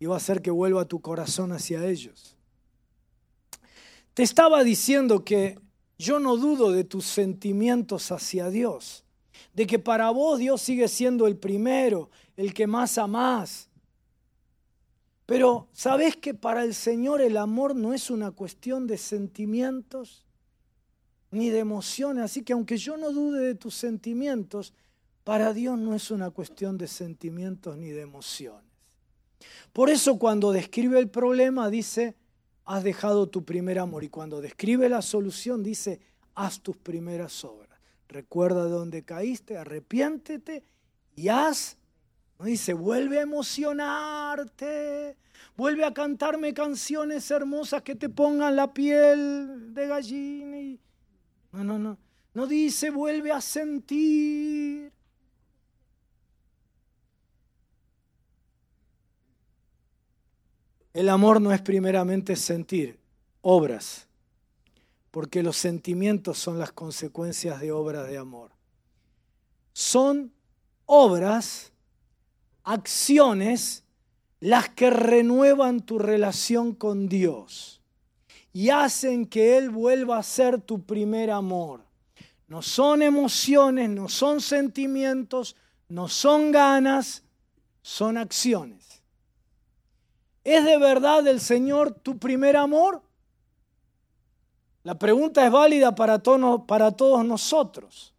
y 0.01 0.07
va 0.07 0.15
a 0.15 0.17
hacer 0.17 0.41
que 0.41 0.51
vuelva 0.51 0.87
tu 0.87 1.01
corazón 1.01 1.53
hacia 1.53 1.85
ellos. 1.87 2.35
Te 4.15 4.23
estaba 4.23 4.65
diciendo 4.65 5.23
que 5.23 5.59
yo 5.99 6.19
no 6.19 6.37
dudo 6.37 6.73
de 6.73 6.85
tus 6.85 7.05
sentimientos 7.05 8.11
hacia 8.11 8.49
Dios, 8.49 9.05
de 9.53 9.67
que 9.67 9.79
para 9.79 10.11
vos 10.11 10.39
Dios 10.39 10.63
sigue 10.63 10.89
siendo 10.89 11.27
el 11.27 11.37
primero, 11.37 12.11
el 12.37 12.55
que 12.55 12.67
más 12.67 12.97
amás. 12.97 13.69
Pero 15.27 15.69
¿sabés 15.75 16.17
que 16.17 16.33
para 16.33 16.65
el 16.65 16.75
Señor 16.75 17.21
el 17.21 17.37
amor 17.37 17.77
no 17.77 17.93
es 17.93 18.09
una 18.09 18.31
cuestión 18.31 18.87
de 18.87 18.97
sentimientos? 18.97 20.28
Ni 21.31 21.51
de 21.51 21.59
emociones. 21.59 22.25
Así 22.25 22.43
que 22.43 22.53
aunque 22.53 22.77
yo 22.77 22.97
no 22.97 23.13
dude 23.13 23.41
de 23.41 23.55
tus 23.55 23.75
sentimientos, 23.75 24.73
para 25.25 25.53
Dios 25.53 25.79
no 25.79 25.95
es 25.95 26.11
una 26.11 26.31
cuestión 26.31 26.79
de 26.79 26.87
sentimientos 26.87 27.77
ni 27.77 27.91
de 27.91 28.01
emociones. 28.01 28.65
Por 29.73 29.91
eso 29.91 30.19
cuando 30.19 30.53
describe 30.53 30.99
el 30.99 31.09
problema 31.09 31.69
dice, 31.71 32.17
has 32.65 32.83
dejado 32.83 33.29
tu 33.29 33.45
primer 33.45 33.79
amor. 33.79 34.05
Y 34.05 34.09
cuando 34.09 34.41
describe 34.41 34.89
la 34.89 35.03
solución 35.03 35.63
dice, 35.63 36.01
haz 36.35 36.61
tus 36.61 36.77
primeras 36.77 37.45
obras. 37.45 37.79
Recuerda 38.09 38.65
de 38.65 38.71
dónde 38.71 39.05
caíste, 39.05 39.59
arrepiéntete 39.59 40.65
y 41.15 41.29
haz. 41.29 41.77
No 42.39 42.47
dice, 42.47 42.73
vuelve 42.73 43.19
a 43.19 43.23
emocionarte, 43.23 45.17
vuelve 45.57 45.85
a 45.85 45.93
cantarme 45.93 46.55
canciones 46.55 47.31
hermosas 47.31 47.83
que 47.83 47.97
te 47.97 48.09
pongan 48.09 48.55
la 48.57 48.73
piel 48.73 49.75
de 49.75 49.87
gallina 49.89 50.59
y 50.61 50.81
no, 51.53 51.65
no, 51.65 51.79
no. 51.79 51.99
No 52.35 52.47
dice 52.47 52.91
vuelve 52.91 53.33
a 53.33 53.41
sentir. 53.41 54.93
El 60.93 61.09
amor 61.09 61.41
no 61.41 61.53
es 61.53 61.61
primeramente 61.61 62.35
sentir, 62.35 62.99
obras, 63.41 64.09
porque 65.11 65.43
los 65.43 65.57
sentimientos 65.57 66.39
son 66.39 66.59
las 66.59 66.73
consecuencias 66.73 67.61
de 67.61 67.73
obras 67.73 68.09
de 68.09 68.19
amor. 68.19 68.51
Son 69.73 70.33
obras, 70.87 71.73
acciones, 72.65 73.85
las 74.41 74.69
que 74.71 74.91
renuevan 74.91 75.81
tu 75.81 75.99
relación 75.99 76.75
con 76.75 77.09
Dios 77.09 77.78
y 78.53 78.71
hacen 78.71 79.27
que 79.27 79.57
Él 79.57 79.71
vuelva 79.71 80.19
a 80.19 80.23
ser 80.23 80.61
tu 80.61 80.83
primer 80.85 81.31
amor. 81.31 81.85
No 82.47 82.63
son 82.63 83.03
emociones, 83.03 83.91
no 83.91 84.09
son 84.09 84.41
sentimientos, 84.41 85.55
no 85.89 86.09
son 86.09 86.51
ganas, 86.51 87.23
son 87.83 88.17
acciones. 88.17 89.03
¿Es 90.45 90.65
de 90.65 90.79
verdad 90.79 91.27
el 91.27 91.41
Señor 91.41 91.93
tu 91.93 92.19
primer 92.19 92.57
amor? 92.57 93.03
La 94.83 94.99
pregunta 94.99 95.45
es 95.45 95.53
válida 95.53 95.95
para, 95.95 96.23
para 96.67 96.93
todos 96.93 97.25
nosotros. 97.25 98.15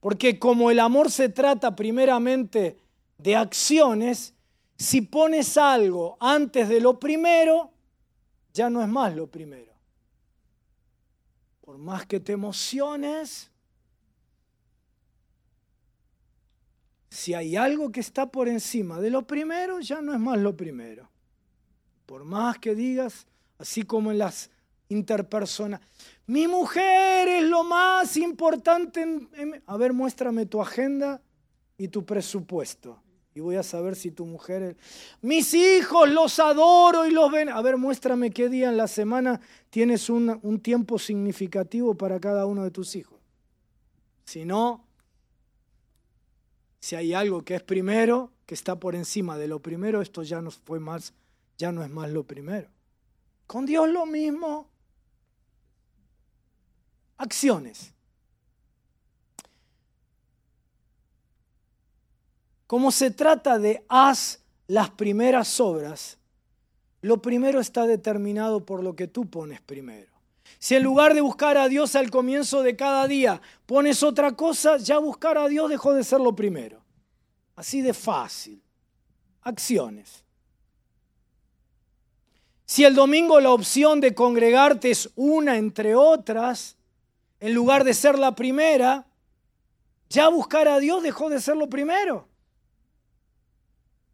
Porque 0.00 0.40
como 0.40 0.70
el 0.70 0.80
amor 0.80 1.10
se 1.12 1.28
trata 1.28 1.76
primeramente 1.76 2.76
de 3.18 3.36
acciones, 3.36 4.34
si 4.76 5.00
pones 5.00 5.56
algo 5.56 6.16
antes 6.18 6.68
de 6.68 6.80
lo 6.80 6.98
primero, 6.98 7.71
ya 8.52 8.70
no 8.70 8.82
es 8.82 8.88
más 8.88 9.14
lo 9.14 9.26
primero. 9.26 9.72
Por 11.60 11.78
más 11.78 12.06
que 12.06 12.20
te 12.20 12.32
emociones, 12.32 13.50
si 17.08 17.34
hay 17.34 17.56
algo 17.56 17.92
que 17.92 18.00
está 18.00 18.26
por 18.26 18.48
encima 18.48 19.00
de 19.00 19.10
lo 19.10 19.26
primero, 19.26 19.80
ya 19.80 20.00
no 20.00 20.14
es 20.14 20.18
más 20.18 20.38
lo 20.38 20.56
primero. 20.56 21.08
Por 22.06 22.24
más 22.24 22.58
que 22.58 22.74
digas, 22.74 23.26
así 23.58 23.82
como 23.82 24.10
en 24.10 24.18
las 24.18 24.50
interpersonas, 24.88 25.80
mi 26.26 26.48
mujer 26.48 27.28
es 27.28 27.44
lo 27.44 27.64
más 27.64 28.16
importante. 28.16 29.06
A 29.66 29.76
ver, 29.76 29.92
muéstrame 29.92 30.46
tu 30.46 30.60
agenda 30.60 31.20
y 31.76 31.88
tu 31.88 32.04
presupuesto. 32.04 33.01
Y 33.34 33.40
voy 33.40 33.56
a 33.56 33.62
saber 33.62 33.96
si 33.96 34.10
tu 34.10 34.26
mujer... 34.26 34.62
Es... 34.62 34.76
Mis 35.22 35.54
hijos 35.54 36.08
los 36.10 36.38
adoro 36.38 37.06
y 37.06 37.10
los 37.10 37.30
ven. 37.30 37.48
A 37.48 37.62
ver, 37.62 37.76
muéstrame 37.76 38.30
qué 38.30 38.48
día 38.48 38.68
en 38.68 38.76
la 38.76 38.88
semana 38.88 39.40
tienes 39.70 40.10
un, 40.10 40.38
un 40.42 40.60
tiempo 40.60 40.98
significativo 40.98 41.94
para 41.94 42.20
cada 42.20 42.46
uno 42.46 42.64
de 42.64 42.70
tus 42.70 42.94
hijos. 42.94 43.18
Si 44.24 44.44
no, 44.44 44.86
si 46.82 46.96
hay 46.96 47.14
algo 47.14 47.42
que 47.42 47.54
es 47.54 47.62
primero, 47.62 48.32
que 48.44 48.54
está 48.54 48.78
por 48.78 48.96
encima 48.96 49.38
de 49.38 49.46
lo 49.46 49.60
primero, 49.60 50.02
esto 50.02 50.22
ya 50.24 50.42
no 50.42 50.50
fue 50.50 50.80
más, 50.80 51.14
ya 51.56 51.70
no 51.70 51.84
es 51.84 51.90
más 51.90 52.10
lo 52.10 52.24
primero. 52.24 52.68
Con 53.46 53.66
Dios 53.66 53.88
lo 53.88 54.04
mismo. 54.04 54.68
Acciones. 57.18 57.94
Como 62.72 62.90
se 62.90 63.10
trata 63.10 63.58
de 63.58 63.84
haz 63.86 64.40
las 64.66 64.88
primeras 64.88 65.60
obras, 65.60 66.16
lo 67.02 67.20
primero 67.20 67.60
está 67.60 67.86
determinado 67.86 68.64
por 68.64 68.82
lo 68.82 68.96
que 68.96 69.06
tú 69.06 69.28
pones 69.28 69.60
primero. 69.60 70.10
Si 70.58 70.74
en 70.74 70.82
lugar 70.82 71.12
de 71.12 71.20
buscar 71.20 71.58
a 71.58 71.68
Dios 71.68 71.94
al 71.96 72.10
comienzo 72.10 72.62
de 72.62 72.74
cada 72.74 73.06
día 73.06 73.42
pones 73.66 74.02
otra 74.02 74.32
cosa, 74.32 74.78
ya 74.78 74.96
buscar 74.96 75.36
a 75.36 75.48
Dios 75.48 75.68
dejó 75.68 75.92
de 75.92 76.02
ser 76.02 76.20
lo 76.20 76.34
primero. 76.34 76.80
Así 77.56 77.82
de 77.82 77.92
fácil. 77.92 78.62
Acciones. 79.42 80.24
Si 82.64 82.86
el 82.86 82.94
domingo 82.94 83.38
la 83.38 83.50
opción 83.50 84.00
de 84.00 84.14
congregarte 84.14 84.90
es 84.90 85.10
una 85.14 85.58
entre 85.58 85.94
otras, 85.94 86.78
en 87.38 87.52
lugar 87.52 87.84
de 87.84 87.92
ser 87.92 88.18
la 88.18 88.34
primera, 88.34 89.04
ya 90.08 90.28
buscar 90.28 90.68
a 90.68 90.78
Dios 90.78 91.02
dejó 91.02 91.28
de 91.28 91.38
ser 91.38 91.58
lo 91.58 91.68
primero. 91.68 92.31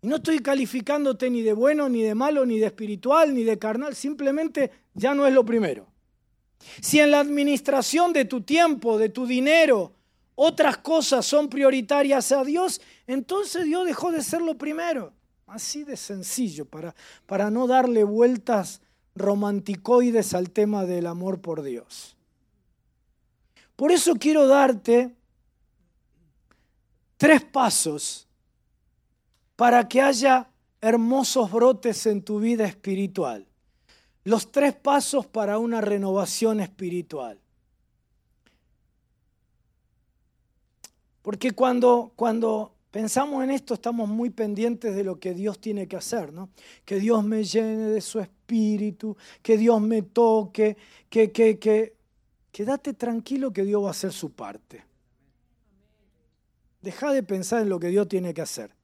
Y 0.00 0.06
no 0.06 0.16
estoy 0.16 0.38
calificándote 0.38 1.28
ni 1.28 1.42
de 1.42 1.52
bueno, 1.52 1.88
ni 1.88 2.02
de 2.02 2.14
malo, 2.14 2.46
ni 2.46 2.58
de 2.58 2.66
espiritual, 2.66 3.34
ni 3.34 3.42
de 3.42 3.58
carnal, 3.58 3.94
simplemente 3.96 4.70
ya 4.94 5.14
no 5.14 5.26
es 5.26 5.34
lo 5.34 5.44
primero. 5.44 5.86
Si 6.80 7.00
en 7.00 7.10
la 7.10 7.20
administración 7.20 8.12
de 8.12 8.24
tu 8.24 8.42
tiempo, 8.42 8.98
de 8.98 9.08
tu 9.08 9.26
dinero, 9.26 9.92
otras 10.34 10.78
cosas 10.78 11.26
son 11.26 11.48
prioritarias 11.48 12.30
a 12.30 12.44
Dios, 12.44 12.80
entonces 13.06 13.64
Dios 13.64 13.86
dejó 13.86 14.12
de 14.12 14.22
ser 14.22 14.40
lo 14.42 14.56
primero. 14.56 15.12
Así 15.46 15.82
de 15.82 15.96
sencillo, 15.96 16.64
para, 16.64 16.94
para 17.26 17.50
no 17.50 17.66
darle 17.66 18.04
vueltas 18.04 18.82
romanticoides 19.14 20.34
al 20.34 20.50
tema 20.50 20.84
del 20.84 21.06
amor 21.06 21.40
por 21.40 21.62
Dios. 21.62 22.16
Por 23.74 23.90
eso 23.90 24.14
quiero 24.14 24.46
darte 24.46 25.16
tres 27.16 27.42
pasos 27.42 28.27
para 29.58 29.88
que 29.88 30.00
haya 30.00 30.48
hermosos 30.80 31.50
brotes 31.50 32.06
en 32.06 32.22
tu 32.22 32.38
vida 32.38 32.64
espiritual. 32.64 33.44
Los 34.22 34.52
tres 34.52 34.72
pasos 34.72 35.26
para 35.26 35.58
una 35.58 35.80
renovación 35.80 36.60
espiritual. 36.60 37.40
Porque 41.22 41.50
cuando, 41.50 42.12
cuando 42.14 42.72
pensamos 42.92 43.42
en 43.42 43.50
esto 43.50 43.74
estamos 43.74 44.08
muy 44.08 44.30
pendientes 44.30 44.94
de 44.94 45.02
lo 45.02 45.18
que 45.18 45.34
Dios 45.34 45.58
tiene 45.58 45.88
que 45.88 45.96
hacer, 45.96 46.32
¿no? 46.32 46.50
Que 46.84 47.00
Dios 47.00 47.24
me 47.24 47.42
llene 47.42 47.88
de 47.88 48.00
su 48.00 48.20
espíritu, 48.20 49.16
que 49.42 49.58
Dios 49.58 49.80
me 49.80 50.02
toque, 50.02 50.76
que, 51.10 51.32
que, 51.32 51.58
que, 51.58 51.96
quédate 52.52 52.94
tranquilo 52.94 53.52
que 53.52 53.64
Dios 53.64 53.82
va 53.82 53.88
a 53.88 53.90
hacer 53.90 54.12
su 54.12 54.30
parte. 54.30 54.84
Deja 56.80 57.12
de 57.12 57.24
pensar 57.24 57.62
en 57.62 57.70
lo 57.70 57.80
que 57.80 57.88
Dios 57.88 58.06
tiene 58.06 58.32
que 58.32 58.42
hacer. 58.42 58.77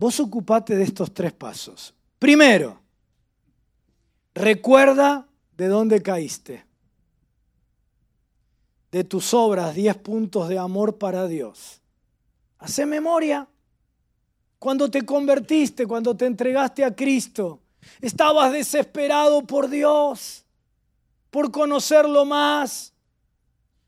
Vos 0.00 0.18
ocupate 0.18 0.74
de 0.76 0.82
estos 0.82 1.12
tres 1.12 1.30
pasos. 1.30 1.92
Primero, 2.18 2.80
recuerda 4.34 5.28
de 5.58 5.68
dónde 5.68 6.00
caíste. 6.02 6.64
De 8.90 9.04
tus 9.04 9.34
obras, 9.34 9.74
diez 9.74 9.94
puntos 9.98 10.48
de 10.48 10.58
amor 10.58 10.96
para 10.96 11.28
Dios. 11.28 11.82
Hace 12.58 12.86
memoria. 12.86 13.46
Cuando 14.58 14.90
te 14.90 15.04
convertiste, 15.04 15.86
cuando 15.86 16.16
te 16.16 16.24
entregaste 16.24 16.82
a 16.82 16.96
Cristo, 16.96 17.60
estabas 18.00 18.52
desesperado 18.52 19.46
por 19.46 19.68
Dios, 19.68 20.46
por 21.30 21.50
conocerlo 21.50 22.24
más, 22.24 22.94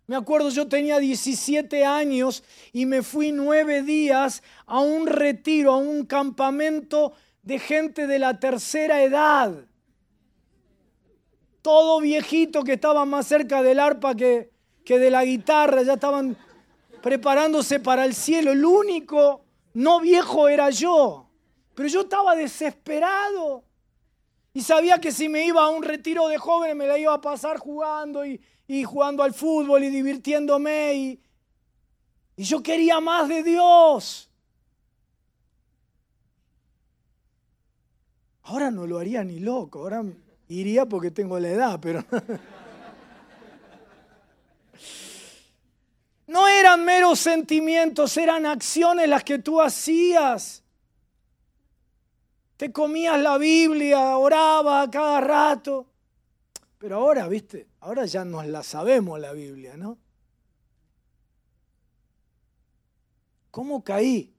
me 0.07 0.17
acuerdo, 0.17 0.51
yo 0.51 0.69
tenía 0.69 0.99
17 0.99 1.85
años 1.85 2.43
y 2.73 2.87
me 2.87 3.03
fui 3.03 3.33
nueve 3.33 3.83
días 3.83 4.43
a 4.67 4.81
un 4.81 5.07
retiro, 5.07 5.73
a 5.73 5.77
un 5.77 6.05
campamento 6.07 7.13
de 7.43 7.59
gente 7.59 8.07
de 8.07 8.19
la 8.19 8.39
tercera 8.41 9.03
edad. 9.03 9.53
Todo 11.63 12.01
viejito 12.01 12.65
que 12.65 12.73
estaba 12.73 13.05
más 13.05 13.27
cerca 13.27 13.63
del 13.63 13.79
arpa 13.79 14.17
que, 14.17 14.51
que 14.85 14.99
de 14.99 15.11
la 15.11 15.25
guitarra, 15.25 15.83
ya 15.83 15.95
estaban 15.95 16.37
preparándose 17.01 17.79
para 17.79 18.05
el 18.05 18.15
cielo. 18.15 18.53
El 18.53 18.65
único 18.65 19.45
no 19.75 20.01
viejo 20.01 20.49
era 20.49 20.71
yo, 20.71 21.29
pero 21.75 21.89
yo 21.89 22.03
estaba 22.03 22.35
desesperado. 22.35 23.65
Y 24.55 24.61
sabía 24.63 25.01
que 25.01 25.13
si 25.13 25.29
me 25.29 25.47
iba 25.47 25.63
a 25.63 25.71
un 25.71 25.83
retiro 25.83 26.29
de 26.29 26.37
jóvenes 26.37 26.77
me 26.77 26.87
la 26.87 26.99
iba 26.99 27.15
a 27.15 27.21
pasar 27.21 27.59
jugando 27.59 28.27
y, 28.27 28.41
y 28.73 28.85
jugando 28.85 29.23
al 29.23 29.35
fútbol 29.35 29.85
y 29.85 29.91
divirtiéndome. 29.91 30.95
Y, 30.95 31.21
y 32.37 32.45
yo 32.45 32.63
quería 32.63 33.01
más 33.01 33.29
de 33.29 33.43
Dios. 33.43 34.31
Ahora 38.45 38.71
no 38.71 38.87
lo 38.87 38.99
haría 38.99 39.23
ni 39.25 39.41
loco, 39.41 39.81
ahora 39.81 40.03
iría 40.49 40.87
porque 40.87 41.11
tengo 41.11 41.39
la 41.39 41.49
edad, 41.49 41.81
pero... 41.81 42.05
No 46.25 46.49
eran 46.49 46.83
meros 46.83 47.19
sentimientos, 47.19 48.17
eran 48.17 48.47
acciones 48.47 49.07
las 49.07 49.23
que 49.23 49.39
tú 49.39 49.61
hacías. 49.61 50.63
Te 52.57 52.73
comías 52.73 53.21
la 53.21 53.37
Biblia, 53.37 54.17
oraba 54.17 54.91
cada 54.91 55.21
rato. 55.21 55.85
Pero 56.79 56.97
ahora, 56.97 57.29
viste, 57.29 57.67
ahora 57.83 58.07
ya 58.07 58.25
nos 58.25 58.47
la 58.47 58.63
sabemos 58.63 59.19
la 59.19 59.33
Biblia, 59.33 59.77
¿no? 59.77 59.99
¿Cómo 63.51 63.83
caí? 63.83 64.33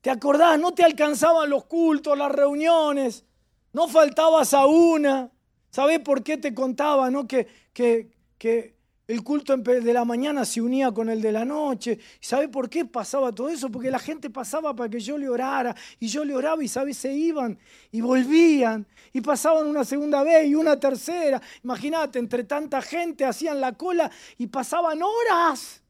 ¿Te 0.00 0.10
acordás? 0.10 0.58
No 0.58 0.74
te 0.74 0.84
alcanzaban 0.84 1.48
los 1.48 1.64
cultos, 1.64 2.18
las 2.18 2.30
reuniones, 2.30 3.24
no 3.72 3.88
faltabas 3.88 4.52
a 4.54 4.66
una. 4.66 5.30
¿Sabés 5.70 6.00
por 6.00 6.22
qué 6.22 6.36
te 6.36 6.52
contaba, 6.52 7.10
no? 7.10 7.26
Que, 7.26 7.46
que, 7.72 8.12
que 8.36 8.73
el 9.06 9.22
culto 9.22 9.54
de 9.56 9.92
la 9.92 10.04
mañana 10.04 10.46
se 10.46 10.62
unía 10.62 10.90
con 10.90 11.10
el 11.10 11.20
de 11.20 11.30
la 11.30 11.44
noche. 11.44 11.98
¿Sabe 12.20 12.48
por 12.48 12.70
qué 12.70 12.86
pasaba 12.86 13.32
todo 13.32 13.50
eso? 13.50 13.70
Porque 13.70 13.90
la 13.90 13.98
gente 13.98 14.30
pasaba 14.30 14.74
para 14.74 14.88
que 14.88 14.98
yo 14.98 15.18
le 15.18 15.28
orara. 15.28 15.76
Y 16.00 16.06
yo 16.06 16.24
le 16.24 16.34
oraba 16.34 16.64
y, 16.64 16.68
¿sabe? 16.68 16.94
Se 16.94 17.12
iban 17.12 17.58
y 17.92 18.00
volvían. 18.00 18.86
Y 19.12 19.20
pasaban 19.20 19.66
una 19.66 19.84
segunda 19.84 20.22
vez 20.22 20.48
y 20.48 20.54
una 20.54 20.80
tercera. 20.80 21.40
Imagínate, 21.62 22.18
entre 22.18 22.44
tanta 22.44 22.80
gente 22.80 23.26
hacían 23.26 23.60
la 23.60 23.72
cola 23.72 24.10
y 24.38 24.46
pasaban 24.46 25.00
horas. 25.02 25.82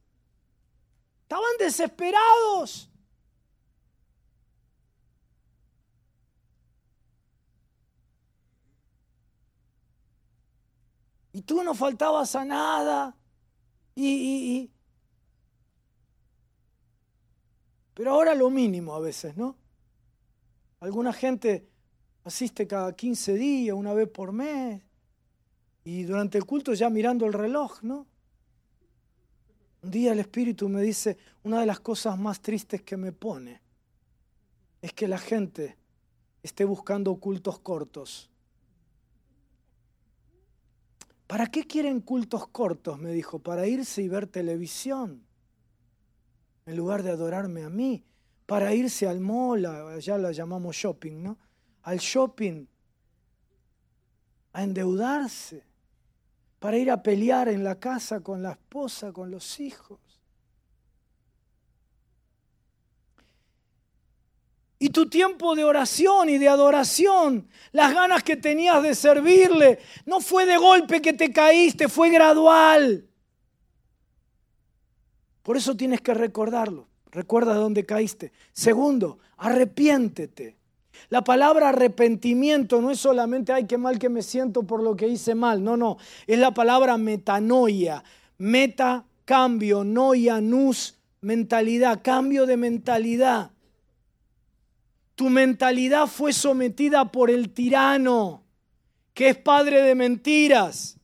Estaban 1.22 1.52
desesperados. 1.58 2.90
Y 11.34 11.42
tú 11.42 11.64
no 11.64 11.74
faltabas 11.74 12.36
a 12.36 12.44
nada. 12.44 13.16
Y, 13.96 14.70
Pero 17.92 18.12
ahora 18.12 18.34
lo 18.34 18.50
mínimo 18.50 18.94
a 18.94 19.00
veces, 19.00 19.36
¿no? 19.36 19.56
Alguna 20.80 21.12
gente 21.12 21.68
asiste 22.22 22.66
cada 22.66 22.94
15 22.94 23.34
días, 23.34 23.76
una 23.76 23.94
vez 23.94 24.08
por 24.08 24.32
mes. 24.32 24.82
Y 25.84 26.04
durante 26.04 26.38
el 26.38 26.44
culto 26.44 26.72
ya 26.72 26.88
mirando 26.88 27.26
el 27.26 27.32
reloj, 27.32 27.82
¿no? 27.82 28.06
Un 29.82 29.90
día 29.90 30.12
el 30.12 30.20
Espíritu 30.20 30.68
me 30.68 30.82
dice, 30.82 31.18
una 31.42 31.60
de 31.60 31.66
las 31.66 31.80
cosas 31.80 32.16
más 32.16 32.40
tristes 32.40 32.82
que 32.82 32.96
me 32.96 33.12
pone 33.12 33.60
es 34.82 34.92
que 34.92 35.08
la 35.08 35.18
gente 35.18 35.76
esté 36.42 36.64
buscando 36.64 37.14
cultos 37.16 37.58
cortos 37.58 38.30
¿Para 41.26 41.46
qué 41.46 41.66
quieren 41.66 42.00
cultos 42.00 42.48
cortos? 42.48 42.98
Me 42.98 43.12
dijo, 43.12 43.38
para 43.38 43.66
irse 43.66 44.02
y 44.02 44.08
ver 44.08 44.26
televisión, 44.26 45.26
en 46.66 46.76
lugar 46.76 47.02
de 47.02 47.10
adorarme 47.10 47.64
a 47.64 47.70
mí, 47.70 48.04
para 48.46 48.74
irse 48.74 49.08
al 49.08 49.20
mall, 49.20 49.64
allá 49.64 50.18
la 50.18 50.32
llamamos 50.32 50.76
shopping, 50.76 51.22
¿no? 51.22 51.38
Al 51.82 51.98
shopping, 51.98 52.66
a 54.52 54.62
endeudarse, 54.62 55.64
para 56.58 56.78
ir 56.78 56.90
a 56.90 57.02
pelear 57.02 57.48
en 57.48 57.64
la 57.64 57.78
casa 57.78 58.20
con 58.20 58.42
la 58.42 58.52
esposa, 58.52 59.12
con 59.12 59.30
los 59.30 59.60
hijos. 59.60 59.98
Y 64.84 64.90
tu 64.90 65.06
tiempo 65.06 65.56
de 65.56 65.64
oración 65.64 66.28
y 66.28 66.36
de 66.36 66.46
adoración, 66.46 67.48
las 67.72 67.94
ganas 67.94 68.22
que 68.22 68.36
tenías 68.36 68.82
de 68.82 68.94
servirle, 68.94 69.78
no 70.04 70.20
fue 70.20 70.44
de 70.44 70.58
golpe 70.58 71.00
que 71.00 71.14
te 71.14 71.32
caíste, 71.32 71.88
fue 71.88 72.10
gradual. 72.10 73.06
Por 75.42 75.56
eso 75.56 75.74
tienes 75.74 76.02
que 76.02 76.12
recordarlo. 76.12 76.86
Recuerda 77.10 77.54
dónde 77.54 77.86
caíste. 77.86 78.30
Segundo, 78.52 79.20
arrepiéntete. 79.38 80.58
La 81.08 81.24
palabra 81.24 81.70
arrepentimiento 81.70 82.82
no 82.82 82.90
es 82.90 83.00
solamente, 83.00 83.54
ay, 83.54 83.64
qué 83.64 83.78
mal 83.78 83.98
que 83.98 84.10
me 84.10 84.20
siento 84.20 84.64
por 84.64 84.82
lo 84.82 84.94
que 84.94 85.08
hice 85.08 85.34
mal. 85.34 85.64
No, 85.64 85.78
no. 85.78 85.96
Es 86.26 86.38
la 86.38 86.52
palabra 86.52 86.98
metanoia. 86.98 88.04
Meta, 88.36 89.06
cambio, 89.24 89.82
noia, 89.82 90.42
nus, 90.42 90.98
mentalidad, 91.22 92.02
cambio 92.02 92.44
de 92.44 92.58
mentalidad. 92.58 93.53
Tu 95.14 95.30
mentalidad 95.30 96.06
fue 96.06 96.32
sometida 96.32 97.10
por 97.12 97.30
el 97.30 97.50
tirano, 97.50 98.44
que 99.12 99.30
es 99.30 99.36
padre 99.36 99.82
de 99.82 99.94
mentiras. 99.94 100.98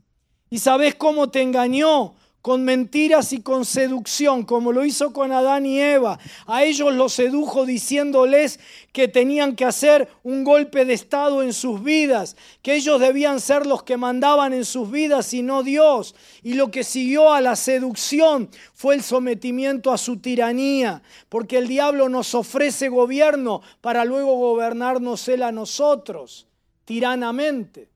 ¿Y 0.49 0.59
sabes 0.59 0.97
cómo 0.97 1.31
te 1.31 1.43
engañó? 1.43 2.15
Con 2.43 2.65
mentiras 2.65 3.33
y 3.33 3.43
con 3.43 3.65
seducción, 3.65 4.45
como 4.45 4.73
lo 4.73 4.85
hizo 4.85 5.13
con 5.13 5.31
Adán 5.31 5.67
y 5.67 5.81
Eva. 5.81 6.19
A 6.47 6.65
ellos 6.65 6.95
los 6.95 7.13
sedujo 7.13 7.67
diciéndoles 7.67 8.61
que 8.93 9.09
tenían 9.09 9.57
que 9.57 9.67
hacer 9.67 10.09
un 10.23 10.43
golpe 10.45 10.85
de 10.85 10.95
Estado 10.95 11.43
en 11.43 11.53
sus 11.53 11.83
vidas, 11.83 12.37
que 12.63 12.75
ellos 12.75 12.99
debían 12.99 13.41
ser 13.41 13.67
los 13.67 13.83
que 13.83 13.99
mandaban 13.99 14.55
en 14.55 14.65
sus 14.65 14.91
vidas 14.91 15.35
y 15.35 15.43
no 15.43 15.63
Dios. 15.63 16.15
Y 16.43 16.55
lo 16.55 16.71
que 16.71 16.83
siguió 16.83 17.33
a 17.33 17.41
la 17.41 17.57
seducción 17.57 18.49
fue 18.73 18.95
el 18.95 19.03
sometimiento 19.03 19.93
a 19.93 19.99
su 19.99 20.17
tiranía, 20.19 21.03
porque 21.29 21.59
el 21.59 21.69
diablo 21.69 22.09
nos 22.09 22.35
ofrece 22.35 22.89
gobierno 22.89 23.61
para 23.83 24.05
luego 24.07 24.37
gobernarnos 24.37 25.29
él 25.29 25.43
a 25.43 25.53
nosotros, 25.53 26.47
tiranamente 26.87 27.90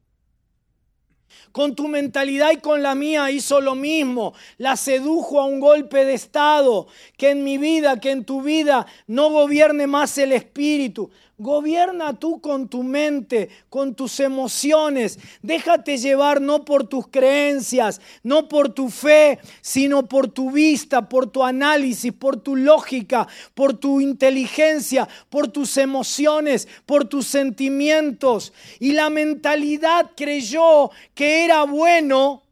con 1.52 1.74
tu 1.74 1.88
mentalidad 1.88 2.50
y 2.52 2.56
con 2.56 2.82
la 2.82 2.94
mía 2.94 3.30
hizo 3.30 3.60
lo 3.60 3.74
mismo. 3.74 4.34
La 4.58 4.76
sedujo 4.76 5.40
a 5.40 5.46
un 5.46 5.60
golpe 5.60 6.04
de 6.04 6.14
Estado. 6.14 6.86
Que 7.16 7.30
en 7.30 7.44
mi 7.44 7.58
vida, 7.58 8.00
que 8.00 8.10
en 8.10 8.24
tu 8.24 8.42
vida 8.42 8.86
no 9.06 9.30
gobierne 9.30 9.86
más 9.86 10.18
el 10.18 10.32
Espíritu. 10.32 11.10
Gobierna 11.36 12.16
tú 12.16 12.40
con 12.40 12.68
tu 12.68 12.84
mente, 12.84 13.48
con 13.68 13.96
tus 13.96 14.20
emociones. 14.20 15.18
Déjate 15.42 15.98
llevar 15.98 16.40
no 16.40 16.64
por 16.64 16.86
tus 16.86 17.08
creencias, 17.08 18.00
no 18.22 18.48
por 18.48 18.68
tu 18.68 18.88
fe, 18.88 19.40
sino 19.60 20.06
por 20.06 20.28
tu 20.28 20.52
vista, 20.52 21.08
por 21.08 21.28
tu 21.28 21.42
análisis, 21.42 22.12
por 22.12 22.36
tu 22.36 22.54
lógica, 22.54 23.26
por 23.54 23.74
tu 23.74 24.00
inteligencia, 24.00 25.08
por 25.28 25.48
tus 25.48 25.76
emociones, 25.76 26.68
por 26.86 27.08
tus 27.08 27.26
sentimientos. 27.26 28.52
Y 28.78 28.92
la 28.92 29.10
mentalidad 29.10 30.12
creyó 30.16 30.92
que 31.14 31.44
era 31.44 31.64
bueno 31.64 32.44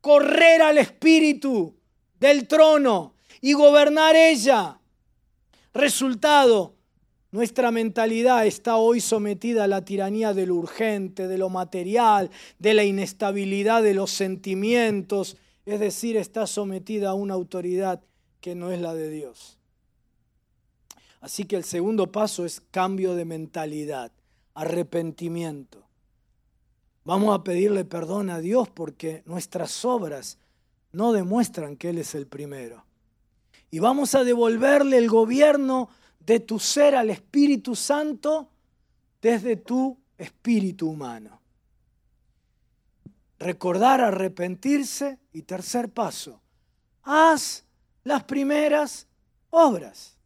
correr 0.00 0.62
al 0.62 0.78
espíritu 0.78 1.76
del 2.18 2.48
trono 2.48 3.12
y 3.42 3.52
gobernar 3.52 4.16
ella. 4.16 4.78
Resultado, 5.74 6.74
nuestra 7.32 7.70
mentalidad 7.70 8.46
está 8.46 8.76
hoy 8.76 9.00
sometida 9.00 9.64
a 9.64 9.66
la 9.66 9.84
tiranía 9.84 10.34
de 10.34 10.46
lo 10.46 10.54
urgente, 10.54 11.26
de 11.26 11.38
lo 11.38 11.48
material, 11.48 12.30
de 12.58 12.74
la 12.74 12.84
inestabilidad 12.84 13.82
de 13.82 13.94
los 13.94 14.10
sentimientos, 14.10 15.38
es 15.64 15.80
decir, 15.80 16.18
está 16.18 16.46
sometida 16.46 17.10
a 17.10 17.14
una 17.14 17.32
autoridad 17.32 18.02
que 18.42 18.54
no 18.54 18.70
es 18.70 18.80
la 18.80 18.92
de 18.92 19.08
Dios. 19.08 19.56
Así 21.22 21.44
que 21.44 21.56
el 21.56 21.64
segundo 21.64 22.12
paso 22.12 22.44
es 22.44 22.60
cambio 22.70 23.14
de 23.14 23.24
mentalidad, 23.24 24.12
arrepentimiento. 24.54 25.86
Vamos 27.04 27.34
a 27.34 27.42
pedirle 27.42 27.86
perdón 27.86 28.28
a 28.28 28.40
Dios 28.40 28.68
porque 28.68 29.22
nuestras 29.24 29.84
obras 29.86 30.36
no 30.92 31.12
demuestran 31.12 31.76
que 31.76 31.90
Él 31.90 31.98
es 31.98 32.14
el 32.14 32.26
primero. 32.26 32.84
Y 33.70 33.78
vamos 33.78 34.14
a 34.14 34.22
devolverle 34.22 34.98
el 34.98 35.08
gobierno 35.08 35.88
de 36.24 36.40
tu 36.40 36.58
ser 36.58 36.94
al 36.94 37.10
Espíritu 37.10 37.74
Santo 37.74 38.48
desde 39.20 39.56
tu 39.56 39.98
espíritu 40.18 40.88
humano. 40.88 41.40
Recordar, 43.38 44.00
arrepentirse 44.00 45.18
y 45.32 45.42
tercer 45.42 45.88
paso, 45.88 46.40
haz 47.02 47.64
las 48.04 48.22
primeras 48.24 49.06
obras. 49.50 50.16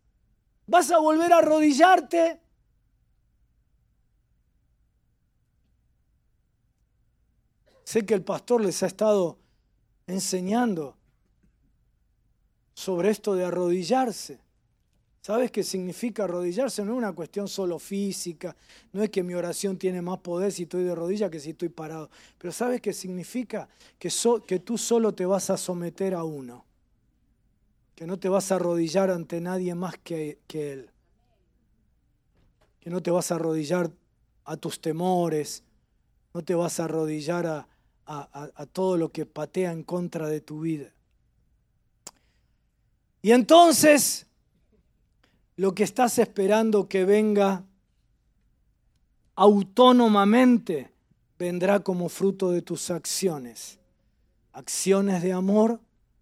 ¿Vas 0.66 0.90
a 0.90 0.98
volver 0.98 1.32
a 1.32 1.38
arrodillarte? 1.38 2.40
Sé 7.84 8.04
que 8.04 8.14
el 8.14 8.22
pastor 8.22 8.60
les 8.60 8.82
ha 8.82 8.86
estado 8.86 9.38
enseñando 10.06 10.96
sobre 12.74 13.10
esto 13.10 13.34
de 13.34 13.44
arrodillarse. 13.44 14.45
¿Sabes 15.26 15.50
qué 15.50 15.64
significa 15.64 16.22
arrodillarse? 16.22 16.84
No 16.84 16.92
es 16.92 16.98
una 16.98 17.12
cuestión 17.12 17.48
solo 17.48 17.80
física, 17.80 18.54
no 18.92 19.02
es 19.02 19.10
que 19.10 19.24
mi 19.24 19.34
oración 19.34 19.76
tiene 19.76 20.00
más 20.00 20.18
poder 20.18 20.52
si 20.52 20.62
estoy 20.62 20.84
de 20.84 20.94
rodillas 20.94 21.32
que 21.32 21.40
si 21.40 21.50
estoy 21.50 21.68
parado. 21.68 22.10
Pero 22.38 22.52
¿sabes 22.52 22.80
qué 22.80 22.92
significa? 22.92 23.68
Que, 23.98 24.08
tú 24.60 24.78
solo 24.78 25.14
te 25.14 25.26
vas 25.26 25.50
a 25.50 25.56
someter 25.56 26.14
a 26.14 26.22
uno, 26.22 26.64
que 27.96 28.06
no 28.06 28.20
te 28.20 28.28
vas 28.28 28.52
a 28.52 28.54
arrodillar 28.54 29.10
ante 29.10 29.40
nadie 29.40 29.74
más 29.74 29.98
que, 29.98 30.38
Él, 30.48 30.90
que 32.78 32.88
no 32.88 33.02
te 33.02 33.10
vas 33.10 33.32
a 33.32 33.34
arrodillar 33.34 33.90
a 34.44 34.56
tus 34.56 34.80
temores, 34.80 35.64
no 36.34 36.44
te 36.44 36.54
vas 36.54 36.78
a 36.78 36.84
arrodillar 36.84 37.66
a 38.06 38.66
todo 38.72 38.96
lo 38.96 39.10
que 39.10 39.26
patea 39.26 39.72
en 39.72 39.82
contra 39.82 40.28
de 40.28 40.40
tu 40.40 40.60
vida. 40.60 40.92
Y 43.22 43.32
entonces 43.32 44.25
lo 45.56 45.74
que 45.74 45.84
estás 45.84 46.18
esperando 46.18 46.88
que 46.88 47.04
venga 47.04 47.64
autónomamente 49.34 50.92
vendrá 51.38 51.80
como 51.80 52.08
fruto 52.08 52.50
de 52.50 52.62
tus 52.62 52.90
acciones. 52.90 53.78
Acciones 54.52 55.22
de 55.22 55.32
amor 55.32 55.80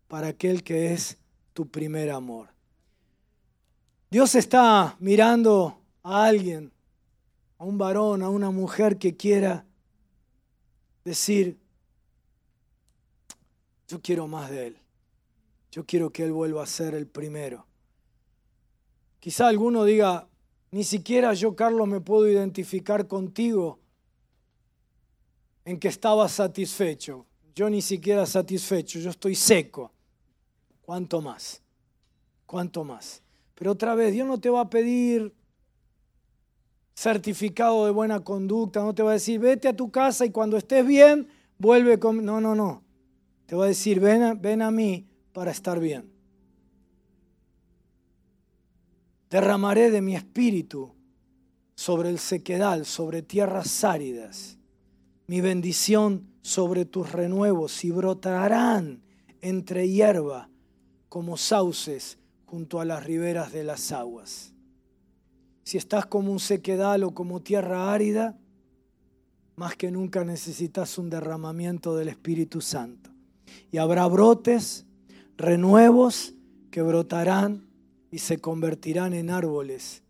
para 0.09 0.29
aquel 0.29 0.63
que 0.63 0.93
es 0.93 1.19
tu 1.53 1.69
primer 1.69 2.11
amor. 2.11 2.49
Dios 4.11 4.35
está 4.35 4.97
mirando 5.01 5.81
a 6.03 6.25
alguien, 6.25 6.73
a 7.59 7.65
un 7.65 7.79
varón, 7.79 8.23
a 8.23 8.29
una 8.29 8.51
mujer 8.51 8.99
que 8.99 9.17
quiera 9.17 9.65
decir, 11.05 11.59
yo 13.89 14.01
quiero 14.01 14.27
más 14.29 14.51
de 14.51 14.69
Él. 14.69 14.79
Yo 15.71 15.85
quiero 15.85 16.11
que 16.11 16.25
Él 16.25 16.33
vuelva 16.33 16.63
a 16.63 16.67
ser 16.67 16.95
el 16.95 17.07
primero. 17.07 17.67
Quizá 19.25 19.49
alguno 19.49 19.87
diga, 19.87 20.29
ni 20.71 20.85
siquiera 20.85 21.33
yo, 21.33 21.57
Carlos, 21.57 21.89
me 21.89 22.03
puedo 22.03 22.29
identificar 22.29 23.09
contigo 23.09 23.79
en 25.65 25.81
que 25.81 25.89
estaba 25.89 26.29
satisfecho. 26.29 27.25
Yo 27.55 27.71
ni 27.71 27.81
siquiera 27.81 28.27
satisfecho, 28.27 28.99
yo 28.99 29.09
estoy 29.09 29.35
seco. 29.35 29.95
¿Cuánto 30.83 31.23
más? 31.23 31.63
¿Cuánto 32.45 32.85
más? 32.85 33.23
Pero 33.55 33.73
otra 33.73 33.95
vez, 33.95 34.13
Dios 34.13 34.29
no 34.29 34.39
te 34.39 34.51
va 34.51 34.61
a 34.61 34.69
pedir 34.69 35.35
certificado 36.95 37.87
de 37.87 37.93
buena 37.93 38.21
conducta, 38.21 38.83
no 38.83 38.95
te 38.95 39.03
va 39.03 39.13
a 39.13 39.15
decir, 39.15 39.41
vete 39.41 39.69
a 39.69 39.75
tu 39.75 39.91
casa 39.91 40.27
y 40.27 40.33
cuando 40.33 40.59
estés 40.59 40.87
bien, 40.87 41.29
vuelve 41.57 41.99
con... 41.99 42.23
No, 42.27 42.43
no, 42.43 42.55
no. 42.55 42.85
Te 43.47 43.57
va 43.57 43.65
a 43.65 43.69
decir, 43.69 44.01
ven 44.01 44.39
ven 44.43 44.61
a 44.61 44.71
mí 44.71 45.09
para 45.33 45.51
estar 45.51 45.81
bien. 45.81 46.14
Derramaré 49.35 49.91
de 49.91 50.01
mi 50.01 50.15
espíritu 50.15 50.93
sobre 51.75 52.09
el 52.09 52.21
sequedal, 52.21 52.87
sobre 52.87 53.21
tierras 53.21 53.83
áridas, 53.83 54.59
mi 55.27 55.41
bendición 55.41 56.29
sobre 56.41 56.85
tus 56.85 57.11
renuevos 57.11 57.85
y 57.85 57.91
brotarán 57.91 59.03
entre 59.41 59.89
hierba 59.89 60.51
como 61.09 61.37
sauces 61.37 62.17
junto 62.45 62.79
a 62.79 62.85
las 62.85 63.03
riberas 63.03 63.53
de 63.53 63.65
las 63.65 63.91
aguas. 63.91 64.55
Si 65.65 65.79
estás 65.79 66.07
como 66.07 66.31
un 66.31 66.39
sequedal 66.39 67.03
o 67.03 67.13
como 67.13 67.43
tierra 67.43 67.93
árida, 67.93 68.39
más 69.57 69.75
que 69.75 69.91
nunca 69.91 70.25
necesitas 70.25 70.97
un 70.97 71.11
derramamiento 71.11 71.97
del 71.97 72.07
Espíritu 72.07 72.61
Santo. 72.61 73.11
Y 73.73 73.79
habrá 73.79 74.07
brotes, 74.07 74.87
renuevos 75.37 76.35
que 76.71 76.83
brotarán 76.83 77.74
y 78.15 78.21
se 78.21 78.39
convertirán 78.39 79.13
en 79.13 79.29
árboles 79.29 80.05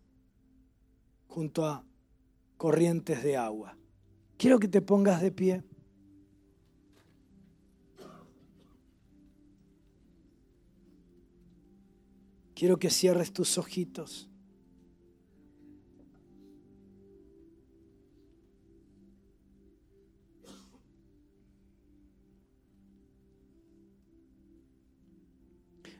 junto 1.27 1.65
a 1.65 1.83
corrientes 2.55 3.23
de 3.23 3.35
agua. 3.35 3.75
Quiero 4.37 4.59
que 4.59 4.67
te 4.67 4.79
pongas 4.79 5.23
de 5.23 5.31
pie. 5.31 5.63
Quiero 12.53 12.77
que 12.77 12.91
cierres 12.91 13.33
tus 13.33 13.57
ojitos. 13.57 14.29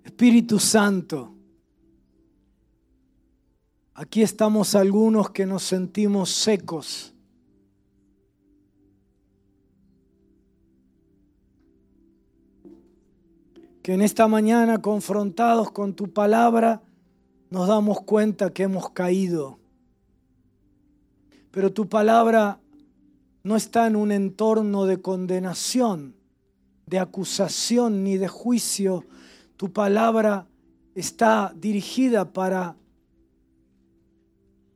Espíritu 0.03 0.59
Santo. 0.59 1.34
Aquí 3.97 4.21
estamos 4.21 4.75
algunos 4.75 5.29
que 5.29 5.45
nos 5.45 5.63
sentimos 5.63 6.29
secos. 6.29 7.13
Que 13.81 13.93
en 13.93 14.01
esta 14.01 14.27
mañana, 14.27 14.81
confrontados 14.81 15.71
con 15.71 15.93
tu 15.93 16.11
palabra, 16.11 16.81
nos 17.49 17.69
damos 17.69 18.01
cuenta 18.01 18.49
que 18.49 18.63
hemos 18.63 18.89
caído. 18.89 19.59
Pero 21.51 21.71
tu 21.71 21.87
palabra 21.87 22.59
no 23.43 23.55
está 23.55 23.87
en 23.87 23.95
un 23.95 24.11
entorno 24.11 24.83
de 24.83 25.01
condenación, 25.01 26.17
de 26.85 26.99
acusación 26.99 28.03
ni 28.03 28.17
de 28.17 28.27
juicio. 28.27 29.05
Tu 29.55 29.71
palabra 29.71 30.47
está 30.95 31.53
dirigida 31.55 32.33
para 32.33 32.75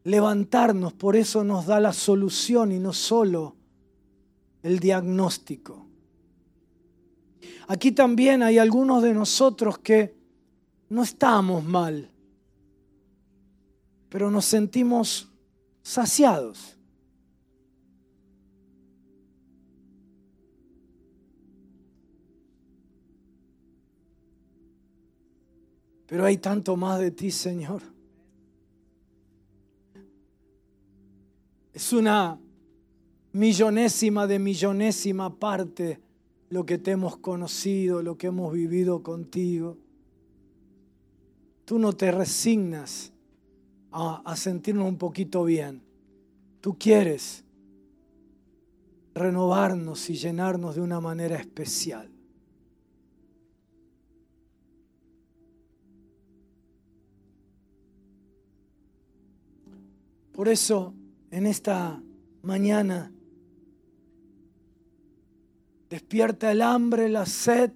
levantarnos, 0.04 0.94
por 0.94 1.16
eso 1.16 1.44
nos 1.44 1.66
da 1.66 1.80
la 1.80 1.94
solución 1.94 2.72
y 2.72 2.80
no 2.80 2.94
solo 2.94 3.56
el 4.64 4.80
diagnóstico. 4.80 5.86
Aquí 7.68 7.92
también 7.92 8.42
hay 8.42 8.58
algunos 8.58 9.04
de 9.04 9.14
nosotros 9.14 9.78
que 9.80 10.16
no 10.90 11.04
estamos 11.04 11.64
mal, 11.64 12.10
pero 14.10 14.32
nos 14.32 14.46
sentimos 14.46 15.30
saciados. 15.84 16.76
Pero 26.08 26.26
hay 26.26 26.38
tanto 26.38 26.76
más 26.76 27.00
de 27.00 27.12
ti, 27.12 27.30
Señor. 27.30 27.84
Es 31.80 31.94
una 31.94 32.38
millonésima 33.32 34.28
de 34.28 34.38
millonésima 34.38 35.40
parte 35.40 36.02
lo 36.50 36.66
que 36.66 36.78
te 36.78 36.92
hemos 36.92 37.16
conocido, 37.16 38.04
lo 38.04 38.18
que 38.18 38.28
hemos 38.28 38.52
vivido 38.52 39.02
contigo. 39.02 39.78
Tú 41.64 41.80
no 41.80 41.94
te 41.94 42.12
resignas 42.12 43.14
a, 43.94 44.36
sentirnos 44.36 44.90
un 44.90 44.98
poquito 44.98 45.46
bien. 45.46 45.82
Tú 46.60 46.78
quieres 46.78 47.46
renovarnos 49.14 50.10
y 50.10 50.16
llenarnos 50.16 50.76
de 50.76 50.82
una 50.82 51.00
manera 51.00 51.38
especial. 51.38 52.12
Por 60.34 60.50
eso, 60.50 60.94
en 61.32 61.46
esta 61.46 62.02
mañana, 62.42 63.12
despierta 65.90 66.52
el 66.52 66.62
hambre, 66.62 67.10
la 67.10 67.26
sed. 67.26 67.72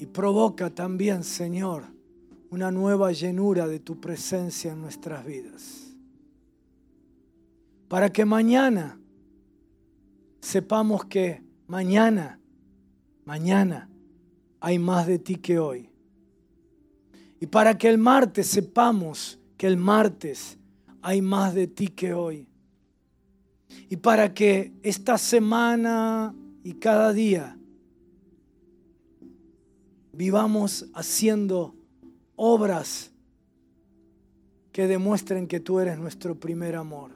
Y 0.00 0.06
provoca 0.06 0.70
también, 0.70 1.24
Señor, 1.24 1.84
una 2.50 2.70
nueva 2.70 3.10
llenura 3.12 3.66
de 3.66 3.80
tu 3.80 4.00
presencia 4.00 4.72
en 4.72 4.80
nuestras 4.80 5.24
vidas. 5.24 5.92
Para 7.88 8.12
que 8.12 8.24
mañana 8.24 8.98
sepamos 10.40 11.04
que 11.06 11.42
mañana, 11.66 12.38
mañana 13.24 13.87
hay 14.60 14.78
más 14.78 15.06
de 15.06 15.18
ti 15.18 15.36
que 15.36 15.58
hoy. 15.58 15.90
Y 17.40 17.46
para 17.46 17.78
que 17.78 17.88
el 17.88 17.98
martes 17.98 18.46
sepamos 18.46 19.38
que 19.56 19.66
el 19.66 19.76
martes 19.76 20.58
hay 21.02 21.22
más 21.22 21.54
de 21.54 21.66
ti 21.66 21.88
que 21.88 22.12
hoy. 22.12 22.46
Y 23.88 23.96
para 23.96 24.34
que 24.34 24.72
esta 24.82 25.18
semana 25.18 26.34
y 26.64 26.74
cada 26.74 27.12
día 27.12 27.58
vivamos 30.12 30.86
haciendo 30.94 31.74
obras 32.36 33.12
que 34.72 34.86
demuestren 34.86 35.46
que 35.46 35.60
tú 35.60 35.80
eres 35.80 35.98
nuestro 35.98 36.38
primer 36.38 36.76
amor. 36.76 37.12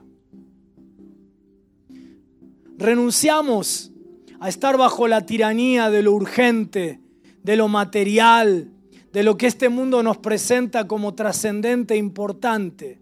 Renunciamos 2.78 3.92
a 4.40 4.48
estar 4.48 4.76
bajo 4.76 5.06
la 5.06 5.26
tiranía 5.26 5.90
de 5.90 6.02
lo 6.02 6.12
urgente, 6.12 7.01
de 7.42 7.56
lo 7.56 7.68
material, 7.68 8.70
de 9.12 9.22
lo 9.22 9.36
que 9.36 9.46
este 9.46 9.68
mundo 9.68 10.02
nos 10.02 10.18
presenta 10.18 10.86
como 10.86 11.14
trascendente 11.14 11.94
e 11.94 11.98
importante. 11.98 13.00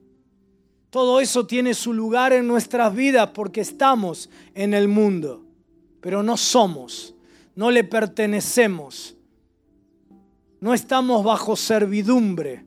Todo 0.91 1.20
eso 1.20 1.47
tiene 1.47 1.72
su 1.74 1.93
lugar 1.93 2.32
en 2.32 2.49
nuestras 2.49 2.95
vidas 2.95 3.30
porque 3.32 3.61
estamos 3.61 4.28
en 4.55 4.74
el 4.74 4.88
mundo, 4.88 5.45
pero 6.01 6.22
no 6.22 6.36
somos, 6.36 7.14
no 7.55 7.70
le 7.70 7.84
pertenecemos, 7.84 9.16
no 10.61 10.74
estamos 10.74 11.22
bajo 11.24 11.55
servidumbre. 11.55 12.64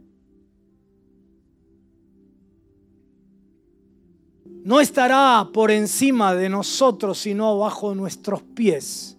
No 4.64 4.80
estará 4.80 5.50
por 5.54 5.72
encima 5.72 6.34
de 6.34 6.48
nosotros, 6.48 7.18
sino 7.18 7.58
bajo 7.58 7.94
nuestros 7.94 8.42
pies. 8.42 9.18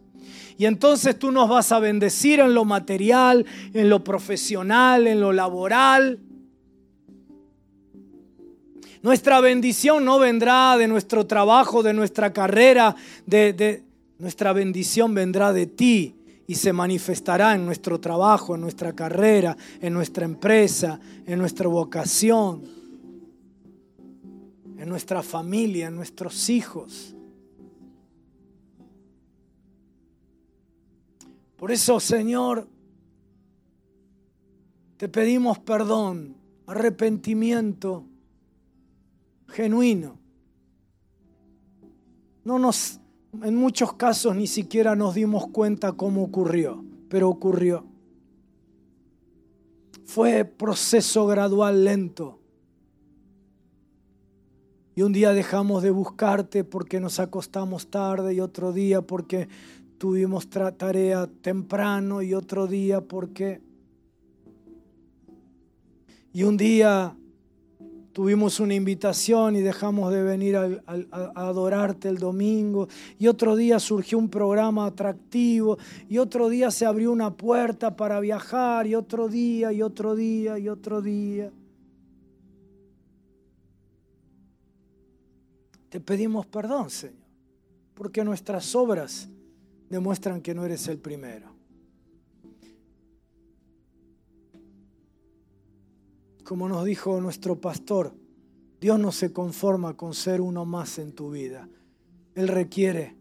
Y 0.56 0.66
entonces 0.66 1.18
tú 1.18 1.30
nos 1.30 1.48
vas 1.48 1.72
a 1.72 1.80
bendecir 1.80 2.40
en 2.40 2.54
lo 2.54 2.64
material, 2.64 3.44
en 3.72 3.88
lo 3.88 4.04
profesional, 4.04 5.06
en 5.06 5.20
lo 5.20 5.32
laboral. 5.32 6.20
Nuestra 9.02 9.40
bendición 9.40 10.04
no 10.04 10.18
vendrá 10.18 10.76
de 10.78 10.88
nuestro 10.88 11.26
trabajo, 11.26 11.82
de 11.82 11.92
nuestra 11.92 12.32
carrera, 12.32 12.94
de, 13.26 13.82
nuestra 14.18 14.52
bendición 14.52 15.12
vendrá 15.12 15.52
de 15.52 15.66
ti 15.66 16.14
y 16.46 16.54
se 16.54 16.72
manifestará 16.72 17.54
en 17.54 17.66
nuestro 17.66 18.00
trabajo, 18.00 18.54
en 18.54 18.60
nuestra 18.60 18.94
carrera, 18.94 19.56
en 19.80 19.92
nuestra 19.92 20.24
empresa, 20.24 21.00
en 21.26 21.38
nuestra 21.38 21.68
vocación, 21.68 22.62
en 24.78 24.88
nuestra 24.88 25.22
familia, 25.22 25.88
en 25.88 25.96
nuestros 25.96 26.48
hijos. 26.48 27.13
Por 31.64 31.72
eso, 31.72 31.98
Señor, 31.98 32.68
te 34.98 35.08
pedimos 35.08 35.58
perdón, 35.60 36.36
arrepentimiento 36.66 38.04
genuino. 39.48 40.18
No 42.44 42.58
nos, 42.58 43.00
en 43.42 43.56
muchos 43.56 43.94
casos 43.94 44.36
ni 44.36 44.46
siquiera 44.46 44.94
nos 44.94 45.14
dimos 45.14 45.46
cuenta 45.46 45.92
cómo 45.92 46.22
ocurrió, 46.24 46.84
pero 47.08 47.30
ocurrió. 47.30 47.86
Fue 50.04 50.44
proceso 50.44 51.26
gradual 51.26 51.82
lento. 51.82 52.40
Y 54.94 55.00
un 55.00 55.14
día 55.14 55.32
dejamos 55.32 55.82
de 55.82 55.88
buscarte 55.88 56.62
porque 56.62 57.00
nos 57.00 57.20
acostamos 57.20 57.86
tarde 57.86 58.34
y 58.34 58.40
otro 58.40 58.74
día 58.74 59.00
porque 59.00 59.48
tuvimos 60.04 60.50
tarea 60.50 61.26
temprano 61.40 62.20
y 62.20 62.34
otro 62.34 62.66
día 62.66 63.00
porque... 63.00 63.62
Y 66.34 66.42
un 66.42 66.58
día 66.58 67.16
tuvimos 68.12 68.60
una 68.60 68.74
invitación 68.74 69.56
y 69.56 69.62
dejamos 69.62 70.12
de 70.12 70.22
venir 70.22 70.56
a, 70.58 70.68
adorarte 71.34 72.10
el 72.10 72.18
domingo. 72.18 72.86
Y 73.18 73.28
otro 73.28 73.56
día 73.56 73.78
surgió 73.78 74.18
un 74.18 74.28
programa 74.28 74.84
atractivo. 74.84 75.78
Y 76.06 76.18
otro 76.18 76.50
día 76.50 76.70
se 76.70 76.84
abrió 76.84 77.10
una 77.10 77.32
puerta 77.34 77.96
para 77.96 78.20
viajar. 78.20 78.86
Y 78.86 78.94
otro 78.96 79.28
día, 79.28 79.72
y 79.72 79.80
otro 79.80 80.14
día, 80.14 80.58
y 80.58 80.68
otro 80.68 81.00
día. 81.00 81.50
Te 85.88 85.98
pedimos 85.98 86.44
perdón, 86.44 86.90
Señor, 86.90 87.16
porque 87.94 88.22
nuestras 88.22 88.74
obras 88.74 89.30
demuestran 89.90 90.40
que 90.40 90.54
no 90.54 90.64
eres 90.64 90.88
el 90.88 90.98
primero. 90.98 91.54
Como 96.44 96.68
nos 96.68 96.84
dijo 96.84 97.20
nuestro 97.20 97.60
pastor, 97.60 98.14
Dios 98.80 98.98
no 98.98 99.12
se 99.12 99.32
conforma 99.32 99.96
con 99.96 100.12
ser 100.12 100.42
uno 100.42 100.66
más 100.66 100.98
en 100.98 101.12
tu 101.12 101.30
vida. 101.30 101.68
Él 102.34 102.48
requiere 102.48 103.16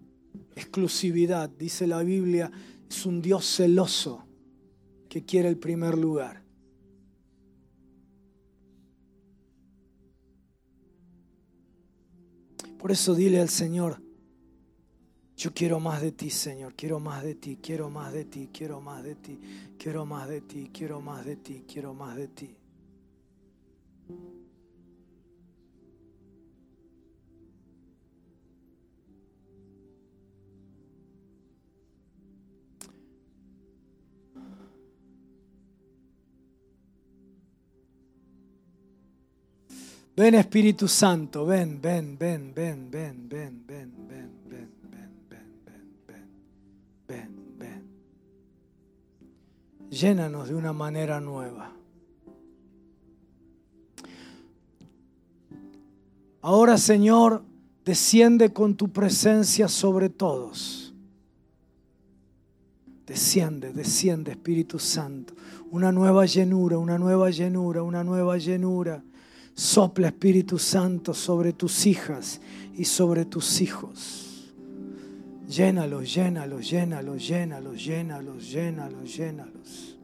exclusividad. 0.56 1.50
Dice 1.50 1.88
la 1.88 2.04
Biblia, 2.04 2.52
es 2.90 3.06
un 3.06 3.22
Dios 3.22 3.46
celoso 3.46 4.26
que 5.08 5.24
quiere 5.24 5.48
el 5.48 5.58
primer 5.58 5.98
lugar. 5.98 6.44
Por 12.78 12.92
eso 12.92 13.16
dile 13.16 13.40
al 13.40 13.48
Señor, 13.48 14.03
yo 15.36 15.54
quiero 15.54 15.80
más 15.80 16.02
de 16.02 16.12
ti, 16.12 16.30
Señor. 16.30 16.74
Quiero 16.76 17.00
más 17.00 17.24
de 17.24 17.36
ti, 17.36 17.58
quiero 17.62 17.90
más 17.90 18.14
de 18.14 18.26
ti, 18.26 18.50
quiero 18.54 18.80
más 18.80 19.04
de 19.04 19.16
ti, 19.16 19.40
quiero 19.78 20.06
más 20.06 20.28
de 20.30 20.42
ti, 20.42 20.70
quiero 20.72 21.02
más 21.02 21.26
de 21.26 21.36
ti, 21.36 21.66
quiero 21.68 21.94
más 21.94 22.16
de 22.16 22.28
ti. 22.28 22.56
Ven 40.16 40.36
Espíritu 40.36 40.88
Santo, 40.88 41.44
ven, 41.44 41.82
ven, 41.82 42.16
ven, 42.20 42.54
ven, 42.54 42.92
ven, 42.92 43.28
ven, 43.28 43.66
ven, 43.66 43.92
ven, 44.08 44.32
ven. 44.48 44.93
Llénanos 49.94 50.50
de 50.50 50.56
una 50.56 50.74
manera 50.74 51.22
nueva. 51.22 51.72
Ahora, 56.42 56.78
Señor, 56.78 57.44
desciende 57.86 58.52
con 58.52 58.76
tu 58.76 58.92
presencia 58.92 59.68
sobre 59.68 60.10
todos. 60.10 60.94
Desciende, 63.06 63.72
desciende, 63.72 64.32
Espíritu 64.32 64.80
Santo. 64.80 65.36
Una 65.70 65.92
nueva 65.92 66.26
llenura, 66.26 66.80
una 66.80 66.98
nueva 66.98 67.30
llenura, 67.30 67.84
una 67.84 68.04
nueva 68.04 68.38
llenura 68.38 69.04
Sopla 69.54 70.08
Espíritu 70.08 70.58
Santo 70.58 71.14
sobre 71.14 71.54
tus 71.54 71.86
hijas 71.86 72.42
y 72.76 72.86
sobre 72.86 73.26
tus 73.26 73.62
hijos. 73.62 74.33
Llénalos, 75.56 76.14
llénalos, 76.14 76.70
llénalos, 76.70 77.28
llénalos, 77.28 77.86
llénalos, 77.86 78.52
llénalos, 78.52 79.18
llénalos. 79.18 79.98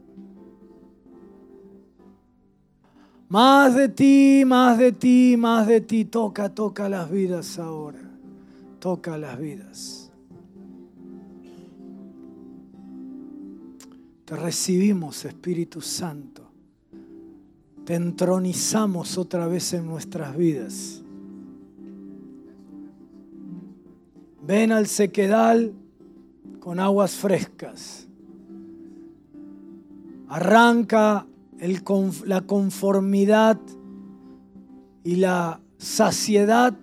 Más 3.30 3.76
de 3.76 3.90
ti, 3.90 4.44
más 4.46 4.78
de 4.78 4.92
ti, 4.92 5.36
más 5.38 5.68
de 5.68 5.82
ti. 5.82 6.06
Toca, 6.06 6.50
toca 6.50 6.90
las 6.90 7.10
vidas 7.10 7.60
ahora. 7.60 8.02
Toca 8.80 9.18
las 9.18 9.40
vidas. 9.40 10.12
Te 14.26 14.36
recibimos, 14.36 15.26
Espíritu 15.26 15.82
Santo 15.82 16.50
te 17.90 17.96
entronizamos 17.96 19.18
otra 19.18 19.48
vez 19.48 19.74
en 19.74 19.88
nuestras 19.88 20.38
vidas. 20.38 21.02
Ven 24.50 24.72
al 24.72 24.88
sequedal 24.88 25.76
con 26.60 26.80
aguas 26.80 27.12
frescas. 27.12 28.08
Arranca 30.28 31.28
la 32.26 32.42
conformidad 32.42 33.60
y 35.04 35.18
la 35.18 35.62
saciedad 35.78 36.76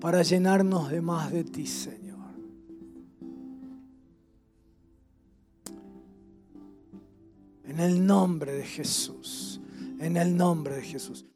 para 0.00 0.22
llenarnos 0.22 0.88
de 0.92 1.00
más 1.00 1.32
de 1.32 1.42
ti, 1.42 1.66
Señor. 1.66 2.18
En 7.64 7.80
el 7.80 8.06
nombre 8.06 8.52
de 8.52 8.62
Jesús 8.62 9.60
en 9.98 10.16
el 10.16 10.36
nombre 10.36 10.76
de 10.76 10.82
Jesús. 10.82 11.27